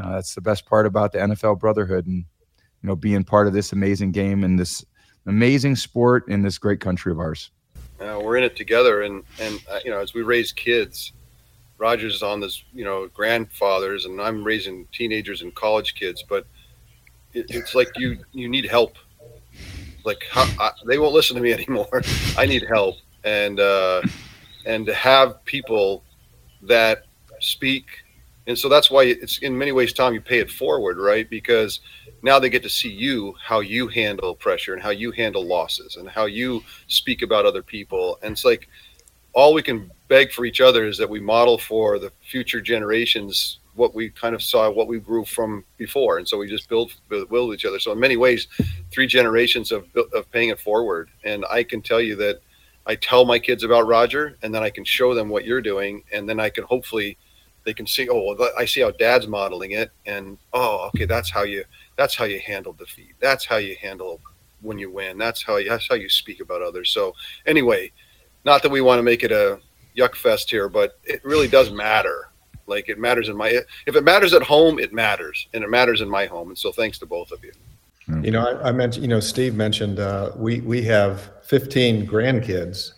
uh, 0.01 0.11
that's 0.11 0.35
the 0.35 0.41
best 0.41 0.65
part 0.67 0.85
about 0.85 1.11
the 1.11 1.17
NFL 1.17 1.59
brotherhood 1.59 2.05
and 2.05 2.17
you 2.83 2.87
know 2.87 2.95
being 2.95 3.23
part 3.23 3.47
of 3.47 3.53
this 3.53 3.73
amazing 3.73 4.11
game 4.11 4.43
and 4.43 4.59
this 4.59 4.85
amazing 5.27 5.75
sport 5.75 6.27
in 6.27 6.41
this 6.41 6.57
great 6.57 6.79
country 6.79 7.11
of 7.11 7.19
ours. 7.19 7.51
Uh, 7.99 8.19
we're 8.23 8.37
in 8.37 8.43
it 8.43 8.55
together, 8.55 9.01
and 9.03 9.23
and 9.39 9.59
uh, 9.69 9.79
you 9.83 9.91
know, 9.91 9.99
as 9.99 10.13
we 10.13 10.21
raise 10.21 10.51
kids, 10.51 11.13
Roger's 11.77 12.15
is 12.15 12.23
on 12.23 12.39
this, 12.39 12.63
you 12.73 12.83
know, 12.83 13.07
grandfathers, 13.07 14.05
and 14.05 14.21
I'm 14.21 14.43
raising 14.43 14.87
teenagers 14.91 15.41
and 15.41 15.53
college 15.53 15.95
kids. 15.95 16.23
But 16.27 16.45
it, 17.33 17.47
it's 17.49 17.75
like 17.75 17.89
you 17.97 18.17
you 18.33 18.49
need 18.49 18.65
help. 18.65 18.95
Like 20.03 20.25
how, 20.31 20.47
I, 20.59 20.71
they 20.85 20.97
won't 20.97 21.13
listen 21.13 21.35
to 21.35 21.41
me 21.41 21.53
anymore. 21.59 22.01
I 22.37 22.45
need 22.45 22.65
help, 22.67 22.95
and 23.23 23.59
uh, 23.59 24.01
and 24.65 24.85
to 24.85 24.93
have 24.93 25.43
people 25.45 26.03
that 26.63 27.05
speak, 27.39 27.85
and 28.45 28.57
so 28.57 28.69
that's 28.69 28.91
why 28.91 29.03
it's 29.03 29.39
in 29.39 29.57
many 29.57 29.71
ways, 29.71 29.91
Tom, 29.91 30.13
you 30.13 30.21
pay 30.21 30.39
it 30.39 30.51
forward, 30.51 30.97
right? 30.97 31.27
Because 31.29 31.79
now 32.23 32.39
they 32.39 32.49
get 32.49 32.63
to 32.63 32.69
see 32.69 32.89
you 32.89 33.35
how 33.43 33.59
you 33.59 33.87
handle 33.87 34.35
pressure 34.35 34.73
and 34.73 34.81
how 34.81 34.89
you 34.89 35.11
handle 35.11 35.45
losses 35.45 35.95
and 35.97 36.09
how 36.09 36.25
you 36.25 36.63
speak 36.87 37.21
about 37.21 37.45
other 37.45 37.61
people. 37.61 38.19
And 38.23 38.33
it's 38.33 38.45
like 38.45 38.67
all 39.33 39.53
we 39.53 39.61
can 39.61 39.91
beg 40.07 40.31
for 40.31 40.45
each 40.45 40.61
other 40.61 40.87
is 40.87 40.97
that 40.97 41.09
we 41.09 41.19
model 41.19 41.57
for 41.57 41.99
the 41.99 42.11
future 42.21 42.61
generations 42.61 43.59
what 43.75 43.93
we 43.93 44.09
kind 44.09 44.33
of 44.33 44.41
saw 44.41 44.69
what 44.69 44.87
we 44.87 44.99
grew 44.99 45.23
from 45.23 45.63
before. 45.77 46.17
And 46.17 46.27
so 46.27 46.37
we 46.37 46.49
just 46.49 46.67
build 46.67 46.91
build 47.09 47.29
with 47.29 47.53
each 47.53 47.65
other. 47.65 47.79
So 47.79 47.91
in 47.91 47.99
many 47.99 48.17
ways 48.17 48.47
three 48.91 49.07
generations 49.07 49.71
of 49.71 49.85
of 50.13 50.29
paying 50.31 50.49
it 50.49 50.59
forward. 50.59 51.09
And 51.23 51.45
i 51.49 51.63
can 51.63 51.81
tell 51.81 52.01
you 52.01 52.15
that 52.15 52.41
i 52.85 52.95
tell 52.95 53.25
my 53.25 53.39
kids 53.39 53.63
about 53.63 53.87
roger 53.87 54.37
and 54.41 54.53
then 54.53 54.63
i 54.63 54.69
can 54.69 54.83
show 54.83 55.13
them 55.13 55.29
what 55.29 55.45
you're 55.45 55.61
doing. 55.61 56.03
And 56.11 56.27
then 56.27 56.39
i 56.39 56.49
can 56.49 56.63
hopefully 56.63 57.17
they 57.63 57.73
can 57.73 57.85
see 57.85 58.09
oh 58.09 58.33
well, 58.33 58.49
i 58.57 58.65
see 58.65 58.81
how 58.81 58.91
dad's 58.91 59.27
modeling 59.27 59.71
it. 59.71 59.91
And 60.07 60.39
oh 60.53 60.87
okay 60.87 61.05
that's 61.05 61.29
how 61.29 61.43
you 61.43 61.63
that's 61.97 62.15
how 62.15 62.25
you 62.25 62.39
handle 62.39 62.73
defeat. 62.73 63.15
That's 63.19 63.45
how 63.45 63.57
you 63.57 63.75
handle 63.81 64.21
when 64.61 64.77
you 64.77 64.91
win. 64.91 65.17
That's 65.17 65.43
how 65.43 65.57
you, 65.57 65.69
that's 65.69 65.87
how 65.87 65.95
you 65.95 66.09
speak 66.09 66.39
about 66.39 66.61
others. 66.61 66.91
So 66.91 67.13
anyway, 67.45 67.91
not 68.45 68.61
that 68.63 68.71
we 68.71 68.81
want 68.81 68.99
to 68.99 69.03
make 69.03 69.23
it 69.23 69.31
a 69.31 69.59
yuck 69.97 70.15
fest 70.15 70.49
here, 70.49 70.69
but 70.69 70.99
it 71.03 71.23
really 71.23 71.47
does 71.47 71.71
matter. 71.71 72.29
Like 72.67 72.89
it 72.89 72.99
matters 72.99 73.29
in 73.29 73.37
my 73.37 73.61
if 73.85 73.95
it 73.95 74.03
matters 74.03 74.33
at 74.33 74.43
home, 74.43 74.77
it 74.79 74.93
matters, 74.93 75.47
and 75.53 75.63
it 75.63 75.69
matters 75.69 76.01
in 76.01 76.09
my 76.09 76.25
home. 76.25 76.49
And 76.49 76.57
so 76.57 76.71
thanks 76.71 76.99
to 76.99 77.05
both 77.05 77.31
of 77.31 77.43
you. 77.43 77.51
You 78.21 78.31
know, 78.31 78.45
I, 78.45 78.69
I 78.69 78.71
mentioned. 78.71 79.03
You 79.03 79.09
know, 79.09 79.19
Steve 79.19 79.55
mentioned 79.55 79.99
uh, 79.99 80.31
we 80.35 80.61
we 80.61 80.81
have 80.83 81.29
15 81.43 82.07
grandkids, 82.07 82.93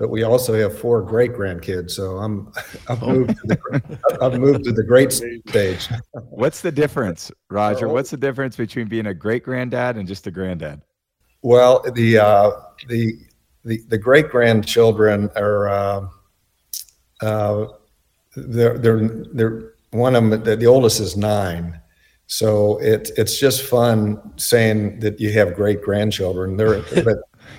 but 0.00 0.08
we 0.08 0.22
also 0.22 0.54
have 0.54 0.76
four 0.76 1.02
great 1.02 1.34
grandkids. 1.34 1.90
So 1.90 2.16
I'm 2.16 2.50
I've 2.88 3.02
moved 3.02 3.36
to 3.36 3.46
the 3.46 3.98
I've 4.22 4.40
moved 4.40 4.64
to 4.64 4.72
the 4.72 4.82
great 4.82 5.12
stage. 5.12 5.88
What's 6.30 6.62
the 6.62 6.72
difference, 6.72 7.30
Roger? 7.50 7.86
What's 7.86 8.10
the 8.10 8.16
difference 8.16 8.56
between 8.56 8.88
being 8.88 9.06
a 9.06 9.14
great 9.14 9.44
granddad 9.44 9.98
and 9.98 10.08
just 10.08 10.26
a 10.26 10.30
granddad? 10.30 10.80
Well, 11.42 11.82
the 11.92 12.18
uh, 12.18 12.50
the 12.88 13.18
the 13.64 13.82
the 13.88 13.98
great 13.98 14.30
grandchildren 14.30 15.30
are 15.36 15.68
uh, 15.68 16.06
uh, 17.20 17.66
they're 18.34 18.78
they're 18.78 19.06
they're 19.34 19.74
one 19.90 20.16
of 20.16 20.30
them. 20.30 20.42
The, 20.42 20.56
the 20.56 20.66
oldest 20.66 21.00
is 21.00 21.14
nine, 21.14 21.78
so 22.26 22.78
it 22.78 23.10
it's 23.18 23.38
just 23.38 23.64
fun 23.64 24.32
saying 24.36 25.00
that 25.00 25.20
you 25.20 25.30
have 25.32 25.54
great 25.54 25.82
grandchildren. 25.82 26.56
They're 26.56 26.80
but 27.04 27.18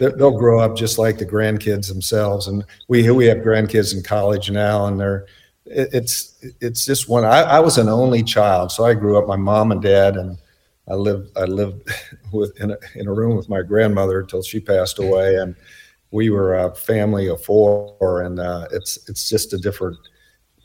they'll 0.09 0.37
grow 0.37 0.59
up 0.59 0.75
just 0.75 0.97
like 0.97 1.17
the 1.17 1.25
grandkids 1.25 1.87
themselves. 1.87 2.47
And 2.47 2.65
we 2.87 3.09
we 3.11 3.25
have 3.25 3.37
grandkids 3.39 3.95
in 3.95 4.03
college 4.03 4.49
now, 4.49 4.87
and 4.87 4.99
they're 4.99 5.27
it, 5.65 5.89
it's 5.93 6.43
it's 6.59 6.85
just 6.85 7.07
one. 7.07 7.23
I, 7.23 7.41
I 7.41 7.59
was 7.59 7.77
an 7.77 7.89
only 7.89 8.23
child, 8.23 8.71
so 8.71 8.85
I 8.85 8.93
grew 8.93 9.17
up. 9.17 9.27
My 9.27 9.35
mom 9.35 9.71
and 9.71 9.81
dad 9.81 10.15
and 10.15 10.37
I 10.87 10.95
lived 10.95 11.37
I 11.37 11.43
lived 11.43 11.87
with 12.31 12.59
in 12.59 12.71
a, 12.71 12.77
in 12.95 13.07
a 13.07 13.13
room 13.13 13.37
with 13.37 13.49
my 13.49 13.61
grandmother 13.61 14.19
until 14.19 14.41
she 14.41 14.59
passed 14.59 14.99
away, 14.99 15.35
and 15.35 15.55
we 16.11 16.29
were 16.29 16.55
a 16.55 16.75
family 16.75 17.27
of 17.27 17.43
four, 17.43 18.23
and 18.23 18.39
uh, 18.39 18.67
it's 18.71 19.07
it's 19.07 19.29
just 19.29 19.53
a 19.53 19.57
different 19.57 19.97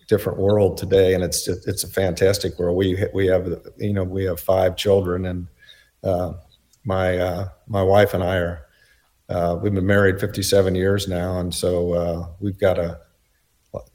different 0.09 0.39
world 0.39 0.77
today, 0.77 1.15
and 1.15 1.25
it's 1.25 1.45
just, 1.45 1.67
it's 1.67 1.85
a 1.85 1.89
fantastic 1.89 2.59
world. 2.59 2.77
We 2.77 3.07
we 3.13 3.27
have 3.27 3.49
you 3.77 3.93
know 3.93 4.05
we 4.05 4.25
have 4.25 4.41
five 4.41 4.77
children, 4.77 5.27
and 5.27 5.47
uh, 6.03 6.33
my 6.85 7.19
uh, 7.19 7.49
my 7.69 7.83
wife 7.83 8.15
and 8.15 8.25
I 8.25 8.37
are 8.37 8.66
we've 9.63 9.75
been 9.75 9.87
married 9.87 10.21
57 10.21 10.75
years 10.75 11.09
now, 11.09 11.39
and 11.39 11.55
so 11.55 11.93
uh, 11.93 12.29
we've 12.41 12.59
got 12.59 12.79
a 12.79 13.01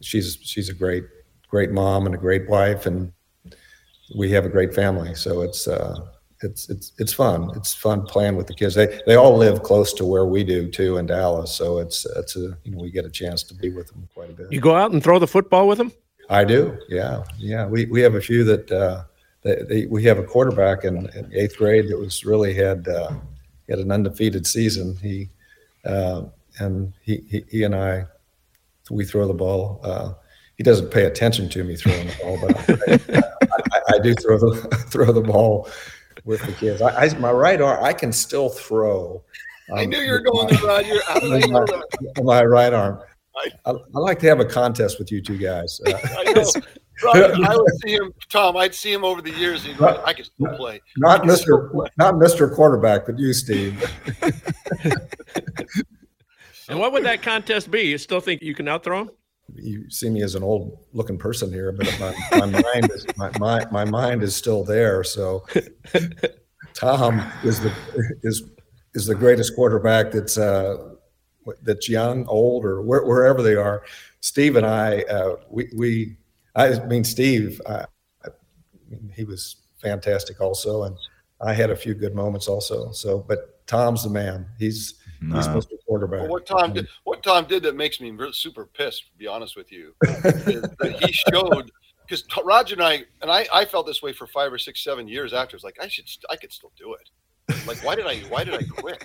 she's 0.01 0.37
she's 0.41 0.69
a 0.69 0.73
great 0.73 1.05
great 1.47 1.71
mom 1.71 2.05
and 2.05 2.15
a 2.15 2.17
great 2.17 2.49
wife, 2.49 2.85
and 2.85 3.11
we 4.17 4.31
have 4.31 4.45
a 4.45 4.49
great 4.49 4.73
family. 4.73 5.15
So 5.15 5.41
it's 5.41 5.67
uh, 5.67 5.95
it's 6.41 6.69
it's 6.69 6.93
it's 6.97 7.13
fun. 7.13 7.51
It's 7.55 7.73
fun 7.73 8.03
playing 8.03 8.35
with 8.35 8.47
the 8.47 8.53
kids. 8.53 8.75
They 8.75 9.01
they 9.05 9.15
all 9.15 9.37
live 9.37 9.63
close 9.63 9.93
to 9.93 10.05
where 10.05 10.25
we 10.25 10.43
do 10.43 10.69
too 10.69 10.97
in 10.97 11.05
Dallas, 11.05 11.53
so 11.53 11.79
it's 11.79 12.05
it's 12.17 12.35
a 12.35 12.57
you 12.63 12.71
know 12.71 12.79
we 12.81 12.91
get 12.91 13.05
a 13.05 13.11
chance 13.11 13.43
to 13.43 13.53
be 13.53 13.69
with 13.69 13.87
them 13.87 14.07
quite 14.13 14.29
a 14.29 14.33
bit. 14.33 14.51
You 14.51 14.61
go 14.61 14.75
out 14.75 14.91
and 14.91 15.03
throw 15.03 15.19
the 15.19 15.27
football 15.27 15.67
with 15.67 15.77
them. 15.77 15.91
I 16.29 16.45
do. 16.45 16.77
Yeah, 16.89 17.23
yeah. 17.37 17.67
We 17.67 17.85
we 17.85 18.01
have 18.01 18.15
a 18.15 18.21
few 18.21 18.43
that. 18.45 18.71
Uh, 18.71 19.03
they, 19.43 19.55
they, 19.67 19.85
we 19.87 20.03
have 20.03 20.19
a 20.19 20.23
quarterback 20.23 20.83
in, 20.83 21.09
in, 21.15 21.27
eighth 21.33 21.57
grade 21.57 21.89
that 21.89 21.97
was 21.97 22.23
really 22.23 22.53
had 22.53 22.87
uh, 22.87 23.11
had 23.71 23.79
an 23.79 23.91
undefeated 23.91 24.45
season. 24.45 24.97
He 25.01 25.29
uh, 25.85 26.23
and 26.59 26.93
he, 27.01 27.23
he, 27.27 27.45
he 27.49 27.63
and 27.63 27.75
I 27.75 28.05
we 28.89 29.05
throw 29.05 29.27
the 29.27 29.33
ball. 29.33 29.79
Uh, 29.83 30.13
he 30.57 30.63
doesn't 30.63 30.91
pay 30.91 31.05
attention 31.05 31.49
to 31.49 31.63
me 31.63 31.75
throwing 31.75 32.07
the 32.07 32.15
ball, 32.21 32.37
but 32.39 33.49
I, 33.51 33.57
I, 33.71 33.95
I, 33.95 33.99
do 33.99 34.13
throw 34.13 34.37
the 34.37 34.55
throw 34.89 35.11
the 35.11 35.21
ball 35.21 35.67
with 36.23 36.41
the 36.45 36.51
kids. 36.51 36.81
I, 36.81 37.05
I 37.05 37.17
my 37.17 37.31
right 37.31 37.59
arm 37.59 37.83
I 37.83 37.93
can 37.93 38.11
still 38.11 38.49
throw. 38.49 39.23
Um, 39.71 39.79
I 39.79 39.85
knew 39.85 39.99
you 39.99 40.11
were 40.11 40.19
going 40.19 40.47
there, 40.49 40.63
Roger. 40.63 40.99
How 41.07 41.19
did 41.19 41.31
I 41.31 41.47
know 41.47 41.65
that? 41.65 42.23
My 42.23 42.43
right 42.43 42.73
arm. 42.73 43.01
I, 43.65 43.71
I, 43.71 43.99
like 43.99 44.19
to 44.19 44.27
have 44.27 44.39
a 44.39 44.45
contest 44.45 44.99
with 44.99 45.11
you 45.11 45.21
two 45.21 45.37
guys. 45.37 45.79
Uh, 45.87 45.93
I 46.17 46.33
know. 46.33 46.45
Roger, 47.03 47.33
I 47.43 47.55
would 47.55 47.73
see 47.83 47.93
him, 47.93 48.13
Tom. 48.29 48.57
I'd 48.57 48.75
see 48.75 48.91
him 48.91 49.03
over 49.03 49.21
the 49.21 49.31
years. 49.31 49.65
And 49.65 49.77
go, 49.77 50.01
I 50.05 50.13
can 50.13 50.25
still 50.25 50.55
play. 50.55 50.81
Not 50.97 51.25
Mister, 51.25 51.71
not 51.97 52.17
Mister 52.17 52.49
Quarterback, 52.49 53.05
but 53.05 53.17
you, 53.19 53.33
Steve. 53.33 53.83
and 56.69 56.79
what 56.79 56.91
would 56.93 57.03
that 57.05 57.21
contest 57.21 57.71
be? 57.71 57.81
You 57.81 57.97
still 57.97 58.19
think 58.19 58.41
you 58.41 58.55
can 58.55 58.67
outthrow 58.67 59.01
him? 59.01 59.11
You 59.55 59.89
see 59.89 60.09
me 60.09 60.21
as 60.23 60.35
an 60.35 60.43
old-looking 60.43 61.17
person 61.17 61.51
here, 61.51 61.73
but 61.73 61.87
my, 61.99 62.15
my 62.39 62.45
mind 62.45 62.91
is 62.91 63.05
my, 63.17 63.31
my 63.37 63.65
my 63.71 63.85
mind 63.85 64.23
is 64.23 64.35
still 64.35 64.63
there. 64.63 65.03
So, 65.03 65.45
Tom 66.73 67.21
is 67.43 67.59
the 67.59 67.73
is 68.23 68.43
is 68.93 69.05
the 69.05 69.15
greatest 69.15 69.55
quarterback 69.55 70.11
that's 70.11 70.37
uh, 70.37 70.91
that's 71.63 71.89
young, 71.89 72.25
old, 72.27 72.65
or 72.65 72.81
where, 72.81 73.03
wherever 73.05 73.41
they 73.41 73.55
are. 73.55 73.83
Steve 74.21 74.55
and 74.55 74.65
I, 74.65 75.01
uh, 75.03 75.37
we 75.49 75.69
we 75.75 76.17
I 76.55 76.79
mean, 76.85 77.03
Steve, 77.03 77.61
I, 77.67 77.85
I 78.25 78.29
mean, 78.89 79.11
he 79.15 79.23
was 79.23 79.57
fantastic 79.81 80.41
also, 80.41 80.83
and 80.83 80.95
I 81.39 81.53
had 81.53 81.69
a 81.69 81.75
few 81.75 81.93
good 81.93 82.15
moments 82.15 82.47
also. 82.47 82.91
So, 82.91 83.19
but 83.19 83.65
Tom's 83.67 84.03
the 84.03 84.09
man. 84.09 84.45
He's 84.59 84.95
no. 85.21 85.35
he's 85.35 85.45
supposed 85.45 85.69
to 85.69 85.75
be 85.75 85.81
quarterback. 85.87 86.21
Well, 86.21 86.29
what 86.29 86.45
Tom 86.45 86.73
did, 86.73 86.87
what 87.03 87.23
Tom 87.23 87.45
did 87.45 87.63
that 87.63 87.75
makes 87.75 88.01
me 88.01 88.15
super 88.31 88.65
pissed. 88.65 89.05
To 89.11 89.17
be 89.17 89.27
honest 89.27 89.55
with 89.55 89.71
you, 89.71 89.93
that 90.01 90.97
he 90.99 91.11
showed 91.11 91.71
because 92.05 92.25
Roger 92.43 92.75
and 92.75 92.83
I 92.83 93.05
and 93.21 93.31
I, 93.31 93.47
I 93.53 93.65
felt 93.65 93.85
this 93.85 94.01
way 94.01 94.13
for 94.13 94.27
five 94.27 94.51
or 94.51 94.57
six, 94.57 94.83
seven 94.83 95.07
years 95.07 95.33
after. 95.33 95.55
It's 95.55 95.63
like 95.63 95.77
I 95.81 95.87
should, 95.87 96.05
I 96.29 96.35
could 96.35 96.51
still 96.51 96.71
do 96.77 96.93
it. 96.93 97.09
Like, 97.65 97.83
why 97.83 97.95
did 97.95 98.05
I, 98.07 98.17
why 98.29 98.43
did 98.43 98.53
I 98.53 98.63
quit? 98.63 99.03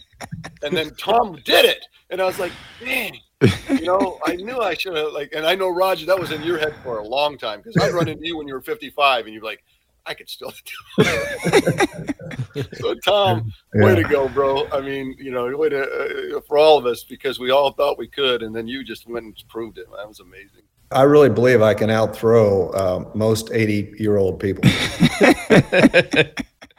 And 0.62 0.76
then 0.76 0.94
Tom 0.96 1.38
did 1.44 1.64
it, 1.64 1.84
and 2.10 2.20
I 2.20 2.24
was 2.24 2.38
like, 2.38 2.52
dang, 2.80 3.18
you 3.42 3.84
know, 3.84 4.18
I 4.24 4.36
knew 4.36 4.60
I 4.60 4.74
should 4.74 4.96
have 4.96 5.12
like, 5.12 5.32
and 5.34 5.46
I 5.46 5.54
know 5.54 5.68
Roger, 5.68 6.06
that 6.06 6.18
was 6.18 6.32
in 6.32 6.42
your 6.42 6.58
head 6.58 6.74
for 6.82 6.98
a 6.98 7.06
long 7.06 7.36
time 7.36 7.60
because 7.60 7.76
I'd 7.76 7.92
run 7.92 8.08
into 8.08 8.26
you 8.26 8.38
when 8.38 8.48
you 8.48 8.54
were 8.54 8.62
55, 8.62 9.26
and 9.26 9.34
you're 9.34 9.44
like, 9.44 9.62
I 10.06 10.14
could 10.14 10.28
still 10.28 10.52
do 10.96 11.04
it. 11.04 12.76
so 12.78 12.94
Tom, 13.04 13.52
yeah. 13.74 13.84
way 13.84 13.94
to 13.94 14.04
go, 14.04 14.28
bro. 14.28 14.66
I 14.70 14.80
mean, 14.80 15.14
you 15.18 15.30
know, 15.32 15.54
way 15.54 15.68
to 15.68 16.36
uh, 16.36 16.40
for 16.42 16.56
all 16.56 16.78
of 16.78 16.86
us 16.86 17.04
because 17.04 17.38
we 17.38 17.50
all 17.50 17.72
thought 17.72 17.98
we 17.98 18.08
could, 18.08 18.42
and 18.42 18.56
then 18.56 18.66
you 18.66 18.84
just 18.84 19.06
went 19.06 19.26
and 19.26 19.44
proved 19.48 19.78
it. 19.78 19.86
That 19.94 20.08
was 20.08 20.20
amazing. 20.20 20.62
I 20.92 21.02
really 21.02 21.28
believe 21.28 21.62
I 21.62 21.74
can 21.74 21.90
outthrow 21.90 22.70
uh, 22.70 23.10
most 23.14 23.50
80 23.52 23.96
year 23.98 24.16
old 24.16 24.38
people. 24.38 24.64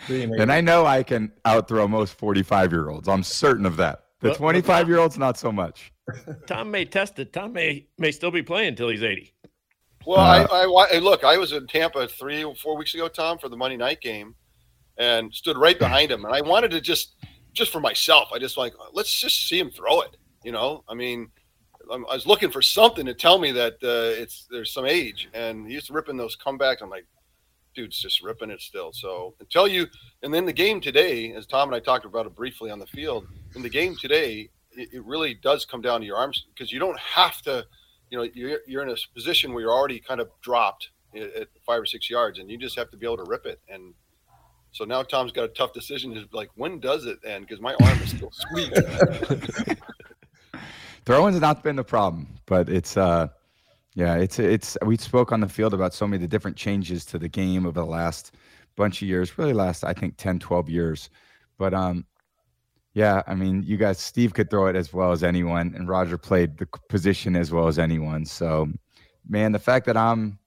and 0.08 0.52
I 0.52 0.62
know 0.62 0.86
I 0.86 1.04
can 1.04 1.32
outthrow 1.44 1.88
most 1.90 2.14
45 2.14 2.72
year 2.72 2.90
olds. 2.90 3.10
I'm 3.10 3.22
certain 3.22 3.66
of 3.66 3.76
that. 3.78 4.06
The 4.22 4.34
25 4.34 4.88
year 4.88 5.00
olds, 5.00 5.18
not 5.18 5.38
so 5.38 5.52
much. 5.52 5.92
Tom 6.48 6.72
may 6.72 6.86
test 6.86 7.20
it. 7.20 7.34
Tom 7.34 7.54
may 7.54 7.88
may 7.98 8.12
still 8.12 8.32
be 8.32 8.44
playing 8.44 8.70
until 8.70 8.90
he's 8.90 9.04
80. 9.04 9.34
Well, 10.06 10.20
uh, 10.20 10.48
I, 10.50 10.96
I, 10.96 11.00
look. 11.00 11.24
I 11.24 11.38
was 11.38 11.52
in 11.52 11.68
Tampa 11.68 12.08
three 12.08 12.44
or 12.44 12.56
four 12.56 12.78
weeks 12.78 12.94
ago, 12.94 13.10
Tom, 13.10 13.38
for 13.38 13.50
the 13.50 13.58
Monday 13.58 13.76
night 13.76 14.00
game, 14.00 14.36
and 14.98 15.34
stood 15.34 15.58
right 15.58 15.78
behind 15.78 16.12
him. 16.12 16.24
And 16.24 16.34
I 16.34 16.40
wanted 16.40 16.72
to 16.72 16.80
just, 16.80 17.16
just 17.52 17.74
for 17.74 17.82
myself, 17.82 18.30
I 18.34 18.40
just 18.40 18.58
like 18.58 18.74
let's 18.94 19.20
just 19.20 19.48
see 19.48 19.60
him 19.60 19.70
throw 19.70 20.02
it. 20.02 20.16
You 20.46 20.54
know, 20.54 20.84
I 20.88 20.94
mean, 20.94 21.30
I 21.92 21.98
was 21.98 22.26
looking 22.26 22.52
for 22.52 22.62
something 22.62 23.06
to 23.06 23.14
tell 23.14 23.38
me 23.38 23.52
that 23.52 23.74
uh, 23.84 24.22
it's 24.22 24.48
there's 24.50 24.74
some 24.74 24.86
age, 24.86 25.28
and 25.34 25.68
he's 25.68 25.90
ripping 25.90 26.16
those 26.16 26.38
comebacks. 26.38 26.82
I'm 26.82 26.90
like, 26.90 27.06
dude's 27.76 28.00
just 28.00 28.24
ripping 28.24 28.50
it 28.50 28.62
still. 28.62 28.92
So 28.94 29.36
until 29.40 29.68
you, 29.68 29.88
and 30.24 30.34
then 30.34 30.46
the 30.46 30.54
game 30.54 30.82
today, 30.82 31.34
as 31.34 31.46
Tom 31.46 31.70
and 31.70 31.76
I 31.76 31.80
talked 31.80 32.06
about 32.06 32.26
it 32.26 32.36
briefly 32.36 32.72
on 32.72 32.80
the 32.80 32.88
field, 32.88 33.28
in 33.56 33.62
the 33.62 33.70
game 33.70 33.96
today, 33.96 34.50
it, 34.78 34.90
it 34.94 35.06
really 35.06 35.34
does 35.34 35.66
come 35.66 35.82
down 35.82 36.00
to 36.02 36.06
your 36.06 36.18
arms 36.18 36.46
because 36.54 36.72
you 36.72 36.80
don't 36.80 37.00
have 37.00 37.42
to. 37.44 37.66
You 38.10 38.18
know, 38.18 38.30
you're 38.34 38.60
you're 38.66 38.84
in 38.84 38.90
a 38.90 38.96
position 39.14 39.54
where 39.54 39.62
you're 39.62 39.74
already 39.74 40.00
kind 40.00 40.22
of 40.22 40.30
dropped 40.42 40.92
at, 41.16 41.50
five 41.66 41.82
or 41.82 41.86
six 41.86 42.10
yards, 42.10 42.40
and 42.40 42.50
you 42.50 42.58
just 42.58 42.78
have 42.78 42.90
to 42.92 42.98
be 42.98 43.06
able 43.06 43.18
to 43.18 43.26
rip 43.26 43.46
it. 43.46 43.60
And 43.68 43.94
so 44.72 44.86
now 44.86 45.04
Tom's 45.04 45.34
got 45.34 45.44
a 45.44 45.50
tough 45.50 45.74
decision. 45.74 46.16
Is 46.16 46.26
like, 46.32 46.50
when 46.56 46.80
does 46.80 47.06
it 47.06 47.20
end? 47.26 47.48
Because 47.48 47.62
my 47.62 47.74
arm 47.82 48.00
is 48.00 48.12
still 48.12 48.32
sweet. 48.32 48.72
Throwing's 51.06 51.40
not 51.42 51.64
been 51.64 51.76
the 51.76 51.84
problem, 51.84 52.28
but 52.46 52.70
it's 52.70 52.96
uh 52.98 53.28
yeah, 53.96 54.16
it's 54.16 54.40
it's 54.40 54.78
we 54.86 54.96
spoke 54.98 55.32
on 55.32 55.40
the 55.40 55.50
field 55.50 55.74
about 55.74 55.94
so 55.94 56.08
many 56.08 56.22
the 56.22 56.28
different 56.28 56.56
changes 56.56 57.04
to 57.06 57.18
the 57.18 57.28
game 57.28 57.66
over 57.66 57.80
the 57.80 57.86
last 57.86 58.36
bunch 58.76 59.02
of 59.02 59.08
years, 59.08 59.38
really 59.38 59.54
last 59.54 59.84
I 59.84 59.94
think 59.94 60.16
10, 60.18 60.40
12 60.40 60.70
years. 60.70 61.10
But 61.58 61.74
um 61.74 62.06
yeah, 62.98 63.22
I 63.28 63.36
mean, 63.36 63.64
you 63.64 63.78
guys 63.78 64.00
Steve 64.00 64.34
could 64.34 64.50
throw 64.50 64.68
it 64.68 64.76
as 64.76 64.92
well 64.94 65.12
as 65.12 65.24
anyone 65.24 65.74
and 65.76 65.88
Roger 65.88 66.18
played 66.18 66.58
the 66.58 66.68
position 66.90 67.36
as 67.36 67.52
well 67.52 67.68
as 67.68 67.78
anyone. 67.78 68.26
So 68.26 68.68
man, 69.28 69.52
the 69.52 69.60
fact 69.60 69.86
that 69.86 69.98
I'm 69.98 70.40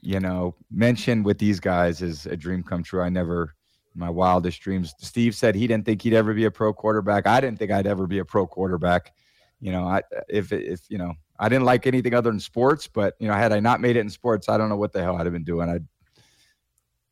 you 0.00 0.20
know, 0.20 0.54
mentioned 0.70 1.24
with 1.24 1.38
these 1.38 1.58
guys 1.58 2.02
is 2.02 2.24
a 2.26 2.36
dream 2.36 2.62
come 2.62 2.84
true. 2.84 3.02
I 3.02 3.08
never 3.08 3.54
my 3.94 4.08
wildest 4.08 4.60
dreams. 4.60 4.94
Steve 5.00 5.34
said 5.34 5.56
he 5.56 5.66
didn't 5.66 5.84
think 5.84 6.02
he'd 6.02 6.14
ever 6.14 6.32
be 6.32 6.44
a 6.44 6.50
pro 6.52 6.72
quarterback. 6.72 7.26
I 7.26 7.40
didn't 7.40 7.58
think 7.58 7.72
I'd 7.72 7.86
ever 7.86 8.06
be 8.06 8.18
a 8.18 8.24
pro 8.24 8.46
quarterback 8.46 9.12
you 9.60 9.72
know, 9.72 9.84
I 9.84 10.02
if 10.28 10.52
if 10.52 10.82
you 10.88 10.98
know, 10.98 11.14
I 11.38 11.48
didn't 11.48 11.64
like 11.64 11.86
anything 11.86 12.14
other 12.14 12.30
than 12.30 12.40
sports, 12.40 12.86
but 12.86 13.14
you 13.18 13.28
know, 13.28 13.34
had 13.34 13.52
I 13.52 13.60
not 13.60 13.80
made 13.80 13.96
it 13.96 14.00
in 14.00 14.10
sports, 14.10 14.48
I 14.48 14.56
don't 14.56 14.68
know 14.68 14.76
what 14.76 14.92
the 14.92 15.02
hell 15.02 15.16
I'd 15.16 15.26
have 15.26 15.32
been 15.32 15.44
doing. 15.44 15.68
I 15.68 15.78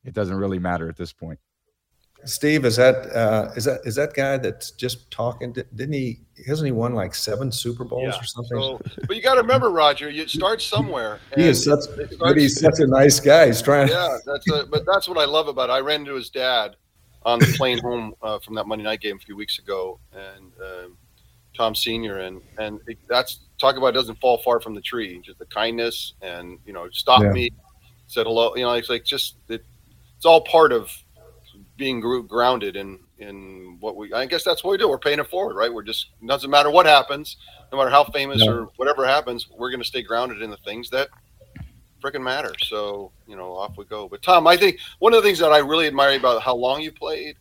it 0.05 0.15
doesn't 0.15 0.37
really 0.37 0.59
matter 0.59 0.89
at 0.89 0.97
this 0.97 1.13
point. 1.13 1.41
Steve, 2.25 2.65
is 2.65 2.77
that 2.77 3.07
uh, 3.15 3.53
is 3.57 3.65
that 3.67 3.81
is 3.85 3.95
that 3.97 4.15
guy 4.15 4.37
that's 4.37 4.73
just 4.73 5.11
talking? 5.11 5.53
Didn't 5.53 5.93
he? 5.93 6.21
Hasn't 6.47 6.67
he 6.67 6.73
won 6.73 6.95
like 6.95 7.15
seven 7.15 7.53
Super 7.53 7.85
Bowls 7.85 8.15
yeah. 8.15 8.21
or 8.21 8.25
something? 8.25 8.59
So, 8.59 8.81
but 9.07 9.17
you 9.17 9.23
got 9.23 9.35
to 9.35 9.43
remember, 9.43 9.71
Roger, 9.71 10.11
you 10.11 10.27
start 10.27 10.61
somewhere. 10.61 11.21
he 11.35 11.45
is 11.45 11.65
such, 11.65 11.81
but 12.19 12.37
he's 12.37 12.61
such 12.61 12.81
a 12.81 12.87
nice 12.87 13.21
guy. 13.21 13.47
He's 13.47 13.63
trying. 13.63 13.89
Yeah, 13.89 14.19
that's 14.25 14.51
a, 14.51 14.67
but 14.67 14.85
that's 14.87 15.09
what 15.09 15.19
I 15.19 15.25
love 15.25 15.49
about. 15.49 15.71
It. 15.71 15.75
I 15.75 15.81
ran 15.81 16.01
into 16.01 16.15
his 16.15 16.31
dad 16.31 16.77
on 17.25 17.39
the 17.39 17.55
plane 17.57 17.79
home 17.79 18.15
uh, 18.23 18.39
from 18.39 18.55
that 18.55 18.67
Monday 18.67 18.85
night 18.85 19.01
game 19.01 19.17
a 19.17 19.25
few 19.25 19.37
weeks 19.37 19.59
ago, 19.59 20.01
and 20.13 20.53
um, 20.61 20.97
Tom 21.57 21.75
Senior, 21.75 22.19
and 22.21 22.41
and 22.59 22.81
it, 22.87 22.99
that's 23.09 23.41
talk 23.59 23.77
about 23.77 23.95
doesn't 23.95 24.21
fall 24.21 24.39
far 24.39 24.61
from 24.61 24.75
the 24.75 24.81
tree. 24.81 25.21
Just 25.25 25.39
the 25.39 25.47
kindness, 25.47 26.15
and 26.23 26.59
you 26.67 26.73
know, 26.73 26.89
stop 26.93 27.23
yeah. 27.23 27.31
me, 27.31 27.51
said 28.07 28.27
hello. 28.27 28.55
You 28.57 28.63
know, 28.63 28.73
it's 28.73 28.89
like 28.89 29.05
just 29.05 29.37
it, 29.49 29.65
it's 30.17 30.27
all 30.27 30.41
part 30.41 30.73
of 30.73 30.91
being 31.77 32.01
grounded 32.01 32.77
in 32.77 32.99
in 33.19 33.77
what 33.81 33.97
we. 33.97 34.13
I 34.13 34.27
guess 34.27 34.45
that's 34.45 34.65
what 34.65 34.73
we 34.73 34.79
do. 34.79 34.89
We're 34.89 34.99
paying 34.99 35.19
it 35.19 35.29
forward, 35.29 35.55
right? 35.55 35.73
We're 35.73 35.83
just 35.83 36.09
doesn't 36.25 36.51
matter 36.51 36.71
what 36.71 36.87
happens, 36.87 37.37
no 37.73 37.79
matter 37.79 37.91
how 37.91 38.05
famous 38.05 38.47
or 38.47 38.69
whatever 38.77 39.07
happens, 39.07 39.49
we're 39.51 39.71
going 39.71 39.81
to 39.81 39.87
stay 39.87 40.03
grounded 40.03 40.43
in 40.43 40.51
the 40.51 40.57
things 40.59 40.91
that 40.91 41.09
freaking 42.03 42.23
matter. 42.23 42.53
So 42.63 43.13
you 43.27 43.37
know, 43.37 43.55
off 43.55 43.77
we 43.77 43.85
go. 43.85 44.09
But 44.09 44.23
Tom, 44.23 44.47
I 44.47 44.57
think 44.57 44.79
one 44.99 45.15
of 45.15 45.23
the 45.23 45.29
things 45.29 45.39
that 45.39 45.53
I 45.53 45.59
really 45.59 45.87
admire 45.87 46.17
about 46.17 46.43
how 46.43 46.55
long 46.55 46.81
you 46.83 46.93
played 46.93 47.37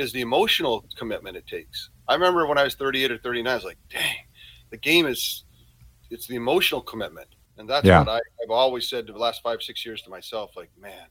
is 0.00 0.12
the 0.12 0.20
emotional 0.20 0.84
commitment 0.96 1.36
it 1.36 1.46
takes. 1.46 1.90
I 2.08 2.14
remember 2.14 2.46
when 2.46 2.58
I 2.58 2.64
was 2.64 2.74
38 2.74 3.12
or 3.12 3.18
39, 3.18 3.50
I 3.50 3.54
was 3.54 3.64
like, 3.64 3.78
dang, 3.90 4.16
the 4.70 4.76
game 4.76 5.06
is, 5.06 5.44
it's 6.10 6.26
the 6.26 6.36
emotional 6.36 6.80
commitment. 6.80 7.28
And 7.58 7.68
that's 7.68 7.86
yeah. 7.86 7.98
what 8.00 8.08
I, 8.08 8.20
have 8.40 8.50
always 8.50 8.88
said 8.88 9.06
the 9.06 9.12
last 9.12 9.42
five, 9.42 9.62
six 9.62 9.84
years 9.84 10.00
to 10.02 10.10
myself, 10.10 10.52
like, 10.56 10.70
man, 10.80 11.06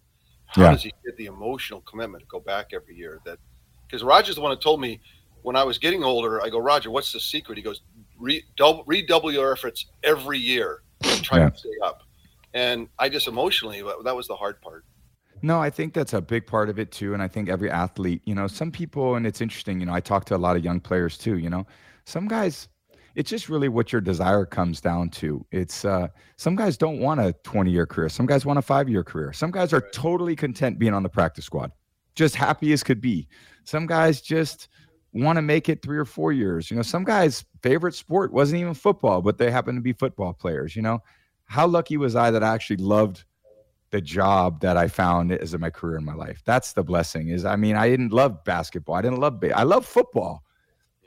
how 0.49 0.63
yeah. 0.63 0.71
does 0.71 0.83
he 0.83 0.93
get 1.05 1.15
the 1.17 1.27
emotional 1.27 1.81
commitment 1.81 2.21
to 2.23 2.27
go 2.27 2.39
back 2.39 2.71
every 2.73 2.95
year? 2.95 3.19
That, 3.25 3.39
because 3.87 4.03
Roger's 4.03 4.35
the 4.35 4.41
one 4.41 4.51
that 4.51 4.61
told 4.61 4.81
me 4.81 4.99
when 5.43 5.55
I 5.55 5.63
was 5.63 5.77
getting 5.77 6.03
older, 6.03 6.41
I 6.41 6.49
go, 6.49 6.59
Roger, 6.59 6.91
what's 6.91 7.13
the 7.13 7.19
secret? 7.19 7.57
He 7.57 7.63
goes, 7.63 7.81
redouble, 8.17 8.83
redouble 8.85 9.31
your 9.31 9.51
efforts 9.53 9.85
every 10.03 10.39
year 10.39 10.81
and 11.03 11.23
try 11.23 11.39
yeah. 11.39 11.49
to 11.49 11.57
stay 11.57 11.69
up. 11.83 12.01
And 12.53 12.87
I 12.97 13.09
just 13.09 13.27
emotionally, 13.27 13.83
that 14.03 14.15
was 14.15 14.27
the 14.27 14.35
hard 14.35 14.59
part. 14.61 14.85
No, 15.41 15.61
I 15.61 15.69
think 15.69 15.93
that's 15.93 16.13
a 16.13 16.21
big 16.21 16.45
part 16.45 16.69
of 16.69 16.79
it 16.79 16.91
too. 16.91 17.13
And 17.13 17.23
I 17.23 17.27
think 17.27 17.47
every 17.47 17.69
athlete, 17.71 18.21
you 18.25 18.35
know, 18.35 18.47
some 18.47 18.71
people, 18.71 19.15
and 19.15 19.25
it's 19.25 19.39
interesting, 19.39 19.79
you 19.79 19.85
know, 19.85 19.93
I 19.93 20.01
talk 20.01 20.25
to 20.25 20.35
a 20.35 20.37
lot 20.37 20.57
of 20.57 20.63
young 20.65 20.79
players 20.79 21.17
too, 21.17 21.37
you 21.37 21.49
know, 21.49 21.65
some 22.05 22.27
guys, 22.27 22.67
it's 23.15 23.29
just 23.29 23.49
really 23.49 23.69
what 23.69 23.91
your 23.91 24.01
desire 24.01 24.45
comes 24.45 24.81
down 24.81 25.09
to. 25.09 25.45
It's 25.51 25.85
uh, 25.85 26.07
some 26.37 26.55
guys 26.55 26.77
don't 26.77 26.99
want 26.99 27.19
a 27.19 27.33
20 27.43 27.71
year 27.71 27.85
career. 27.85 28.09
Some 28.09 28.25
guys 28.25 28.45
want 28.45 28.59
a 28.59 28.61
five 28.61 28.89
year 28.89 29.03
career. 29.03 29.33
Some 29.33 29.51
guys 29.51 29.73
are 29.73 29.81
totally 29.93 30.35
content 30.35 30.79
being 30.79 30.93
on 30.93 31.03
the 31.03 31.09
practice 31.09 31.45
squad, 31.45 31.71
just 32.15 32.35
happy 32.35 32.71
as 32.73 32.83
could 32.83 33.01
be. 33.01 33.27
Some 33.63 33.85
guys 33.85 34.21
just 34.21 34.67
want 35.13 35.37
to 35.37 35.41
make 35.41 35.69
it 35.69 35.81
three 35.81 35.97
or 35.97 36.05
four 36.05 36.31
years. 36.31 36.69
You 36.69 36.77
know, 36.77 36.83
some 36.83 37.03
guys' 37.03 37.43
favorite 37.61 37.95
sport 37.95 38.31
wasn't 38.31 38.61
even 38.61 38.73
football, 38.73 39.21
but 39.21 39.37
they 39.37 39.51
happen 39.51 39.75
to 39.75 39.81
be 39.81 39.93
football 39.93 40.33
players. 40.33 40.75
You 40.75 40.81
know, 40.81 40.99
how 41.45 41.67
lucky 41.67 41.97
was 41.97 42.15
I 42.15 42.31
that 42.31 42.43
I 42.43 42.53
actually 42.53 42.77
loved 42.77 43.25
the 43.91 44.01
job 44.01 44.61
that 44.61 44.77
I 44.77 44.87
found 44.87 45.31
as 45.31 45.57
my 45.57 45.69
career 45.69 45.97
in 45.97 46.05
my 46.05 46.13
life. 46.13 46.41
That's 46.45 46.73
the 46.73 46.83
blessing. 46.83 47.29
Is 47.29 47.45
I 47.45 47.55
mean, 47.55 47.75
I 47.75 47.89
didn't 47.89 48.13
love 48.13 48.43
basketball. 48.43 48.95
I 48.95 49.01
didn't 49.01 49.19
love 49.19 49.43
I 49.55 49.63
love 49.63 49.85
football, 49.85 50.43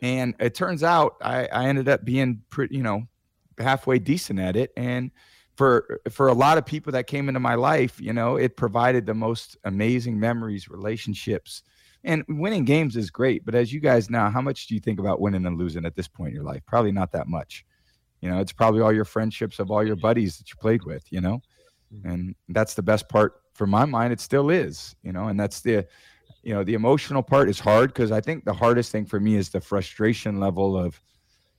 and 0.03 0.35
it 0.39 0.55
turns 0.55 0.83
out 0.83 1.17
I, 1.23 1.47
I 1.47 1.67
ended 1.67 1.89
up 1.89 2.05
being 2.05 2.43
pretty, 2.51 2.77
you 2.77 2.83
know, 2.83 3.05
halfway 3.59 3.99
decent 3.99 4.39
at 4.39 4.57
it. 4.57 4.73
And 4.77 5.11
for 5.57 6.01
for 6.11 6.29
a 6.29 6.35
lot 6.35 6.59
of 6.59 6.67
people 6.67 6.93
that 6.93 7.07
came 7.07 7.29
into 7.29 7.41
my 7.41 7.55
life, 7.55 8.01
you 8.01 8.13
know, 8.13 8.37
it 8.37 8.57
provided 8.57 9.07
the 9.07 9.15
most 9.15 9.57
amazing 9.65 10.21
memories, 10.21 10.69
relationships. 10.69 11.63
And 12.05 12.25
winning 12.29 12.65
games 12.65 12.97
is 12.97 13.11
great, 13.11 13.45
but 13.47 13.55
as 13.55 13.73
you 13.73 13.81
guys 13.81 14.11
know, 14.11 14.29
how 14.29 14.43
much 14.43 14.67
do 14.67 14.75
you 14.75 14.81
think 14.81 14.99
about 14.99 15.21
winning 15.21 15.47
and 15.47 15.57
losing 15.57 15.87
at 15.87 15.95
this 15.95 16.09
point 16.09 16.31
in 16.31 16.35
your 16.35 16.45
life? 16.45 16.63
Probably 16.67 16.93
not 16.93 17.13
that 17.13 17.29
much. 17.29 17.65
You 18.21 18.29
know, 18.29 18.41
it's 18.41 18.53
probably 18.53 18.81
all 18.83 18.93
your 18.93 19.05
friendships 19.05 19.61
of 19.61 19.71
all 19.71 19.87
your 19.87 19.97
buddies 19.97 20.37
that 20.39 20.51
you 20.51 20.57
played 20.61 20.85
with, 20.85 21.05
you 21.11 21.21
know 21.21 21.41
Mm-hmm. 21.95 22.09
and 22.09 22.35
that's 22.49 22.75
the 22.75 22.83
best 22.83 23.09
part 23.09 23.35
for 23.53 23.67
my 23.67 23.85
mind 23.85 24.13
it 24.13 24.21
still 24.21 24.49
is 24.49 24.97
you 25.03 25.13
know 25.13 25.29
and 25.29 25.39
that's 25.39 25.61
the 25.61 25.87
you 26.43 26.53
know 26.53 26.65
the 26.65 26.75
emotional 26.75 27.23
part 27.23 27.49
is 27.49 27.59
hard 27.59 27.93
because 27.93 28.11
i 28.11 28.21
think 28.21 28.45
the 28.45 28.53
hardest 28.53 28.91
thing 28.91 29.05
for 29.05 29.21
me 29.21 29.37
is 29.37 29.49
the 29.49 29.61
frustration 29.61 30.41
level 30.41 30.77
of 30.77 31.01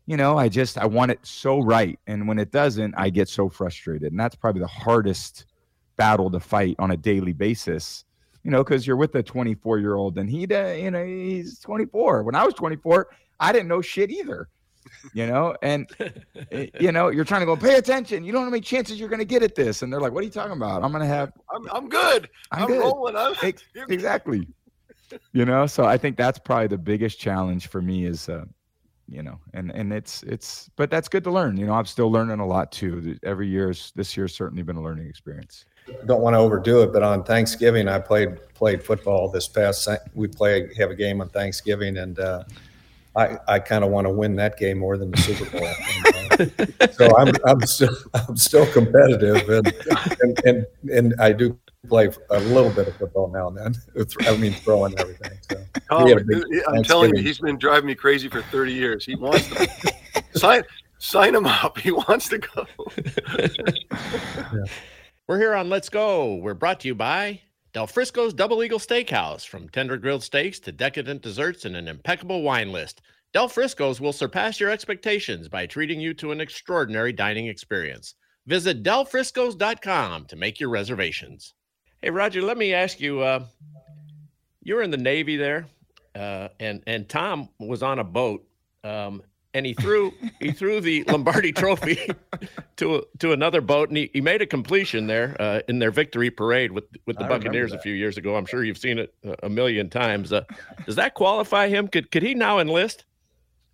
you 0.05 0.17
know 0.17 0.37
i 0.37 0.49
just 0.49 0.77
i 0.77 0.85
want 0.85 1.11
it 1.11 1.19
so 1.23 1.61
right 1.61 1.99
and 2.07 2.27
when 2.27 2.37
it 2.39 2.51
doesn't 2.51 2.93
i 2.97 3.09
get 3.09 3.29
so 3.29 3.49
frustrated 3.49 4.11
and 4.11 4.19
that's 4.19 4.35
probably 4.35 4.61
the 4.61 4.67
hardest 4.67 5.45
battle 5.95 6.29
to 6.29 6.39
fight 6.39 6.75
on 6.79 6.91
a 6.91 6.97
daily 6.97 7.33
basis 7.33 8.05
you 8.43 8.51
know 8.51 8.63
because 8.63 8.85
you're 8.85 8.97
with 8.97 9.15
a 9.15 9.23
24 9.23 9.79
year 9.79 9.95
old 9.95 10.17
and 10.17 10.29
he 10.29 10.45
uh, 10.53 10.71
you 10.73 10.91
know 10.91 11.05
he's 11.05 11.59
24 11.59 12.23
when 12.23 12.35
i 12.35 12.43
was 12.43 12.53
24 12.53 13.07
i 13.39 13.51
didn't 13.51 13.67
know 13.67 13.81
shit 13.81 14.11
either 14.11 14.49
you 15.13 15.27
know, 15.27 15.55
and 15.61 15.89
eh, 16.51 16.67
you 16.79 16.91
know, 16.91 17.09
you're 17.09 17.25
trying 17.25 17.41
to 17.41 17.45
go 17.45 17.55
pay 17.55 17.75
attention. 17.75 18.23
You 18.23 18.31
don't 18.31 18.41
know 18.41 18.45
how 18.45 18.51
many 18.51 18.61
chances 18.61 18.99
you're 18.99 19.09
going 19.09 19.19
to 19.19 19.25
get 19.25 19.43
at 19.43 19.55
this, 19.55 19.81
and 19.81 19.91
they're 19.91 20.01
like, 20.01 20.11
"What 20.11 20.21
are 20.21 20.25
you 20.25 20.31
talking 20.31 20.53
about? 20.57 20.83
I'm 20.83 20.91
going 20.91 21.01
to 21.01 21.07
have. 21.07 21.31
I'm, 21.53 21.69
I'm 21.71 21.89
good. 21.89 22.29
I'm, 22.51 22.63
I'm 22.63 22.67
good. 22.67 22.79
rolling. 22.79 23.15
I'm, 23.15 23.33
exactly. 23.89 24.47
you 25.33 25.45
know, 25.45 25.65
so 25.65 25.85
I 25.85 25.97
think 25.97 26.17
that's 26.17 26.39
probably 26.39 26.67
the 26.67 26.77
biggest 26.77 27.19
challenge 27.19 27.67
for 27.67 27.81
me 27.81 28.05
is, 28.05 28.29
uh, 28.29 28.45
you 29.07 29.21
know, 29.21 29.39
and 29.53 29.71
and 29.71 29.91
it's 29.91 30.23
it's, 30.23 30.69
but 30.75 30.89
that's 30.89 31.07
good 31.09 31.23
to 31.25 31.31
learn. 31.31 31.57
You 31.57 31.65
know, 31.65 31.73
I'm 31.73 31.85
still 31.85 32.11
learning 32.11 32.39
a 32.39 32.47
lot 32.47 32.71
too. 32.71 33.17
Every 33.23 33.47
year's 33.47 33.91
this 33.95 34.15
year's 34.15 34.33
certainly 34.33 34.63
been 34.63 34.77
a 34.77 34.81
learning 34.81 35.07
experience. 35.07 35.65
Don't 36.05 36.21
want 36.21 36.33
to 36.33 36.37
overdo 36.37 36.81
it, 36.83 36.93
but 36.93 37.03
on 37.03 37.23
Thanksgiving 37.23 37.87
I 37.87 37.99
played 37.99 38.37
played 38.53 38.81
football 38.81 39.29
this 39.29 39.47
past. 39.47 39.87
We 40.13 40.27
play 40.27 40.73
have 40.75 40.91
a 40.91 40.95
game 40.95 41.21
on 41.21 41.29
Thanksgiving 41.29 41.97
and. 41.97 42.19
uh 42.19 42.43
I, 43.15 43.37
I 43.47 43.59
kind 43.59 43.83
of 43.83 43.91
want 43.91 44.07
to 44.07 44.11
win 44.11 44.35
that 44.37 44.57
game 44.57 44.79
more 44.79 44.97
than 44.97 45.11
the 45.11 45.17
Super 45.17 45.49
Bowl. 45.51 45.69
And, 46.39 46.75
uh, 46.81 46.87
so 46.91 47.15
I'm, 47.17 47.33
I'm 47.45 47.61
still 47.61 47.95
I'm 48.13 48.35
still 48.37 48.65
competitive 48.73 49.49
and, 49.49 49.73
and 50.21 50.39
and 50.45 50.65
and 50.91 51.15
I 51.19 51.31
do 51.31 51.57
play 51.87 52.09
a 52.29 52.39
little 52.39 52.69
bit 52.69 52.87
of 52.87 52.95
football 52.95 53.29
now 53.29 53.49
and 53.49 53.57
then. 53.57 54.05
I 54.27 54.37
mean, 54.37 54.53
throwing 54.53 54.97
everything. 54.99 55.31
So 55.49 55.63
oh, 55.91 56.17
I'm 56.69 56.83
telling 56.83 57.15
you, 57.15 57.21
he's 57.21 57.39
been 57.39 57.57
driving 57.57 57.87
me 57.87 57.95
crazy 57.95 58.29
for 58.29 58.41
30 58.41 58.73
years. 58.73 59.05
He 59.05 59.15
wants 59.15 59.47
to 59.49 59.93
sign 60.39 60.63
sign 60.99 61.35
him 61.35 61.45
up. 61.45 61.77
He 61.77 61.91
wants 61.91 62.29
to 62.29 62.37
go. 62.37 62.65
yeah. 62.97 64.63
We're 65.27 65.39
here 65.39 65.53
on 65.53 65.69
Let's 65.69 65.89
Go. 65.89 66.35
We're 66.35 66.53
brought 66.53 66.79
to 66.81 66.87
you 66.87 66.95
by 66.95 67.41
Del 67.73 67.87
Frisco's 67.87 68.33
Double 68.33 68.63
Eagle 68.63 68.79
Steakhouse, 68.79 69.45
from 69.45 69.69
tender 69.69 69.97
grilled 69.97 70.23
steaks 70.23 70.59
to 70.59 70.71
decadent 70.71 71.21
desserts 71.21 71.65
and 71.65 71.75
an 71.75 71.87
impeccable 71.87 72.41
wine 72.41 72.71
list. 72.71 73.01
Del 73.33 73.47
Frisco's 73.49 73.99
will 73.99 74.13
surpass 74.13 74.59
your 74.59 74.69
expectations 74.69 75.49
by 75.49 75.65
treating 75.65 75.99
you 75.99 76.13
to 76.13 76.31
an 76.31 76.39
extraordinary 76.39 77.11
dining 77.11 77.47
experience. 77.47 78.15
Visit 78.45 78.83
delfriscos.com 78.83 80.25
to 80.25 80.35
make 80.35 80.59
your 80.59 80.69
reservations. 80.69 81.53
Hey, 82.03 82.09
Roger, 82.09 82.41
let 82.41 82.57
me 82.57 82.73
ask 82.73 82.99
you 82.99 83.21
uh, 83.21 83.45
you 84.61 84.75
were 84.75 84.81
in 84.81 84.91
the 84.91 84.97
Navy 84.97 85.37
there, 85.37 85.67
uh, 86.13 86.49
and, 86.59 86.83
and 86.85 87.07
Tom 87.07 87.47
was 87.59 87.81
on 87.81 87.99
a 87.99 88.03
boat. 88.03 88.45
Um, 88.83 89.23
and 89.53 89.65
he 89.65 89.73
threw 89.73 90.11
he 90.41 90.51
threw 90.51 90.81
the 90.81 91.05
Lombardi 91.05 91.53
Trophy 91.53 92.09
to 92.75 93.05
to 93.19 93.31
another 93.31 93.61
boat, 93.61 93.87
and 93.87 93.97
he, 93.97 94.09
he 94.11 94.19
made 94.19 94.41
a 94.41 94.45
completion 94.45 95.07
there 95.07 95.37
uh, 95.39 95.61
in 95.69 95.79
their 95.79 95.91
victory 95.91 96.29
parade 96.29 96.73
with 96.73 96.83
with 97.05 97.17
the 97.17 97.23
I 97.23 97.29
Buccaneers 97.29 97.71
a 97.71 97.79
few 97.79 97.93
years 97.93 98.17
ago. 98.17 98.35
I'm 98.35 98.47
sure 98.47 98.65
you've 98.65 98.77
seen 98.77 98.99
it 98.99 99.15
a 99.41 99.49
million 99.49 99.89
times. 99.89 100.33
Uh, 100.33 100.43
does 100.85 100.97
that 100.97 101.13
qualify 101.13 101.69
him? 101.69 101.87
Could 101.87 102.11
could 102.11 102.23
he 102.23 102.35
now 102.35 102.59
enlist? 102.59 103.05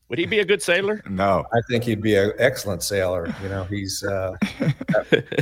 Would 0.09 0.17
he 0.17 0.25
be 0.25 0.39
a 0.39 0.45
good 0.45 0.61
sailor? 0.61 1.01
No. 1.09 1.43
I 1.53 1.59
think 1.67 1.83
he'd 1.83 2.01
be 2.01 2.15
an 2.15 2.31
excellent 2.37 2.81
sailor. 2.81 3.33
You 3.43 3.49
know, 3.49 3.63
he's. 3.65 4.03
Uh, 4.03 4.35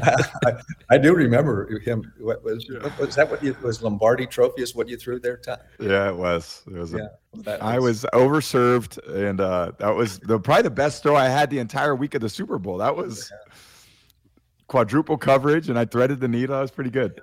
I, 0.01 0.53
I 0.89 0.97
do 0.97 1.13
remember 1.13 1.79
him. 1.79 2.11
What 2.19 2.43
was, 2.43 2.67
what 2.69 2.97
was 2.97 3.15
that? 3.15 3.29
What 3.29 3.43
you, 3.43 3.55
was 3.61 3.83
Lombardi 3.83 4.25
Trophy? 4.25 4.63
Is 4.63 4.73
what 4.73 4.87
you 4.87 4.97
threw 4.97 5.19
there, 5.19 5.37
Tom? 5.37 5.57
Yeah, 5.79 6.09
it 6.09 6.15
was. 6.15 6.63
It 6.67 6.73
was. 6.73 6.93
A, 6.93 6.97
Yeah, 6.97 7.41
that 7.43 7.61
I 7.61 7.77
was 7.79 8.05
overserved, 8.13 8.97
and 9.07 9.39
uh, 9.39 9.73
that 9.77 9.95
was 9.95 10.19
the 10.19 10.39
probably 10.39 10.63
the 10.63 10.71
best 10.71 11.03
throw 11.03 11.15
I 11.15 11.27
had 11.27 11.49
the 11.49 11.59
entire 11.59 11.95
week 11.95 12.15
of 12.15 12.21
the 12.21 12.29
Super 12.29 12.57
Bowl. 12.57 12.77
That 12.77 12.95
was 12.95 13.31
quadruple 14.67 15.17
coverage, 15.17 15.69
and 15.69 15.77
I 15.77 15.85
threaded 15.85 16.19
the 16.19 16.27
needle. 16.27 16.55
That 16.55 16.61
was 16.61 16.71
pretty 16.71 16.91
good. 16.91 17.21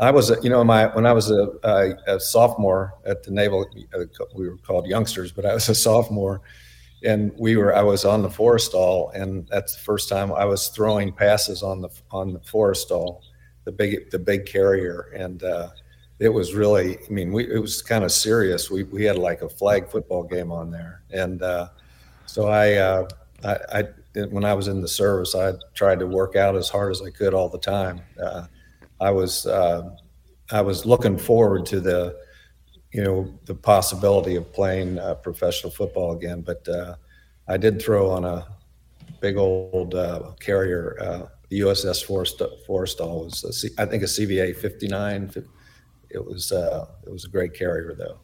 I 0.00 0.10
was, 0.10 0.32
you 0.42 0.50
know, 0.50 0.62
my 0.62 0.86
when 0.86 1.06
I 1.06 1.12
was 1.12 1.30
a, 1.30 1.50
a, 1.64 2.14
a 2.14 2.20
sophomore 2.20 2.94
at 3.04 3.22
the 3.24 3.32
Naval, 3.32 3.66
uh, 3.94 4.04
we 4.34 4.48
were 4.48 4.56
called 4.58 4.86
youngsters, 4.86 5.32
but 5.32 5.44
I 5.44 5.54
was 5.54 5.68
a 5.68 5.74
sophomore, 5.74 6.40
and 7.04 7.32
we 7.36 7.56
were. 7.56 7.74
I 7.74 7.82
was 7.82 8.04
on 8.04 8.22
the 8.22 8.28
Forrestal, 8.28 9.12
and 9.14 9.46
that's 9.48 9.74
the 9.74 9.80
first 9.80 10.08
time 10.08 10.32
I 10.32 10.44
was 10.44 10.68
throwing 10.68 11.12
passes 11.12 11.62
on 11.62 11.80
the 11.80 11.88
on 12.12 12.32
the 12.32 12.38
Forrestal, 12.40 13.22
the 13.64 13.72
big 13.72 14.10
the 14.10 14.18
big 14.20 14.46
carrier, 14.46 15.10
and 15.16 15.42
uh, 15.42 15.70
it 16.20 16.28
was 16.28 16.54
really. 16.54 16.98
I 16.98 17.10
mean, 17.10 17.32
we 17.32 17.52
it 17.52 17.58
was 17.58 17.82
kind 17.82 18.04
of 18.04 18.12
serious. 18.12 18.70
We 18.70 18.84
we 18.84 19.02
had 19.02 19.18
like 19.18 19.42
a 19.42 19.48
flag 19.48 19.88
football 19.88 20.22
game 20.22 20.52
on 20.52 20.70
there, 20.70 21.02
and 21.10 21.42
uh, 21.42 21.70
so 22.26 22.46
I, 22.46 22.74
uh, 22.74 23.08
I 23.42 23.56
I 23.72 23.84
when 24.30 24.44
I 24.44 24.54
was 24.54 24.68
in 24.68 24.80
the 24.80 24.88
service, 24.88 25.34
I 25.34 25.54
tried 25.74 25.98
to 25.98 26.06
work 26.06 26.36
out 26.36 26.54
as 26.54 26.68
hard 26.68 26.92
as 26.92 27.02
I 27.02 27.10
could 27.10 27.34
all 27.34 27.48
the 27.48 27.58
time. 27.58 28.00
I 29.00 29.10
was 29.10 29.46
uh, 29.46 29.96
I 30.50 30.60
was 30.60 30.86
looking 30.86 31.18
forward 31.18 31.66
to 31.66 31.80
the 31.80 32.16
you 32.92 33.02
know 33.02 33.38
the 33.44 33.54
possibility 33.54 34.36
of 34.36 34.52
playing 34.52 34.98
uh, 34.98 35.14
professional 35.16 35.70
football 35.70 36.12
again, 36.12 36.40
but 36.40 36.66
uh, 36.68 36.96
I 37.46 37.56
did 37.56 37.80
throw 37.80 38.10
on 38.10 38.24
a 38.24 38.46
big 39.20 39.36
old 39.36 39.94
uh, 39.94 40.32
carrier. 40.40 40.96
Uh, 41.00 41.26
the 41.48 41.60
USS 41.60 42.04
Forrest, 42.04 42.42
Forrestal 42.68 43.24
was 43.24 43.42
a 43.44 43.52
C, 43.52 43.70
I 43.78 43.86
think 43.86 44.02
a 44.02 44.06
CVA 44.06 44.54
59. 44.54 45.32
It 46.10 46.24
was 46.24 46.52
uh, 46.52 46.86
it 47.06 47.10
was 47.10 47.24
a 47.24 47.28
great 47.28 47.54
carrier 47.54 47.94
though. 47.94 48.18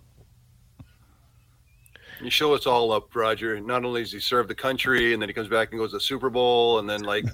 You 2.25 2.31
show 2.31 2.55
us 2.55 2.66
all 2.66 2.91
up, 2.91 3.14
Roger. 3.14 3.61
Not 3.61 3.85
only 3.85 4.01
does 4.01 4.11
he 4.12 4.18
serve 4.18 4.49
the 4.49 4.55
country, 4.55 5.12
and 5.12 5.20
then 5.20 5.29
he 5.29 5.35
comes 5.35 5.49
back 5.49 5.70
and 5.72 5.79
goes 5.79 5.91
to 5.91 5.97
the 5.97 6.01
Super 6.01 6.31
Bowl, 6.31 6.79
and 6.79 6.89
then 6.89 7.03
like, 7.03 7.27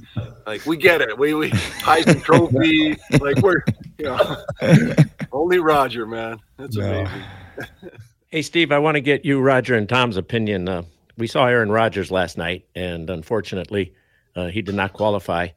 like 0.48 0.66
we 0.66 0.76
get 0.76 1.00
it. 1.00 1.16
We 1.16 1.32
we 1.32 1.50
Heisman 1.50 2.20
Trophy. 2.24 2.96
Like 3.20 3.36
we're 3.38 3.62
you 3.98 4.06
know, 4.06 4.36
only 5.32 5.60
Roger, 5.60 6.06
man. 6.06 6.38
That's 6.56 6.76
No. 6.76 7.00
amazing. 7.00 7.22
Hey, 8.32 8.42
Steve, 8.42 8.70
I 8.70 8.78
want 8.78 8.94
to 8.94 9.00
get 9.00 9.24
you, 9.24 9.40
Roger, 9.40 9.74
and 9.74 9.88
Tom's 9.88 10.16
opinion. 10.16 10.68
Uh, 10.68 10.82
we 11.16 11.26
saw 11.26 11.46
Aaron 11.46 11.68
Rodgers 11.72 12.12
last 12.12 12.38
night, 12.38 12.64
and 12.76 13.10
unfortunately, 13.10 13.92
uh, 14.36 14.46
he 14.46 14.62
did 14.62 14.76
not 14.76 14.92
qualify 14.92 15.48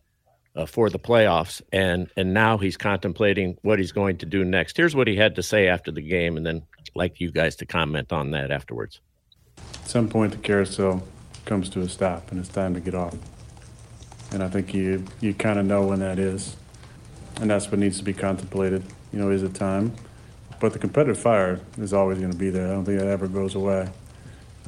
uh, 0.55 0.65
for 0.65 0.89
the 0.89 0.97
playoffs. 0.97 1.61
And 1.71 2.09
and 2.17 2.33
now 2.33 2.57
he's 2.57 2.75
contemplating 2.75 3.57
what 3.61 3.77
he's 3.77 3.91
going 3.91 4.17
to 4.17 4.25
do 4.25 4.43
next. 4.43 4.75
Here's 4.77 4.95
what 4.95 5.07
he 5.07 5.15
had 5.15 5.35
to 5.35 5.43
say 5.43 5.67
after 5.67 5.91
the 5.91 6.01
game, 6.01 6.35
and 6.35 6.43
then 6.43 6.63
I'd 6.79 6.89
like 6.95 7.19
you 7.19 7.31
guys 7.31 7.55
to 7.57 7.65
comment 7.67 8.11
on 8.11 8.31
that 8.31 8.49
afterwards. 8.51 9.01
At 9.83 9.89
some 9.89 10.07
point, 10.07 10.31
the 10.31 10.37
carousel 10.37 11.03
comes 11.45 11.69
to 11.69 11.81
a 11.81 11.89
stop, 11.89 12.31
and 12.31 12.39
it's 12.39 12.49
time 12.49 12.73
to 12.73 12.79
get 12.79 12.95
off. 12.95 13.15
And 14.31 14.41
I 14.41 14.49
think 14.49 14.73
you 14.73 15.05
you 15.21 15.33
kind 15.33 15.59
of 15.59 15.65
know 15.65 15.85
when 15.85 15.99
that 15.99 16.19
is, 16.19 16.55
and 17.39 17.49
that's 17.49 17.69
what 17.69 17.79
needs 17.79 17.97
to 17.97 18.03
be 18.03 18.13
contemplated. 18.13 18.83
You 19.11 19.19
know, 19.19 19.29
is 19.29 19.43
it 19.43 19.53
time? 19.53 19.93
But 20.59 20.73
the 20.73 20.79
competitive 20.79 21.19
fire 21.19 21.59
is 21.77 21.93
always 21.93 22.19
going 22.19 22.31
to 22.31 22.37
be 22.37 22.49
there. 22.49 22.67
I 22.67 22.71
don't 22.71 22.85
think 22.85 22.99
that 22.99 23.07
ever 23.07 23.27
goes 23.27 23.53
away. 23.53 23.89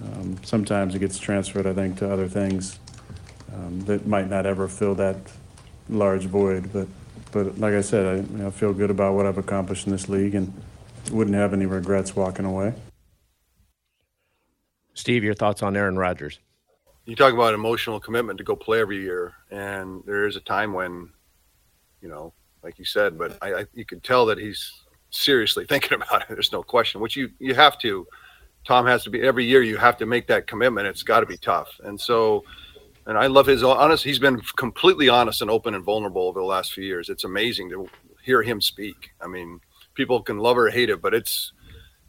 Um, 0.04 0.38
sometimes 0.44 0.94
it 0.94 1.00
gets 1.00 1.18
transferred, 1.18 1.66
I 1.66 1.74
think, 1.74 1.98
to 2.00 2.12
other 2.12 2.28
things 2.28 2.80
um, 3.54 3.80
that 3.82 4.06
might 4.06 4.30
not 4.30 4.46
ever 4.46 4.68
fill 4.68 4.96
that 4.96 5.16
large 5.90 6.26
void. 6.26 6.72
But 6.74 6.88
but 7.32 7.58
like 7.58 7.74
I 7.74 7.82
said, 7.82 8.28
I, 8.42 8.48
I 8.48 8.50
feel 8.52 8.74
good 8.74 8.92
about 8.92 9.16
what 9.16 9.26
I've 9.26 9.38
accomplished 9.38 9.88
in 9.88 9.92
this 9.92 10.10
league, 10.10 10.36
and 10.36 10.54
wouldn't 11.12 11.36
have 11.36 11.54
any 11.54 11.66
regrets 11.66 12.16
walking 12.16 12.46
away. 12.46 12.74
Steve, 14.96 15.24
your 15.24 15.34
thoughts 15.34 15.62
on 15.62 15.78
Aaron 15.78 15.98
Rodgers? 15.98 16.40
You 17.06 17.16
talk 17.16 17.34
about 17.34 17.54
emotional 17.54 18.00
commitment 18.00 18.40
to 18.40 18.44
go 18.44 18.56
play 18.56 18.80
every 18.80 19.02
year, 19.02 19.34
and 19.52 20.02
there 20.06 20.26
is 20.26 20.36
a 20.36 20.42
time 20.42 20.74
when, 20.74 21.10
you 22.02 22.10
know, 22.10 22.34
like 22.64 22.80
you 22.80 22.86
said, 22.86 23.18
but 23.18 23.38
I, 23.42 23.54
I 23.54 23.66
you 23.74 23.86
could 23.86 24.04
tell 24.04 24.26
that 24.26 24.40
he's 24.40 24.72
seriously 25.12 25.66
thinking 25.70 25.94
about 25.94 26.24
it. 26.24 26.28
There's 26.30 26.52
no 26.52 26.64
question. 26.64 27.00
Which 27.02 27.16
you 27.16 27.30
you 27.38 27.54
have 27.54 27.78
to. 27.80 28.08
Tom 28.66 28.88
has 28.88 29.04
to 29.04 29.12
be 29.12 29.22
every 29.22 29.46
year. 29.46 29.62
You 29.62 29.78
have 29.78 29.98
to 29.98 30.08
make 30.08 30.26
that 30.28 30.48
commitment. 30.48 30.88
It's 30.88 31.04
got 31.04 31.20
to 31.20 31.28
be 31.28 31.38
tough. 31.38 31.70
And 31.84 32.02
so, 32.02 32.44
and 33.06 33.16
I 33.16 33.28
love 33.28 33.46
his 33.46 33.62
honest. 33.62 34.04
He's 34.04 34.18
been 34.18 34.42
completely 34.56 35.08
honest 35.08 35.44
and 35.44 35.52
open 35.52 35.76
and 35.76 35.84
vulnerable 35.84 36.24
over 36.24 36.40
the 36.40 36.46
last 36.48 36.74
few 36.74 36.84
years. 36.84 37.10
It's 37.10 37.26
amazing 37.26 37.70
to 37.70 37.88
hear 38.24 38.42
him 38.42 38.60
speak. 38.60 39.12
I 39.22 39.28
mean, 39.28 39.60
people 39.94 40.20
can 40.24 40.40
love 40.40 40.58
or 40.58 40.72
hate 40.72 40.90
it, 40.90 41.00
but 41.00 41.14
it's 41.14 41.54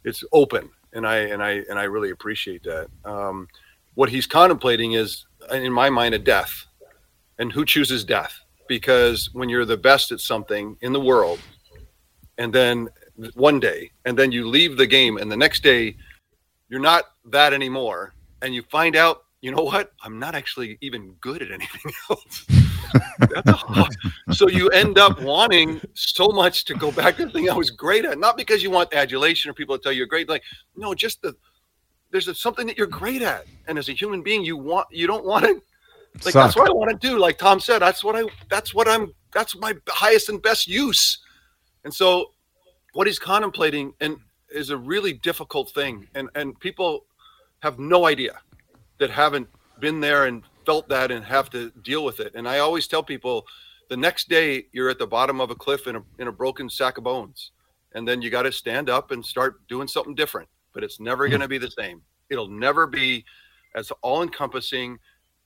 it's 0.04 0.24
open, 0.32 0.70
and 0.96 1.06
I 1.06 1.18
and 1.18 1.42
I 1.42 1.62
and 1.68 1.78
I 1.78 1.84
really 1.84 2.10
appreciate 2.10 2.62
that. 2.64 2.88
Um, 3.04 3.48
what 3.94 4.08
he's 4.08 4.26
contemplating 4.26 4.92
is, 4.92 5.26
in 5.52 5.72
my 5.72 5.90
mind, 5.90 6.14
a 6.14 6.18
death, 6.18 6.66
and 7.38 7.52
who 7.52 7.64
chooses 7.64 8.04
death? 8.04 8.34
Because 8.66 9.30
when 9.32 9.48
you're 9.48 9.64
the 9.64 9.76
best 9.76 10.10
at 10.10 10.20
something 10.20 10.76
in 10.80 10.92
the 10.92 11.00
world, 11.00 11.38
and 12.38 12.52
then 12.52 12.88
one 13.34 13.60
day, 13.60 13.90
and 14.04 14.18
then 14.18 14.32
you 14.32 14.48
leave 14.48 14.76
the 14.76 14.86
game, 14.86 15.16
and 15.18 15.30
the 15.30 15.36
next 15.36 15.62
day, 15.62 15.96
you're 16.68 16.80
not 16.80 17.04
that 17.26 17.52
anymore, 17.52 18.14
and 18.42 18.54
you 18.54 18.62
find 18.64 18.96
out, 18.96 19.24
you 19.40 19.50
know 19.50 19.62
what? 19.62 19.92
I'm 20.02 20.18
not 20.18 20.34
actually 20.34 20.78
even 20.80 21.12
good 21.20 21.42
at 21.42 21.50
anything 21.50 21.92
else. 22.10 22.46
So 24.32 24.48
you 24.48 24.68
end 24.70 24.98
up 24.98 25.20
wanting 25.22 25.80
so 25.94 26.28
much 26.28 26.64
to 26.66 26.74
go 26.74 26.90
back 26.92 27.16
to 27.16 27.26
the 27.26 27.32
thing 27.32 27.48
I 27.48 27.54
was 27.54 27.70
great 27.70 28.04
at, 28.04 28.18
not 28.18 28.36
because 28.36 28.62
you 28.62 28.70
want 28.70 28.92
adulation 28.92 29.50
or 29.50 29.54
people 29.54 29.76
to 29.76 29.82
tell 29.82 29.92
you 29.92 29.98
you're 29.98 30.06
great. 30.06 30.28
Like, 30.28 30.42
no, 30.76 30.94
just 30.94 31.22
the 31.22 31.34
there's 32.10 32.28
a, 32.28 32.34
something 32.34 32.66
that 32.66 32.78
you're 32.78 32.86
great 32.86 33.22
at, 33.22 33.44
and 33.66 33.78
as 33.78 33.88
a 33.88 33.92
human 33.92 34.22
being, 34.22 34.44
you 34.44 34.56
want 34.56 34.86
you 34.90 35.06
don't 35.06 35.24
want 35.24 35.44
to 35.44 35.62
like 36.24 36.34
that's 36.34 36.56
what 36.56 36.68
I 36.68 36.72
want 36.72 36.90
to 36.90 37.08
do. 37.08 37.18
Like 37.18 37.38
Tom 37.38 37.60
said, 37.60 37.80
that's 37.80 38.02
what 38.02 38.16
I 38.16 38.22
that's 38.48 38.74
what 38.74 38.88
I'm 38.88 39.12
that's 39.32 39.56
my 39.56 39.74
highest 39.88 40.28
and 40.28 40.40
best 40.40 40.66
use. 40.66 41.18
And 41.84 41.92
so, 41.92 42.32
what 42.94 43.06
he's 43.06 43.18
contemplating 43.18 43.92
and 44.00 44.16
is 44.50 44.70
a 44.70 44.76
really 44.76 45.12
difficult 45.12 45.70
thing, 45.70 46.08
and 46.14 46.28
and 46.34 46.58
people 46.60 47.04
have 47.60 47.78
no 47.78 48.06
idea 48.06 48.38
that 48.98 49.10
haven't 49.10 49.48
been 49.80 50.00
there 50.00 50.26
and 50.26 50.42
felt 50.66 50.88
that 50.88 51.10
and 51.10 51.24
have 51.24 51.48
to 51.50 51.70
deal 51.82 52.04
with 52.04 52.20
it. 52.20 52.34
And 52.34 52.46
I 52.46 52.58
always 52.58 52.86
tell 52.86 53.02
people, 53.02 53.46
the 53.88 53.96
next 53.96 54.28
day 54.28 54.66
you're 54.72 54.90
at 54.90 54.98
the 54.98 55.06
bottom 55.06 55.40
of 55.40 55.50
a 55.50 55.54
cliff 55.54 55.86
in 55.86 55.96
a 55.96 56.02
in 56.18 56.26
a 56.28 56.32
broken 56.32 56.68
sack 56.68 56.98
of 56.98 57.04
bones, 57.04 57.52
and 57.94 58.06
then 58.06 58.20
you 58.20 58.30
got 58.30 58.42
to 58.42 58.52
stand 58.52 58.90
up 58.90 59.12
and 59.12 59.24
start 59.24 59.66
doing 59.68 59.88
something 59.88 60.14
different. 60.14 60.48
But 60.74 60.84
it's 60.84 61.00
never 61.00 61.26
hmm. 61.26 61.30
going 61.30 61.40
to 61.42 61.48
be 61.48 61.58
the 61.58 61.70
same. 61.70 62.02
It'll 62.28 62.48
never 62.48 62.86
be 62.86 63.24
as 63.74 63.92
all 64.02 64.22
encompassing. 64.22 64.98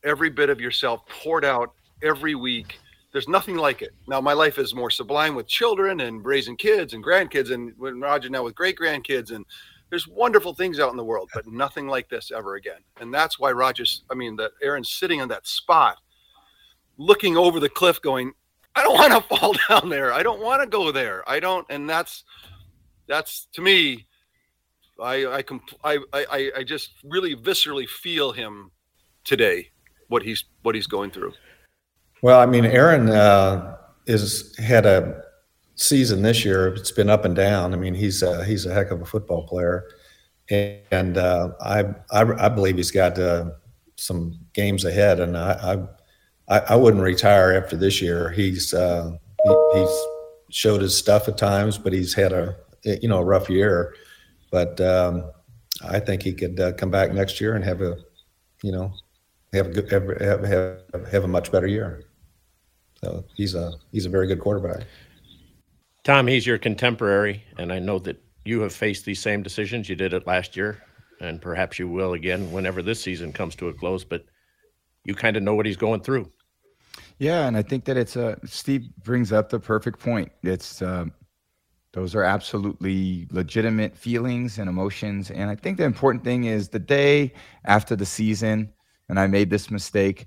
Every 0.02 0.30
bit 0.30 0.48
of 0.48 0.60
yourself 0.60 1.02
poured 1.06 1.44
out 1.44 1.74
every 2.02 2.34
week. 2.34 2.78
There's 3.12 3.28
nothing 3.28 3.56
like 3.56 3.82
it. 3.82 3.92
Now 4.08 4.20
my 4.20 4.32
life 4.32 4.58
is 4.58 4.74
more 4.74 4.88
sublime 4.88 5.34
with 5.34 5.46
children 5.46 6.00
and 6.00 6.24
raising 6.24 6.56
kids 6.56 6.94
and 6.94 7.04
grandkids, 7.04 7.50
and 7.52 7.74
when 7.76 8.00
Roger 8.00 8.30
now 8.30 8.44
with 8.44 8.54
great 8.54 8.78
grandkids 8.78 9.30
and 9.30 9.44
there's 9.90 10.06
wonderful 10.06 10.54
things 10.54 10.78
out 10.78 10.90
in 10.90 10.96
the 10.96 11.04
world, 11.04 11.28
but 11.34 11.46
nothing 11.46 11.88
like 11.88 12.08
this 12.08 12.30
ever 12.30 12.54
again. 12.54 12.80
And 13.00 13.12
that's 13.12 13.38
why 13.38 13.50
Roger's, 13.52 14.04
I 14.10 14.14
mean, 14.14 14.36
that 14.36 14.52
Aaron's 14.62 14.90
sitting 14.90 15.20
on 15.20 15.28
that 15.28 15.46
spot, 15.46 15.96
looking 16.96 17.36
over 17.36 17.58
the 17.58 17.68
cliff, 17.68 18.00
going, 18.00 18.32
I 18.76 18.82
don't 18.84 18.94
want 18.94 19.12
to 19.12 19.36
fall 19.36 19.54
down 19.68 19.88
there. 19.88 20.12
I 20.12 20.22
don't 20.22 20.40
want 20.40 20.62
to 20.62 20.68
go 20.68 20.92
there. 20.92 21.28
I 21.28 21.40
don't. 21.40 21.66
And 21.70 21.90
that's, 21.90 22.24
that's 23.08 23.48
to 23.52 23.60
me, 23.60 24.06
I, 25.02 25.26
I, 25.26 25.42
comp- 25.42 25.74
I, 25.82 25.98
I, 26.12 26.50
I 26.58 26.62
just 26.62 26.92
really 27.04 27.34
viscerally 27.34 27.88
feel 27.88 28.32
him 28.32 28.70
today, 29.24 29.70
what 30.08 30.22
he's, 30.22 30.44
what 30.62 30.74
he's 30.74 30.86
going 30.86 31.10
through. 31.10 31.32
Well, 32.22 32.38
I 32.38 32.46
mean, 32.46 32.66
Aaron 32.66 33.08
uh, 33.08 33.76
is 34.06 34.54
had 34.58 34.86
a 34.86 35.22
season 35.80 36.22
this 36.22 36.44
year. 36.44 36.68
It's 36.68 36.92
been 36.92 37.10
up 37.10 37.24
and 37.24 37.34
down. 37.34 37.72
I 37.74 37.76
mean, 37.76 37.94
he's 37.94 38.22
a, 38.22 38.44
he's 38.44 38.66
a 38.66 38.72
heck 38.72 38.90
of 38.90 39.00
a 39.00 39.06
football 39.06 39.46
player, 39.46 39.88
and 40.50 41.16
uh, 41.16 41.50
I, 41.60 41.80
I 42.10 42.46
I 42.46 42.48
believe 42.48 42.76
he's 42.76 42.90
got 42.90 43.18
uh, 43.18 43.50
some 43.96 44.38
games 44.52 44.84
ahead. 44.84 45.20
And 45.20 45.36
I, 45.36 45.86
I 46.48 46.58
I 46.58 46.76
wouldn't 46.76 47.02
retire 47.02 47.52
after 47.52 47.76
this 47.76 48.00
year. 48.02 48.30
He's 48.30 48.74
uh, 48.74 49.12
he, 49.44 49.54
he's 49.74 50.00
showed 50.50 50.82
his 50.82 50.96
stuff 50.96 51.28
at 51.28 51.38
times, 51.38 51.78
but 51.78 51.92
he's 51.92 52.14
had 52.14 52.32
a 52.32 52.56
you 52.84 53.08
know 53.08 53.18
a 53.18 53.24
rough 53.24 53.48
year. 53.48 53.94
But 54.50 54.80
um, 54.80 55.30
I 55.82 56.00
think 56.00 56.22
he 56.22 56.32
could 56.32 56.58
uh, 56.60 56.72
come 56.72 56.90
back 56.90 57.12
next 57.12 57.40
year 57.40 57.54
and 57.54 57.64
have 57.64 57.80
a 57.80 57.96
you 58.62 58.72
know 58.72 58.92
have 59.52 59.66
a 59.66 59.70
good 59.70 60.20
have, 60.20 60.44
have, 60.44 61.08
have 61.10 61.24
a 61.24 61.28
much 61.28 61.50
better 61.50 61.66
year. 61.66 62.04
So 63.02 63.24
he's 63.34 63.54
a 63.54 63.72
he's 63.92 64.06
a 64.06 64.10
very 64.10 64.26
good 64.26 64.40
quarterback. 64.40 64.84
Tom, 66.04 66.26
he's 66.26 66.46
your 66.46 66.58
contemporary, 66.58 67.44
and 67.58 67.72
I 67.72 67.78
know 67.78 67.98
that 68.00 68.22
you 68.44 68.60
have 68.60 68.72
faced 68.72 69.04
these 69.04 69.20
same 69.20 69.42
decisions. 69.42 69.88
You 69.88 69.96
did 69.96 70.12
it 70.12 70.26
last 70.26 70.56
year 70.56 70.82
and 71.20 71.40
perhaps 71.40 71.78
you 71.78 71.88
will 71.88 72.14
again 72.14 72.50
whenever 72.50 72.82
this 72.82 73.00
season 73.00 73.32
comes 73.32 73.54
to 73.56 73.68
a 73.68 73.74
close. 73.74 74.04
But 74.04 74.24
you 75.04 75.14
kind 75.14 75.36
of 75.36 75.42
know 75.42 75.54
what 75.54 75.66
he's 75.66 75.76
going 75.76 76.00
through. 76.00 76.30
Yeah, 77.18 77.46
and 77.46 77.56
I 77.56 77.62
think 77.62 77.84
that 77.84 77.96
it's 77.96 78.16
a 78.16 78.38
Steve 78.44 78.88
brings 79.04 79.32
up 79.32 79.50
the 79.50 79.60
perfect 79.60 80.00
point. 80.00 80.32
It's 80.42 80.82
um, 80.82 81.12
those 81.92 82.14
are 82.14 82.24
absolutely 82.24 83.28
legitimate 83.30 83.96
feelings 83.96 84.58
and 84.58 84.68
emotions, 84.68 85.30
and 85.30 85.50
I 85.50 85.54
think 85.54 85.76
the 85.76 85.84
important 85.84 86.24
thing 86.24 86.44
is 86.44 86.68
the 86.68 86.78
day 86.78 87.34
after 87.64 87.94
the 87.94 88.06
season, 88.06 88.72
and 89.08 89.20
I 89.20 89.26
made 89.26 89.50
this 89.50 89.70
mistake, 89.70 90.26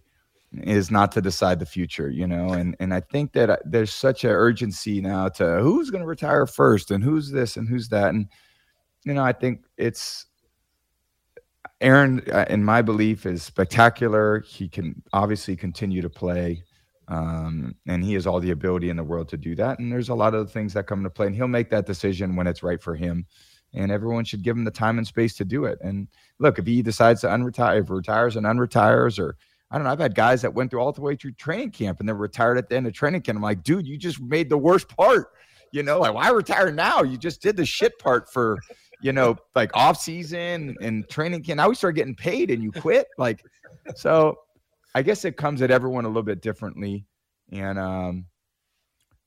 is 0.62 0.92
not 0.92 1.12
to 1.14 1.22
decide 1.22 1.60
the 1.60 1.66
future, 1.66 2.10
you 2.10 2.28
know, 2.28 2.50
and 2.54 2.76
and 2.80 2.94
I 2.94 3.00
think 3.00 3.34
that 3.34 3.50
uh, 3.50 3.58
there's 3.66 3.94
such 3.94 4.24
an 4.24 4.32
urgency 4.32 5.02
now 5.02 5.30
to 5.30 5.60
who's 5.60 5.90
going 5.90 6.02
to 6.02 6.08
retire 6.08 6.46
first 6.46 6.92
and 6.92 7.04
who's 7.04 7.32
this 7.32 7.58
and 7.58 7.68
who's 7.68 7.90
that, 7.90 8.10
and 8.10 8.28
you 9.06 9.14
know, 9.14 9.24
I 9.24 9.34
think 9.34 9.64
it's 9.78 10.26
Aaron, 11.82 12.22
uh, 12.32 12.46
in 12.50 12.64
my 12.64 12.82
belief, 12.82 13.26
is 13.26 13.44
spectacular. 13.44 14.40
He 14.42 14.70
can 14.70 15.04
obviously 15.12 15.56
continue 15.58 16.02
to 16.02 16.10
play. 16.10 16.64
Um, 17.10 17.76
and 17.86 18.04
he 18.04 18.14
has 18.14 18.26
all 18.26 18.40
the 18.40 18.52
ability 18.52 18.90
in 18.90 18.96
the 18.96 19.04
world 19.04 19.28
to 19.30 19.38
do 19.38 19.54
that. 19.56 19.80
And 19.80 19.92
there's 19.92 20.08
a 20.08 20.16
lot 20.16 20.34
of 20.34 20.50
things 20.50 20.74
that 20.74 20.88
come 20.88 21.00
into 21.00 21.10
play, 21.10 21.28
and 21.28 21.36
he'll 21.36 21.50
make 21.50 21.70
that 21.72 21.86
decision 21.86 22.38
when 22.38 22.48
it's 22.48 22.64
right 22.64 22.82
for 22.82 22.96
him. 22.96 23.26
And 23.74 23.92
everyone 23.92 24.24
should 24.24 24.44
give 24.44 24.56
him 24.56 24.64
the 24.64 24.72
time 24.72 24.98
and 24.98 25.06
space 25.06 25.36
to 25.36 25.46
do 25.46 25.66
it. 25.66 25.80
And 25.82 26.08
look, 26.40 26.58
if 26.58 26.66
he 26.66 26.82
decides 26.82 27.22
to 27.22 27.28
unretire, 27.28 27.82
if 27.82 27.90
retires 27.90 28.38
and 28.38 28.46
unretires, 28.46 29.20
or 29.20 29.36
I 29.74 29.78
don't 29.78 29.86
know, 29.86 29.92
I've 29.92 30.00
had 30.00 30.14
guys 30.14 30.44
that 30.44 30.54
went 30.54 30.70
through 30.70 30.82
all 30.82 30.92
the 30.92 31.02
way 31.02 31.16
through 31.16 31.32
training 31.32 31.72
camp 31.72 32.00
and 32.00 32.08
then 32.08 32.16
retired 32.16 32.60
at 32.60 32.70
the 32.70 32.78
end 32.78 32.86
of 32.86 32.94
training 32.94 33.24
camp. 33.24 33.38
I'm 33.38 33.42
like, 33.42 33.64
dude, 33.64 33.88
you 33.88 33.98
just 33.98 34.22
made 34.22 34.48
the 34.48 34.58
worst 34.58 34.88
part. 34.88 35.32
You 35.72 35.82
know, 35.82 36.00
like 36.00 36.14
why 36.14 36.30
retire 36.30 36.72
now? 36.72 37.02
You 37.02 37.18
just 37.18 37.42
did 37.42 37.58
the 37.58 37.66
shit 37.66 37.98
part 37.98 38.32
for, 38.32 38.60
you 39.02 39.12
know, 39.12 39.36
like 39.56 39.72
off 39.74 40.00
season 40.00 40.78
and 40.80 41.10
training 41.10 41.42
camp. 41.42 41.58
Now 41.58 41.70
we 41.70 41.76
start 41.76 41.96
getting 41.96 42.14
paid 42.14 42.52
and 42.52 42.62
you 42.62 42.72
quit. 42.72 43.08
Like, 43.18 43.44
so 43.96 44.38
I 44.94 45.02
guess 45.02 45.26
it 45.26 45.38
comes 45.38 45.64
at 45.64 45.72
everyone 45.72 46.06
a 46.06 46.08
little 46.08 46.22
bit 46.22 46.42
differently, 46.42 47.08
and 47.52 47.80
um, 47.80 48.26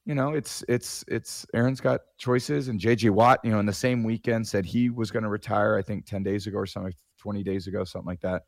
you 0.04 0.14
know, 0.14 0.34
it's 0.34 0.64
it's 0.68 1.04
it's 1.08 1.44
Aaron's 1.54 1.80
got 1.80 2.02
choices, 2.18 2.68
and 2.68 2.78
JJ 2.80 3.10
Watt, 3.10 3.40
you 3.42 3.50
know, 3.50 3.58
in 3.58 3.66
the 3.66 3.72
same 3.72 4.04
weekend 4.04 4.46
said 4.46 4.64
he 4.64 4.90
was 4.90 5.10
going 5.10 5.24
to 5.24 5.28
retire. 5.28 5.76
I 5.76 5.82
think 5.82 6.06
ten 6.06 6.22
days 6.22 6.46
ago 6.46 6.58
or 6.58 6.66
something, 6.66 6.94
twenty 7.18 7.42
days 7.42 7.66
ago, 7.66 7.82
something 7.82 8.06
like 8.06 8.20
that. 8.20 8.42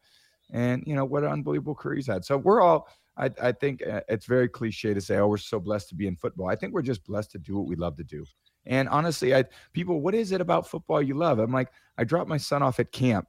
And 0.53 0.82
you 0.86 0.94
know 0.94 1.05
what 1.05 1.24
an 1.24 1.30
unbelievable 1.30 1.74
career 1.74 1.96
he's 1.96 2.07
had. 2.07 2.24
So 2.24 2.36
we're 2.36 2.61
all. 2.61 2.88
I, 3.16 3.30
I 3.42 3.53
think 3.53 3.84
uh, 3.84 4.03
it's 4.09 4.26
very 4.26 4.49
cliche 4.49 4.94
to 4.94 5.01
say, 5.01 5.16
"Oh, 5.16 5.26
we're 5.28 5.38
so 5.38 5.59
blessed 5.59 5.88
to 5.90 5.94
be 5.94 6.07
in 6.07 6.16
football." 6.16 6.49
I 6.49 6.57
think 6.57 6.72
we're 6.72 6.82
just 6.82 7.05
blessed 7.05 7.32
to 7.32 7.38
do 7.38 7.57
what 7.57 7.66
we 7.66 7.76
love 7.76 7.96
to 7.96 8.05
do. 8.05 8.24
And 8.66 8.88
honestly, 8.88 9.34
I 9.34 9.44
people, 9.72 10.01
what 10.01 10.14
is 10.14 10.32
it 10.32 10.40
about 10.40 10.68
football 10.68 11.03
you 11.03 11.14
love? 11.14 11.38
I'm 11.38 11.53
like, 11.53 11.70
I 11.99 12.05
dropped 12.05 12.28
my 12.28 12.36
son 12.36 12.62
off 12.62 12.80
at 12.80 12.92
camp 12.92 13.28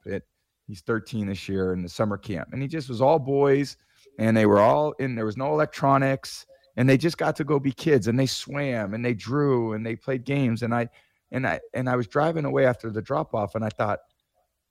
He's 0.70 0.82
13 0.82 1.26
this 1.26 1.48
year 1.48 1.72
in 1.72 1.82
the 1.82 1.88
summer 1.88 2.16
camp, 2.16 2.50
and 2.52 2.62
he 2.62 2.68
just 2.68 2.88
was 2.88 3.00
all 3.00 3.18
boys, 3.18 3.76
and 4.20 4.36
they 4.36 4.46
were 4.46 4.60
all 4.60 4.92
in. 5.00 5.16
There 5.16 5.24
was 5.24 5.36
no 5.36 5.52
electronics, 5.52 6.46
and 6.76 6.88
they 6.88 6.96
just 6.96 7.18
got 7.18 7.34
to 7.36 7.44
go 7.44 7.58
be 7.58 7.72
kids, 7.72 8.06
and 8.06 8.16
they 8.16 8.26
swam, 8.26 8.94
and 8.94 9.04
they 9.04 9.12
drew, 9.12 9.72
and 9.72 9.84
they 9.84 9.96
played 9.96 10.24
games, 10.24 10.62
and 10.62 10.72
I, 10.72 10.88
and 11.32 11.44
I, 11.44 11.58
and 11.74 11.90
I 11.90 11.96
was 11.96 12.06
driving 12.06 12.44
away 12.44 12.66
after 12.66 12.88
the 12.88 13.02
drop 13.02 13.34
off, 13.34 13.56
and 13.56 13.64
I 13.64 13.68
thought, 13.70 13.98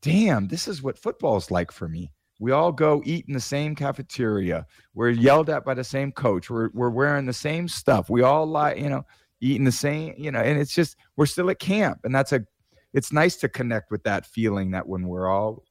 damn, 0.01 0.47
this 0.47 0.69
is 0.69 0.81
what 0.81 0.97
football's 0.97 1.51
like 1.51 1.69
for 1.69 1.89
me. 1.89 2.13
We 2.39 2.51
all 2.51 2.71
go 2.71 3.01
eat 3.05 3.25
in 3.27 3.33
the 3.33 3.39
same 3.39 3.75
cafeteria. 3.75 4.65
We're 4.93 5.09
yelled 5.09 5.49
at 5.49 5.65
by 5.65 5.73
the 5.73 5.83
same 5.83 6.11
coach. 6.11 6.49
We're 6.49 6.69
we're 6.73 6.89
wearing 6.89 7.25
the 7.25 7.33
same 7.33 7.67
stuff. 7.67 8.09
We 8.09 8.21
all 8.21 8.45
like, 8.45 8.77
you 8.77 8.89
know, 8.89 9.05
eating 9.41 9.65
the 9.65 9.71
same, 9.71 10.13
you 10.17 10.31
know, 10.31 10.39
and 10.39 10.59
it's 10.59 10.73
just 10.73 10.95
we're 11.17 11.25
still 11.25 11.49
at 11.49 11.59
camp. 11.59 11.99
And 12.05 12.15
that's 12.15 12.31
a 12.31 12.45
it's 12.93 13.11
nice 13.11 13.35
to 13.37 13.49
connect 13.49 13.91
with 13.91 14.03
that 14.03 14.25
feeling 14.25 14.71
that 14.71 14.87
when 14.87 15.07
we're 15.07 15.27
all 15.27 15.63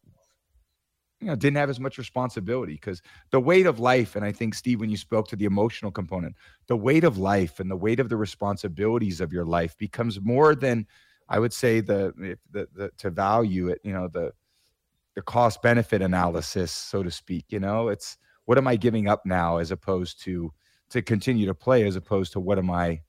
you 1.21 1.27
know 1.27 1.35
didn't 1.35 1.57
have 1.57 1.71
as 1.71 1.81
much 1.81 1.99
responsibility 1.99 2.75
because 2.75 3.03
the 3.31 3.41
weight 3.41 3.67
of 3.67 3.81
life 3.81 4.15
and 4.15 4.25
i 4.25 4.31
think 4.31 4.55
steve 4.55 4.79
when 4.81 4.91
you 4.91 4.97
spoke 4.97 5.27
to 5.27 5.37
the 5.37 5.45
emotional 5.45 5.91
component 5.91 6.35
the 6.69 6.77
weight 6.77 7.03
of 7.03 7.19
life 7.19 7.59
and 7.59 7.71
the 7.71 7.77
weight 7.77 7.99
of 7.99 8.09
the 8.09 8.17
responsibilities 8.17 9.21
of 9.21 9.33
your 9.33 9.45
life 9.45 9.77
becomes 9.79 10.21
more 10.21 10.55
than 10.55 10.87
i 11.29 11.39
would 11.39 11.53
say 11.53 11.81
the, 11.81 12.13
the, 12.53 12.69
the 12.73 12.91
to 12.97 13.11
value 13.11 13.69
it 13.69 13.81
you 13.83 13.93
know 13.93 14.09
the 14.09 14.33
the 15.19 15.23
cost 15.23 15.61
benefit 15.63 16.01
analysis 16.01 16.71
so 16.71 17.03
to 17.03 17.11
speak 17.11 17.45
you 17.49 17.59
know? 17.59 17.89
It's 17.89 18.17
what 18.45 18.57
am 18.57 18.69
i 18.69 18.77
giving 18.77 19.09
up 19.09 19.27
now 19.27 19.57
as 19.57 19.73
opposed 19.73 20.23
to 20.23 20.53
to 20.91 21.03
continue 21.03 21.45
to 21.45 21.55
play 21.55 21.85
as 21.89 21.97
opposed 21.97 22.33
to 22.35 22.41
what 22.41 22.57
am 22.57 22.71
i 22.71 23.01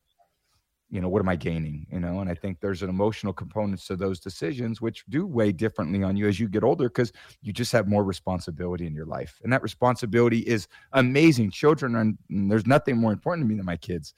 you 0.89 0.99
know 1.01 1.07
what 1.07 1.21
am 1.21 1.29
i 1.29 1.35
gaining 1.35 1.85
you 1.91 1.99
know? 1.99 2.19
And 2.19 2.27
i 2.27 2.33
think 2.33 2.61
there's 2.61 2.81
an 2.81 2.89
emotional 2.89 3.31
components 3.31 3.85
to 3.85 3.95
those 3.95 4.19
decisions 4.19 4.81
which 4.81 5.05
do 5.07 5.27
weigh 5.27 5.51
differently 5.51 6.01
on 6.01 6.17
you 6.17 6.27
as 6.27 6.39
you 6.39 6.47
get 6.49 6.63
older 6.63 6.89
because 6.89 7.13
you 7.43 7.53
just 7.53 7.71
have 7.73 7.87
more 7.87 8.03
responsibility 8.03 8.87
in 8.87 8.95
your 8.95 9.05
life. 9.05 9.39
And 9.43 9.53
that 9.53 9.61
responsibility 9.61 10.39
is 10.39 10.67
amazing. 10.93 11.51
Children 11.51 11.95
are 11.95 12.11
there's 12.27 12.65
nothing 12.65 12.97
more 12.97 13.11
important 13.13 13.45
to 13.45 13.47
me 13.47 13.55
than 13.55 13.67
my 13.67 13.77
kids 13.77 14.15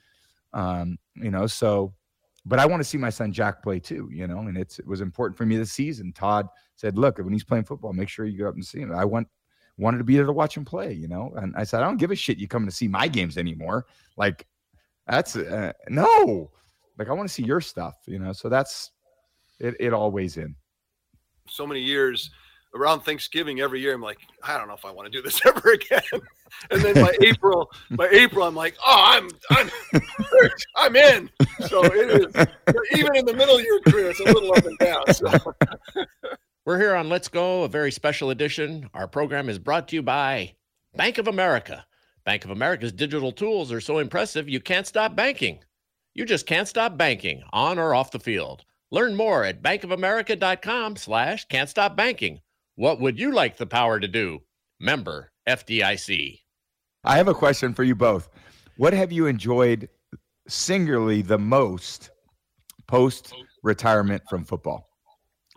um 0.54 0.98
you 1.16 1.30
know? 1.30 1.46
So 1.46 1.94
but 2.46 2.60
i 2.60 2.66
want 2.66 2.80
to 2.80 2.88
see 2.88 2.98
my 2.98 3.10
son 3.10 3.32
jack 3.32 3.62
play 3.64 3.80
too 3.80 4.10
you 4.12 4.28
know 4.28 4.40
and 4.40 4.58
it's 4.58 4.80
it 4.80 4.88
was 4.88 5.02
important 5.02 5.38
for 5.38 5.46
me 5.46 5.58
this 5.58 5.72
season 5.72 6.12
todd 6.14 6.48
said 6.76 6.98
look 6.98 7.18
when 7.18 7.34
he's 7.34 7.44
playing 7.44 7.64
football 7.64 7.94
make 7.94 8.10
sure 8.10 8.26
you 8.26 8.38
go 8.38 8.48
up 8.48 8.56
and 8.56 8.66
see 8.66 8.80
him 8.80 8.94
i 8.94 9.06
want 9.06 9.28
wanted 9.78 9.98
to 9.98 10.04
be 10.04 10.16
there 10.16 10.26
to 10.26 10.32
watch 10.32 10.56
him 10.56 10.66
play 10.66 10.92
you 10.94 11.08
know 11.08 11.32
and 11.38 11.56
i 11.56 11.64
said 11.64 11.82
i 11.82 11.86
don't 11.86 11.98
give 11.98 12.12
a 12.12 12.16
shit 12.16 12.38
you 12.38 12.48
coming 12.48 12.68
to 12.68 12.76
see 12.76 12.88
my 12.88 13.08
games 13.08 13.38
anymore 13.38 13.86
like 14.18 14.46
that's 15.08 15.36
uh, 15.36 15.72
no 15.90 16.52
like 17.02 17.10
I 17.10 17.14
want 17.14 17.28
to 17.28 17.34
see 17.34 17.44
your 17.44 17.62
stuff, 17.62 17.96
you 18.06 18.20
know. 18.20 18.32
So 18.32 18.48
that's 18.48 18.92
it. 19.60 19.76
It 19.80 19.92
all 19.92 20.12
weighs 20.12 20.38
in. 20.38 20.56
So 21.48 21.66
many 21.66 21.82
years 21.82 22.30
around 22.76 23.02
Thanksgiving 23.02 23.60
every 23.60 23.82
year, 23.82 23.94
I'm 23.94 24.02
like, 24.02 24.20
I 24.44 24.58
don't 24.58 24.68
know 24.68 24.74
if 24.74 24.86
I 24.86 24.92
want 24.92 25.12
to 25.12 25.12
do 25.12 25.22
this 25.22 25.42
ever 25.46 25.72
again. 25.72 26.02
and 26.70 26.82
then 26.82 26.96
by 26.96 27.16
April, 27.22 27.70
by 27.92 28.08
April, 28.10 28.46
I'm 28.46 28.56
like, 28.56 28.76
oh, 28.86 29.04
I'm 29.06 29.30
I'm 29.52 29.72
I'm 30.76 30.96
in. 30.96 31.30
So 31.68 31.84
it 31.84 32.10
is 32.10 32.48
even 32.94 33.16
in 33.16 33.26
the 33.26 33.34
middle 33.34 33.56
of 33.56 33.64
your 33.64 33.80
career, 33.82 34.10
it's 34.10 34.20
a 34.20 34.24
little 34.24 34.54
up 34.54 34.66
and 34.66 34.78
down. 34.78 35.14
So. 35.14 35.56
We're 36.66 36.80
here 36.80 36.96
on 36.96 37.10
Let's 37.10 37.28
Go, 37.28 37.64
a 37.64 37.68
very 37.68 37.92
special 37.92 38.30
edition. 38.30 38.88
Our 38.94 39.08
program 39.08 39.50
is 39.50 39.58
brought 39.58 39.88
to 39.88 39.96
you 39.96 40.04
by 40.04 40.54
Bank 40.96 41.18
of 41.18 41.28
America. 41.28 41.86
Bank 42.24 42.46
of 42.46 42.52
America's 42.52 42.92
digital 42.92 43.32
tools 43.32 43.72
are 43.72 43.82
so 43.82 43.98
impressive 43.98 44.48
you 44.48 44.60
can't 44.60 44.86
stop 44.86 45.16
banking. 45.16 45.60
You 46.14 46.24
just 46.24 46.46
can't 46.46 46.68
stop 46.68 46.98
banking 46.98 47.42
on 47.52 47.80
or 47.80 47.96
off 47.96 48.12
the 48.12 48.20
field. 48.20 48.64
Learn 48.92 49.16
more 49.16 49.44
at 49.44 49.64
bankofamerica.com 49.64 50.98
slash 50.98 51.48
can't 51.48 51.70
stop 51.70 51.96
banking. 51.96 52.42
What 52.76 53.00
would 53.00 53.20
you 53.20 53.32
like 53.32 53.58
the 53.58 53.66
power 53.66 54.00
to 54.00 54.08
do? 54.08 54.42
Member 54.80 55.32
FDIC. 55.48 56.40
I 57.04 57.18
have 57.18 57.28
a 57.28 57.34
question 57.34 57.74
for 57.74 57.84
you 57.84 57.96
both. 57.96 58.30
What 58.78 58.94
have 58.94 59.12
you 59.12 59.28
enjoyed 59.28 59.90
singularly 60.48 61.22
the 61.22 61.38
most 61.38 62.12
post 62.88 63.34
retirement 63.64 64.24
from 64.30 64.46
football? 64.46 64.88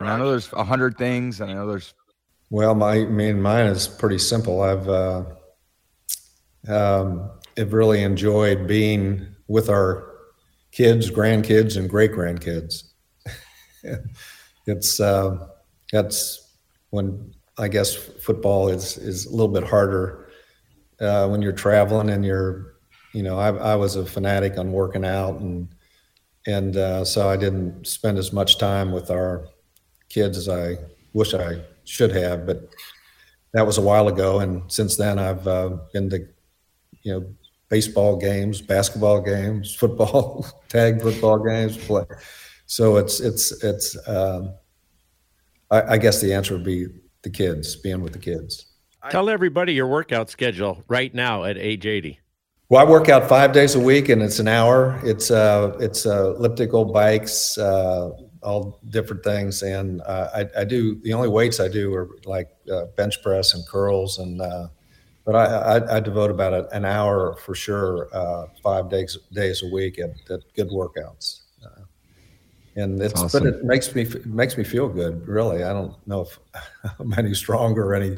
And 0.01 0.09
I 0.09 0.19
know 0.19 0.31
there's 0.31 0.53
a 0.53 0.65
hundred 0.65 0.99
things, 0.99 1.41
and 1.41 1.51
I 1.51 1.55
know 1.55 1.67
there's. 1.67 1.95
Well, 2.51 2.75
my 2.75 2.95
I 2.95 3.05
mean, 3.05 3.41
mine 3.41 3.67
is 3.67 3.87
pretty 3.87 4.19
simple. 4.19 4.61
I've 4.63 4.89
uh, 4.89 5.25
um, 6.69 7.31
have 7.57 7.73
really 7.73 8.03
enjoyed 8.03 8.67
being 8.67 9.27
with 9.47 9.69
our 9.69 10.13
kids, 10.73 11.11
grandkids, 11.11 11.77
and 11.77 11.89
great 11.89 12.13
grandkids. 12.13 12.91
it's 14.67 14.99
uh, 14.99 15.47
that's 15.93 16.44
when 16.95 17.35
I 17.59 17.69
guess 17.69 17.95
football 17.95 18.69
is 18.69 18.97
is 18.97 19.27
a 19.27 19.31
little 19.31 19.49
bit 19.49 19.65
harder 19.65 20.29
uh, 21.01 21.27
when 21.29 21.43
you're 21.43 21.53
traveling 21.53 22.11
and 22.11 22.25
you're, 22.25 22.77
you 23.13 23.23
know, 23.23 23.39
I, 23.39 23.49
I 23.49 23.75
was 23.75 23.97
a 23.97 24.07
fanatic 24.07 24.59
on 24.59 24.73
working 24.73 25.05
out 25.05 25.41
and 25.41 25.69
and 26.47 26.77
uh, 26.77 27.05
so 27.05 27.29
I 27.29 27.37
didn't 27.37 27.87
spend 27.87 28.19
as 28.19 28.33
much 28.33 28.59
time 28.59 28.93
with 28.93 29.11
our 29.11 29.47
kids 30.09 30.37
as 30.37 30.49
I 30.49 30.77
wish 31.15 31.35
I 31.35 31.61
should 31.85 32.13
have, 32.13 32.47
but 32.47 32.69
that 33.55 33.67
was 33.67 33.79
a 33.79 33.83
while 33.83 34.09
ago. 34.09 34.41
And 34.41 34.71
since 34.71 34.97
then, 34.97 35.19
I've 35.19 35.47
uh, 35.49 35.79
been 35.95 36.11
to, 36.11 36.19
you 37.03 37.13
know, 37.13 37.27
baseball 37.71 38.17
games, 38.17 38.61
basketball 38.61 39.23
games, 39.23 39.75
football, 39.75 40.47
tag 40.69 41.01
football 41.01 41.39
games, 41.39 41.79
play. 41.79 42.05
So 42.67 42.99
it's 42.99 43.21
it's 43.21 43.65
it's. 43.65 43.97
Um, 44.09 44.55
I, 45.71 45.95
I 45.95 45.99
guess 45.99 46.21
the 46.21 46.33
answer 46.33 46.55
would 46.55 46.65
be 46.65 46.87
the 47.23 47.31
kids, 47.31 47.77
being 47.77 48.03
with 48.03 48.13
the 48.13 48.19
kids. 48.19 48.67
Tell 49.11 49.29
everybody 49.29 49.75
your 49.75 49.87
workout 49.87 50.31
schedule 50.31 50.83
right 50.89 51.15
now 51.15 51.45
at 51.45 51.59
age 51.59 51.85
80. 51.85 52.19
Well, 52.71 52.85
I 52.85 52.89
work 52.89 53.11
out 53.11 53.29
five 53.29 53.53
days 53.53 53.75
a 53.75 53.81
week, 53.81 54.09
and 54.09 54.23
it's 54.23 54.39
an 54.39 54.49
hour. 54.49 54.99
It's 55.05 55.31
uh, 55.31 55.77
it's 55.79 56.07
uh, 56.07 56.35
elliptical 56.37 56.87
bikes, 56.87 57.59
uh, 57.59 58.11
all 58.43 58.81
different 58.89 59.23
things, 59.23 59.63
and 59.63 60.01
uh, 60.03 60.31
I, 60.35 60.61
I 60.61 60.65
do 60.65 60.99
the 61.03 61.13
only 61.13 61.29
weights 61.29 61.61
I 61.61 61.69
do 61.69 61.93
are 61.95 62.09
like 62.25 62.49
uh, 62.73 62.87
bench 62.97 63.23
press 63.23 63.53
and 63.53 63.67
curls 63.69 64.19
and 64.19 64.41
uh, 64.41 64.69
but 65.25 65.35
I, 65.35 65.45
I, 65.45 65.97
I, 65.97 66.01
devote 66.01 66.31
about 66.31 66.73
an 66.73 66.85
hour 66.85 67.37
for 67.37 67.55
sure, 67.55 68.09
uh, 68.13 68.47
five 68.63 68.91
days 68.91 69.17
days 69.33 69.63
a 69.63 69.73
week 69.73 69.99
at, 69.99 70.11
at 70.31 70.41
good 70.55 70.69
workouts. 70.69 71.41
And 72.77 73.01
it's 73.01 73.21
awesome. 73.21 73.45
but 73.45 73.55
it 73.55 73.65
makes 73.65 73.95
me 73.95 74.03
it 74.03 74.27
makes 74.27 74.59
me 74.59 74.65
feel 74.65 74.89
good. 74.89 75.27
Really, 75.29 75.63
I 75.63 75.73
don't 75.73 75.95
know 76.07 76.23
if 76.23 76.39
I'm 76.99 77.13
any 77.17 77.35
stronger 77.35 77.87
or 77.87 77.95
any 77.95 78.17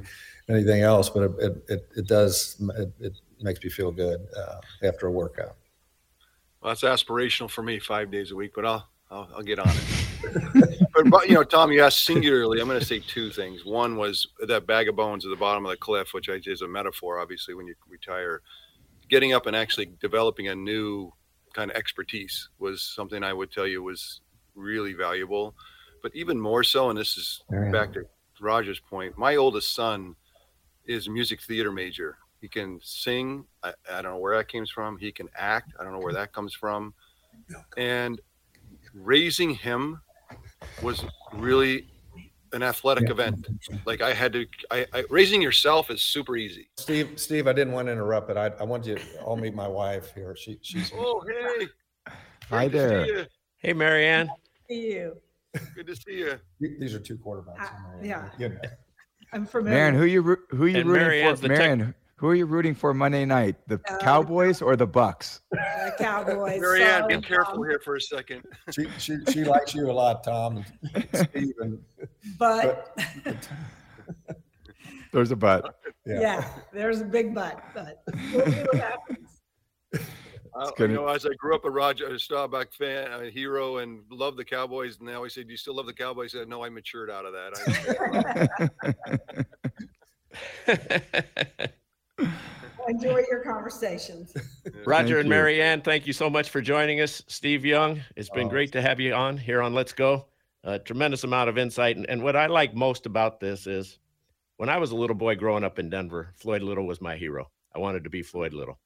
anything 0.48 0.82
else, 0.82 1.10
but 1.10 1.24
it 1.38 1.64
it, 1.68 1.88
it 1.96 2.06
does 2.06 2.56
it, 2.76 2.92
it 3.00 3.12
makes 3.40 3.62
me 3.62 3.70
feel 3.70 3.92
good 3.92 4.26
uh, 4.36 4.60
after 4.82 5.08
a 5.08 5.10
workout. 5.10 5.56
Well, 6.60 6.74
that's 6.74 6.82
aspirational 6.82 7.50
for 7.50 7.62
me, 7.62 7.78
five 7.78 8.10
days 8.10 8.30
a 8.30 8.36
week, 8.36 8.52
but 8.54 8.64
I'll 8.64 8.88
I'll, 9.10 9.28
I'll 9.36 9.42
get 9.42 9.58
on 9.58 9.68
it. 9.68 10.88
but, 10.94 11.10
but 11.10 11.28
you 11.28 11.34
know, 11.34 11.44
Tom, 11.44 11.70
you 11.70 11.82
asked 11.82 12.04
singularly. 12.04 12.60
I'm 12.60 12.66
going 12.66 12.80
to 12.80 12.86
say 12.86 12.98
two 12.98 13.30
things. 13.30 13.64
One 13.64 13.96
was 13.96 14.26
that 14.46 14.66
bag 14.66 14.88
of 14.88 14.96
bones 14.96 15.24
at 15.24 15.30
the 15.30 15.36
bottom 15.36 15.64
of 15.64 15.70
the 15.70 15.76
cliff, 15.76 16.12
which 16.12 16.28
is 16.28 16.62
a 16.62 16.68
metaphor, 16.68 17.20
obviously, 17.20 17.54
when 17.54 17.66
you 17.66 17.74
retire. 17.88 18.42
Getting 19.08 19.32
up 19.32 19.46
and 19.46 19.54
actually 19.54 19.92
developing 20.00 20.48
a 20.48 20.54
new 20.54 21.12
kind 21.54 21.70
of 21.70 21.76
expertise 21.76 22.48
was 22.58 22.82
something 22.82 23.22
I 23.22 23.32
would 23.32 23.52
tell 23.52 23.66
you 23.66 23.82
was 23.82 24.20
really 24.56 24.94
valuable. 24.94 25.54
But 26.02 26.14
even 26.14 26.40
more 26.40 26.64
so, 26.64 26.90
and 26.90 26.98
this 26.98 27.16
is 27.16 27.42
Yeah. 27.52 27.70
back 27.70 27.92
to 27.92 28.06
Roger's 28.40 28.80
point, 28.80 29.16
my 29.16 29.36
oldest 29.36 29.74
son 29.74 30.16
is 30.84 31.06
a 31.06 31.10
music 31.10 31.40
theater 31.42 31.70
major. 31.72 32.18
He 32.40 32.48
can 32.48 32.80
sing. 32.82 33.46
I, 33.62 33.72
I 33.90 34.02
don't 34.02 34.12
know 34.12 34.18
where 34.18 34.36
that 34.36 34.50
comes 34.50 34.70
from. 34.70 34.98
He 34.98 35.10
can 35.10 35.28
act. 35.36 35.72
I 35.78 35.84
don't 35.84 35.92
know 35.92 36.00
where 36.00 36.12
that 36.12 36.32
comes 36.32 36.54
from. 36.54 36.94
And 37.76 38.20
raising 38.94 39.50
him 39.50 40.00
was 40.82 41.04
really 41.32 41.88
an 42.52 42.62
athletic 42.62 43.10
event. 43.10 43.48
Like 43.84 44.00
I 44.00 44.12
had 44.12 44.32
to, 44.34 44.46
I, 44.70 44.86
I 44.92 45.04
raising 45.10 45.42
yourself 45.42 45.90
is 45.90 46.02
super 46.02 46.36
easy. 46.36 46.68
Steve, 46.78 47.12
Steve, 47.16 47.46
I 47.48 47.52
didn't 47.52 47.72
want 47.72 47.88
to 47.88 47.92
interrupt, 47.92 48.28
but 48.28 48.36
I, 48.36 48.46
I 48.60 48.64
want 48.64 48.86
you. 48.86 48.98
I'll 49.20 49.36
meet 49.36 49.54
my 49.54 49.68
wife 49.68 50.12
here. 50.14 50.36
She 50.36 50.58
she's 50.62 50.92
Oh, 50.94 51.22
hey. 51.26 51.66
Hi 52.50 52.68
Great 52.68 52.72
to 52.72 52.78
there. 52.78 53.26
Hey, 53.56 53.72
Marianne. 53.72 54.30
See 54.68 54.92
you. 54.92 55.16
Good 55.74 55.86
to 55.86 55.96
see 55.96 56.18
you. 56.18 56.38
these 56.60 56.94
are 56.94 56.98
two 57.00 57.16
quarterbacks. 57.16 57.60
Uh, 57.64 57.70
yeah. 58.02 58.28
You 58.38 58.48
know. 58.50 58.58
I'm 59.32 59.46
familiar. 59.46 59.76
Marion, 59.78 59.94
who 59.94 60.04
you 60.04 60.20
roo- 60.22 60.42
who 60.50 60.66
you 60.66 60.80
And 60.80 60.88
rooting 60.88 61.06
Marianne's 61.08 61.40
for? 61.40 61.48
the 61.48 61.54
tech- 61.56 61.94
who 62.18 62.28
are 62.28 62.34
you 62.34 62.46
rooting 62.46 62.74
for 62.74 62.94
Monday 62.94 63.24
night? 63.26 63.56
The 63.66 63.78
Uh, 63.88 63.98
Cowboys 63.98 64.62
or 64.62 64.74
the 64.76 64.86
Bucks? 64.86 65.40
Uh, 65.52 65.90
Cowboys. 65.98 66.60
Marianne, 66.60 67.00
sorry, 67.02 67.16
be 67.16 67.22
careful 67.22 67.54
Tom. 67.56 67.64
here 67.68 67.80
for 67.84 67.96
a 67.96 68.00
second. 68.00 68.42
She 68.72 68.86
she 68.98 69.16
she 69.30 69.44
likes 69.44 69.74
you 69.74 69.90
a 69.90 69.92
lot, 69.92 70.24
Tom. 70.24 70.64
and 70.94 71.08
Steve, 71.30 71.54
and 71.60 71.78
But 72.38 72.96
There's 75.12 75.30
a 75.30 75.36
but. 75.36 75.78
yeah. 76.06 76.20
yeah. 76.20 76.48
there's 76.72 77.00
a 77.00 77.04
big 77.04 77.34
but. 77.34 77.62
But 77.74 78.02
we'll 78.32 78.46
see 78.46 78.60
what 78.62 78.74
happens. 78.74 79.40
Uh, 80.58 80.70
gonna- 80.72 80.92
you 80.92 80.98
know, 80.98 81.08
as 81.08 81.26
I 81.26 81.30
grew 81.36 81.54
up 81.54 81.64
a 81.64 81.70
Roger 81.70 82.06
a 82.08 82.18
Staubach 82.18 82.72
fan, 82.72 83.12
a 83.24 83.30
hero, 83.30 83.78
and 83.78 84.02
loved 84.10 84.36
the 84.38 84.44
Cowboys, 84.44 84.98
and 84.98 85.08
they 85.08 85.14
always 85.14 85.34
said, 85.34 85.46
"Do 85.46 85.50
you 85.52 85.56
still 85.56 85.74
love 85.76 85.86
the 85.86 85.92
Cowboys?" 85.92 86.34
I 86.34 86.38
said, 86.38 86.48
"No, 86.48 86.64
I 86.64 86.68
matured 86.70 87.10
out 87.10 87.24
of 87.26 87.32
that." 87.34 88.58
I, 90.66 91.68
Enjoy 92.88 93.20
your 93.28 93.40
conversations. 93.42 94.32
Roger 94.86 95.14
Thank 95.14 95.16
and 95.18 95.24
you. 95.26 95.30
Marianne, 95.30 95.80
thank 95.82 96.06
you 96.06 96.12
so 96.12 96.30
much 96.30 96.50
for 96.50 96.60
joining 96.62 97.00
us. 97.00 97.20
Steve 97.26 97.64
Young, 97.64 98.00
it's 98.14 98.30
been 98.30 98.46
Oh. 98.46 98.50
great 98.50 98.70
to 98.72 98.80
have 98.82 99.00
you 99.00 99.12
on 99.12 99.36
here 99.36 99.60
on 99.60 99.74
Let's 99.74 99.92
Go. 99.92 100.26
A 100.62 100.78
tremendous 100.78 101.24
amount 101.24 101.48
of 101.48 101.58
insight. 101.58 101.96
And, 101.96 102.08
and 102.08 102.22
what 102.22 102.36
I 102.36 102.46
like 102.46 102.74
most 102.74 103.04
about 103.06 103.40
this 103.40 103.66
is 103.66 103.98
when 104.56 104.68
I 104.68 104.78
was 104.78 104.92
a 104.92 104.96
little 104.96 105.16
boy 105.16 105.34
growing 105.34 105.64
up 105.64 105.78
in 105.80 105.90
Denver, 105.90 106.32
Floyd 106.36 106.62
Little 106.62 106.86
was 106.86 107.00
my 107.00 107.16
hero. 107.16 107.50
I 107.74 107.78
wanted 107.80 108.04
to 108.04 108.10
be 108.10 108.22
Floyd 108.22 108.52
Little. 108.52 108.78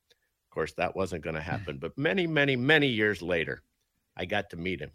Of 0.50 0.54
course, 0.54 0.72
that 0.74 0.96
wasn't 0.96 1.22
going 1.22 1.34
to 1.36 1.42
happen. 1.42 1.78
But 1.78 1.96
many, 1.96 2.26
many, 2.26 2.56
many 2.56 2.88
years 2.88 3.22
later, 3.22 3.62
I 4.16 4.24
got 4.24 4.50
to 4.50 4.56
meet 4.56 4.80
him. 4.80 4.90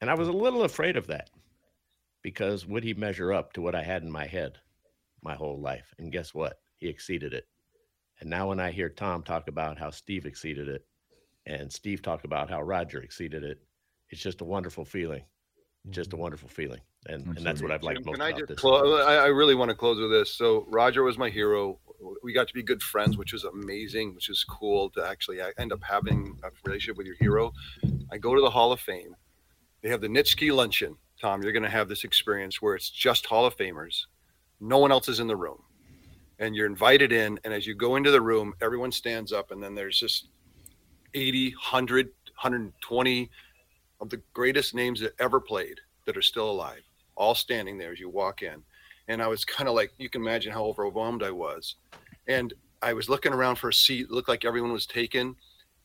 And 0.00 0.08
I 0.08 0.14
was 0.14 0.28
a 0.28 0.32
little 0.32 0.62
afraid 0.62 0.96
of 0.96 1.08
that 1.08 1.30
because 2.22 2.66
would 2.66 2.84
he 2.84 2.94
measure 2.94 3.32
up 3.32 3.52
to 3.54 3.60
what 3.60 3.74
I 3.74 3.82
had 3.82 4.02
in 4.02 4.10
my 4.10 4.26
head 4.26 4.58
my 5.22 5.34
whole 5.34 5.60
life? 5.60 5.94
And 5.98 6.12
guess 6.12 6.32
what? 6.32 6.60
He 6.78 6.88
exceeded 6.88 7.34
it. 7.34 7.46
And 8.20 8.30
now 8.30 8.48
when 8.48 8.60
I 8.60 8.70
hear 8.70 8.88
Tom 8.88 9.22
talk 9.22 9.48
about 9.48 9.78
how 9.78 9.90
Steve 9.90 10.26
exceeded 10.26 10.68
it 10.68 10.86
and 11.46 11.72
Steve 11.72 12.02
talk 12.02 12.24
about 12.24 12.50
how 12.50 12.62
Roger 12.62 13.00
exceeded 13.00 13.42
it, 13.42 13.58
it's 14.10 14.20
just 14.20 14.40
a 14.40 14.44
wonderful 14.44 14.84
feeling. 14.84 15.22
Just 15.88 16.12
a 16.12 16.12
mm-hmm. 16.12 16.22
wonderful 16.22 16.48
feeling. 16.48 16.80
And, 17.06 17.26
and 17.26 17.38
that's 17.38 17.62
what 17.62 17.70
I've 17.70 17.82
liked 17.82 18.04
most 18.04 18.16
Can 18.16 18.22
I 18.22 18.28
about 18.28 18.38
just 18.38 18.48
this. 18.48 18.58
close? 18.58 19.02
I, 19.06 19.16
I 19.16 19.26
really 19.26 19.54
want 19.54 19.70
to 19.70 19.74
close 19.74 19.98
with 19.98 20.10
this. 20.10 20.34
So 20.34 20.66
Roger 20.68 21.02
was 21.02 21.16
my 21.16 21.30
hero. 21.30 21.78
We 22.22 22.32
got 22.32 22.48
to 22.48 22.54
be 22.54 22.62
good 22.62 22.82
friends, 22.82 23.16
which 23.16 23.32
was 23.32 23.44
amazing, 23.44 24.14
which 24.14 24.28
is 24.30 24.44
cool 24.44 24.90
to 24.90 25.06
actually 25.06 25.40
uh, 25.40 25.50
end 25.58 25.72
up 25.72 25.82
having 25.82 26.38
a 26.42 26.48
relationship 26.64 26.96
with 26.96 27.06
your 27.06 27.16
hero. 27.16 27.52
I 28.10 28.18
go 28.18 28.34
to 28.34 28.40
the 28.40 28.50
Hall 28.50 28.72
of 28.72 28.80
Fame. 28.80 29.14
They 29.82 29.88
have 29.88 30.00
the 30.00 30.08
Nitschke 30.08 30.54
luncheon. 30.54 30.96
Tom, 31.20 31.42
you're 31.42 31.52
going 31.52 31.62
to 31.62 31.68
have 31.68 31.88
this 31.88 32.04
experience 32.04 32.62
where 32.62 32.74
it's 32.74 32.90
just 32.90 33.26
Hall 33.26 33.44
of 33.44 33.56
Famers. 33.56 34.04
No 34.60 34.78
one 34.78 34.90
else 34.90 35.08
is 35.08 35.20
in 35.20 35.26
the 35.26 35.36
room. 35.36 35.62
And 36.38 36.56
you're 36.56 36.66
invited 36.66 37.12
in. 37.12 37.38
And 37.44 37.52
as 37.52 37.66
you 37.66 37.74
go 37.74 37.96
into 37.96 38.10
the 38.10 38.20
room, 38.20 38.54
everyone 38.62 38.92
stands 38.92 39.32
up. 39.32 39.50
And 39.50 39.62
then 39.62 39.74
there's 39.74 39.98
just 39.98 40.28
80, 41.12 41.50
100, 41.52 42.06
120 42.06 43.30
of 44.00 44.08
the 44.08 44.22
greatest 44.32 44.74
names 44.74 45.00
that 45.00 45.14
ever 45.18 45.40
played 45.40 45.80
that 46.06 46.16
are 46.16 46.22
still 46.22 46.50
alive, 46.50 46.82
all 47.16 47.34
standing 47.34 47.76
there 47.76 47.92
as 47.92 48.00
you 48.00 48.08
walk 48.08 48.42
in. 48.42 48.62
And 49.10 49.20
I 49.20 49.26
was 49.26 49.44
kind 49.44 49.68
of 49.68 49.74
like, 49.74 49.92
you 49.98 50.08
can 50.08 50.22
imagine 50.22 50.52
how 50.52 50.64
overwhelmed 50.64 51.24
I 51.24 51.32
was. 51.32 51.74
And 52.28 52.54
I 52.80 52.92
was 52.92 53.08
looking 53.08 53.32
around 53.32 53.56
for 53.56 53.68
a 53.68 53.74
seat, 53.74 54.02
it 54.02 54.10
looked 54.12 54.28
like 54.28 54.44
everyone 54.44 54.72
was 54.72 54.86
taken. 54.86 55.34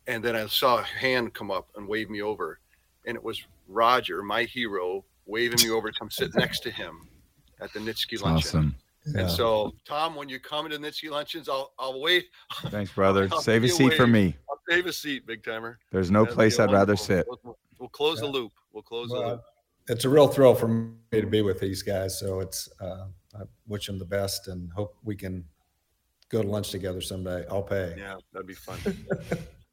And 0.06 0.24
then 0.24 0.36
I 0.36 0.46
saw 0.46 0.78
a 0.78 0.84
hand 0.84 1.34
come 1.34 1.50
up 1.50 1.70
and 1.76 1.88
wave 1.88 2.12
me 2.12 2.22
over. 2.22 2.60
And 3.08 3.16
it 3.16 3.24
was 3.24 3.44
Roger, 3.68 4.22
my 4.22 4.44
hero, 4.44 5.04
waving 5.26 5.68
me 5.68 5.72
over 5.72 5.90
to 5.90 5.98
come 5.98 6.12
sit 6.12 6.36
next 6.36 6.60
to 6.62 6.70
him 6.70 7.10
at 7.60 7.74
the 7.74 7.80
Nitschke 7.80 8.22
luncheon. 8.22 8.48
Awesome. 8.48 8.76
Yeah. 9.08 9.22
And 9.22 9.32
so, 9.32 9.74
Tom, 9.86 10.14
when 10.14 10.30
you 10.30 10.40
come 10.40 10.70
to 10.70 10.78
Nitschke 10.78 11.10
luncheons, 11.10 11.50
I'll 11.50 11.74
I'll 11.80 12.00
wait. 12.00 12.28
Thanks, 12.68 12.92
brother. 12.92 13.28
I'll 13.32 13.42
Save 13.42 13.64
a 13.64 13.68
give 13.68 13.80
you 13.80 13.90
seat 13.90 13.98
for 13.98 14.06
me. 14.06 14.36
I'll 14.48 14.60
save 14.70 14.86
a 14.86 14.94
seat, 14.94 15.26
big 15.26 15.44
timer. 15.44 15.80
There's 15.92 16.12
no 16.12 16.24
That'd 16.24 16.36
place 16.36 16.60
I'd 16.60 16.72
rather 16.72 16.96
sit. 16.96 17.26
We'll, 17.28 17.58
we'll 17.80 17.90
close 17.90 18.20
the 18.20 18.28
loop. 18.28 18.52
We'll 18.72 18.84
close 18.84 19.10
the 19.10 19.20
loop. 19.20 19.42
It's 19.88 20.06
a 20.06 20.10
real 20.10 20.28
thrill 20.28 20.56
for 20.56 20.68
me 20.68 21.22
to 21.22 21.28
be 21.28 21.42
with 21.42 21.60
these 21.60 21.82
guys. 21.82 22.20
So 22.20 22.40
it's 22.40 22.70
uh, 22.82 23.06
I 23.36 23.44
wish 23.68 23.88
them 23.88 24.00
the 24.00 24.06
best 24.06 24.48
and 24.48 24.72
hope 24.74 24.96
we 25.04 25.16
can 25.16 25.44
go 26.30 26.42
to 26.42 26.48
lunch 26.48 26.72
together 26.72 27.02
someday. 27.02 27.46
I'll 27.50 27.64
pay. 27.64 27.96
Yeah, 27.98 28.18
that'd 28.34 28.48
be 28.48 28.54
fun. 28.54 28.80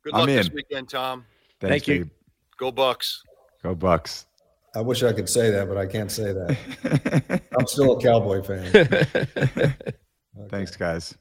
Good 0.03 0.13
luck 0.13 0.27
this 0.27 0.51
weekend, 0.51 0.89
Tom. 0.89 1.25
Thanks, 1.61 1.87
Thank 1.87 1.89
you. 1.89 2.05
Gabe. 2.05 2.13
Go 2.59 2.73
Bucks. 2.73 3.23
Go 3.63 3.75
Bucks. 3.75 4.27
I 4.75 4.81
wish 4.81 5.03
I 5.03 5.13
could 5.13 5.29
say 5.29 5.51
that, 5.51 5.69
but 5.69 5.77
I 5.77 5.87
can't 5.87 6.11
say 6.11 6.33
that. 6.33 7.43
I'm 7.59 7.67
still 7.67 7.99
a 7.99 8.03
Cowboy 8.03 8.43
fan. 8.43 9.77
Thanks, 10.49 10.75
guys. 10.77 11.15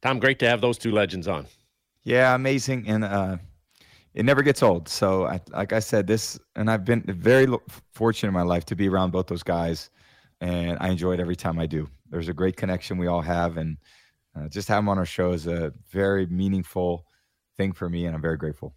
Tom, 0.00 0.18
great 0.18 0.38
to 0.40 0.48
have 0.48 0.60
those 0.60 0.78
two 0.78 0.92
legends 0.92 1.28
on. 1.28 1.46
Yeah, 2.04 2.34
amazing, 2.34 2.88
and 2.88 3.04
uh, 3.04 3.36
it 4.16 4.24
never 4.24 4.42
gets 4.42 4.62
old. 4.62 4.88
So, 4.88 5.26
I, 5.26 5.40
like 5.50 5.74
I 5.74 5.78
said, 5.78 6.06
this, 6.06 6.38
and 6.56 6.70
I've 6.70 6.84
been 6.84 7.02
very 7.06 7.46
fortunate 7.92 8.28
in 8.28 8.34
my 8.34 8.42
life 8.42 8.64
to 8.66 8.74
be 8.74 8.88
around 8.88 9.12
both 9.12 9.26
those 9.26 9.42
guys, 9.42 9.90
and 10.40 10.78
I 10.80 10.88
enjoy 10.88 11.12
it 11.12 11.20
every 11.20 11.36
time 11.36 11.58
I 11.58 11.66
do. 11.66 11.88
There's 12.08 12.28
a 12.28 12.32
great 12.32 12.56
connection 12.56 12.96
we 12.96 13.08
all 13.08 13.20
have, 13.20 13.58
and 13.58 13.76
uh, 14.34 14.48
just 14.48 14.68
having 14.68 14.86
them 14.86 14.88
on 14.88 14.98
our 14.98 15.06
show 15.06 15.32
is 15.32 15.46
a 15.46 15.72
very 15.90 16.26
meaningful 16.26 17.04
thing 17.58 17.72
for 17.72 17.90
me, 17.90 18.06
and 18.06 18.14
I'm 18.14 18.22
very 18.22 18.38
grateful. 18.38 18.74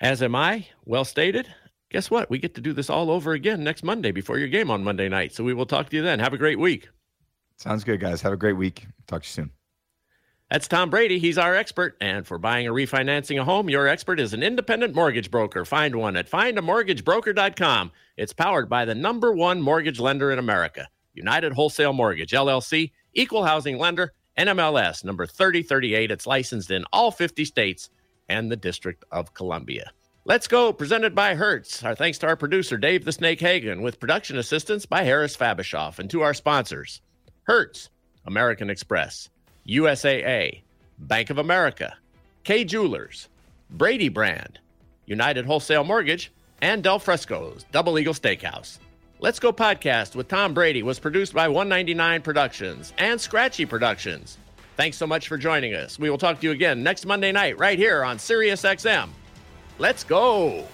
As 0.00 0.20
am 0.20 0.34
I. 0.34 0.66
Well 0.84 1.04
stated. 1.04 1.46
Guess 1.90 2.10
what? 2.10 2.28
We 2.28 2.38
get 2.38 2.54
to 2.56 2.60
do 2.60 2.72
this 2.72 2.90
all 2.90 3.08
over 3.10 3.34
again 3.34 3.62
next 3.62 3.84
Monday 3.84 4.10
before 4.10 4.38
your 4.38 4.48
game 4.48 4.70
on 4.70 4.82
Monday 4.82 5.08
night. 5.08 5.32
So 5.32 5.44
we 5.44 5.54
will 5.54 5.66
talk 5.66 5.90
to 5.90 5.96
you 5.96 6.02
then. 6.02 6.18
Have 6.18 6.32
a 6.32 6.38
great 6.38 6.58
week. 6.58 6.88
Sounds 7.58 7.84
good, 7.84 8.00
guys. 8.00 8.20
Have 8.22 8.32
a 8.32 8.36
great 8.36 8.56
week. 8.56 8.86
Talk 9.06 9.22
to 9.22 9.26
you 9.26 9.30
soon. 9.30 9.61
That's 10.52 10.68
Tom 10.68 10.90
Brady. 10.90 11.18
He's 11.18 11.38
our 11.38 11.54
expert. 11.54 11.96
And 11.98 12.26
for 12.26 12.36
buying 12.36 12.66
or 12.66 12.74
refinancing 12.74 13.40
a 13.40 13.44
home, 13.44 13.70
your 13.70 13.88
expert 13.88 14.20
is 14.20 14.34
an 14.34 14.42
independent 14.42 14.94
mortgage 14.94 15.30
broker. 15.30 15.64
Find 15.64 15.96
one 15.96 16.14
at 16.14 16.30
findamortgagebroker.com. 16.30 17.90
It's 18.18 18.34
powered 18.34 18.68
by 18.68 18.84
the 18.84 18.94
number 18.94 19.32
one 19.32 19.62
mortgage 19.62 19.98
lender 19.98 20.30
in 20.30 20.38
America, 20.38 20.90
United 21.14 21.54
Wholesale 21.54 21.94
Mortgage, 21.94 22.32
LLC, 22.32 22.92
equal 23.14 23.46
housing 23.46 23.78
lender, 23.78 24.12
NMLS 24.36 25.04
number 25.04 25.26
3038. 25.26 26.10
It's 26.10 26.26
licensed 26.26 26.70
in 26.70 26.84
all 26.92 27.10
50 27.10 27.46
states 27.46 27.88
and 28.28 28.52
the 28.52 28.56
District 28.56 29.02
of 29.10 29.32
Columbia. 29.32 29.90
Let's 30.26 30.48
go, 30.48 30.70
presented 30.70 31.14
by 31.14 31.34
Hertz. 31.34 31.82
Our 31.82 31.94
thanks 31.94 32.18
to 32.18 32.26
our 32.26 32.36
producer, 32.36 32.76
Dave 32.76 33.06
the 33.06 33.12
Snake 33.12 33.40
Hagen, 33.40 33.80
with 33.80 33.98
production 33.98 34.36
assistance 34.36 34.84
by 34.84 35.04
Harris 35.04 35.34
Fabishoff, 35.34 35.98
and 35.98 36.10
to 36.10 36.20
our 36.20 36.34
sponsors, 36.34 37.00
Hertz, 37.44 37.88
American 38.26 38.68
Express, 38.68 39.30
USAA, 39.66 40.62
Bank 40.98 41.30
of 41.30 41.38
America, 41.38 41.96
Kay 42.44 42.64
Jewelers, 42.64 43.28
Brady 43.70 44.08
Brand, 44.08 44.58
United 45.06 45.46
Wholesale 45.46 45.84
Mortgage, 45.84 46.32
and 46.60 46.82
Del 46.82 46.98
Frisco's 46.98 47.64
Double 47.72 47.98
Eagle 47.98 48.14
Steakhouse. 48.14 48.78
Let's 49.20 49.38
Go 49.38 49.52
podcast 49.52 50.16
with 50.16 50.26
Tom 50.26 50.52
Brady 50.52 50.82
was 50.82 50.98
produced 50.98 51.32
by 51.32 51.46
199 51.46 52.22
Productions 52.22 52.92
and 52.98 53.20
Scratchy 53.20 53.64
Productions. 53.64 54.36
Thanks 54.76 54.96
so 54.96 55.06
much 55.06 55.28
for 55.28 55.38
joining 55.38 55.74
us. 55.74 55.98
We 55.98 56.10
will 56.10 56.18
talk 56.18 56.40
to 56.40 56.46
you 56.46 56.52
again 56.52 56.82
next 56.82 57.06
Monday 57.06 57.30
night 57.30 57.56
right 57.58 57.78
here 57.78 58.02
on 58.02 58.16
SiriusXM. 58.16 59.10
Let's 59.78 60.02
go. 60.02 60.66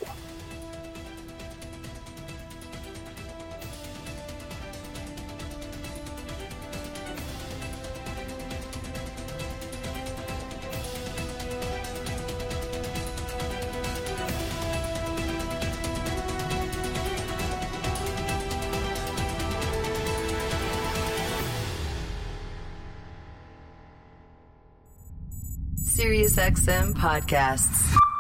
SiriusXM 26.39 26.95
podcasts. 26.95 28.18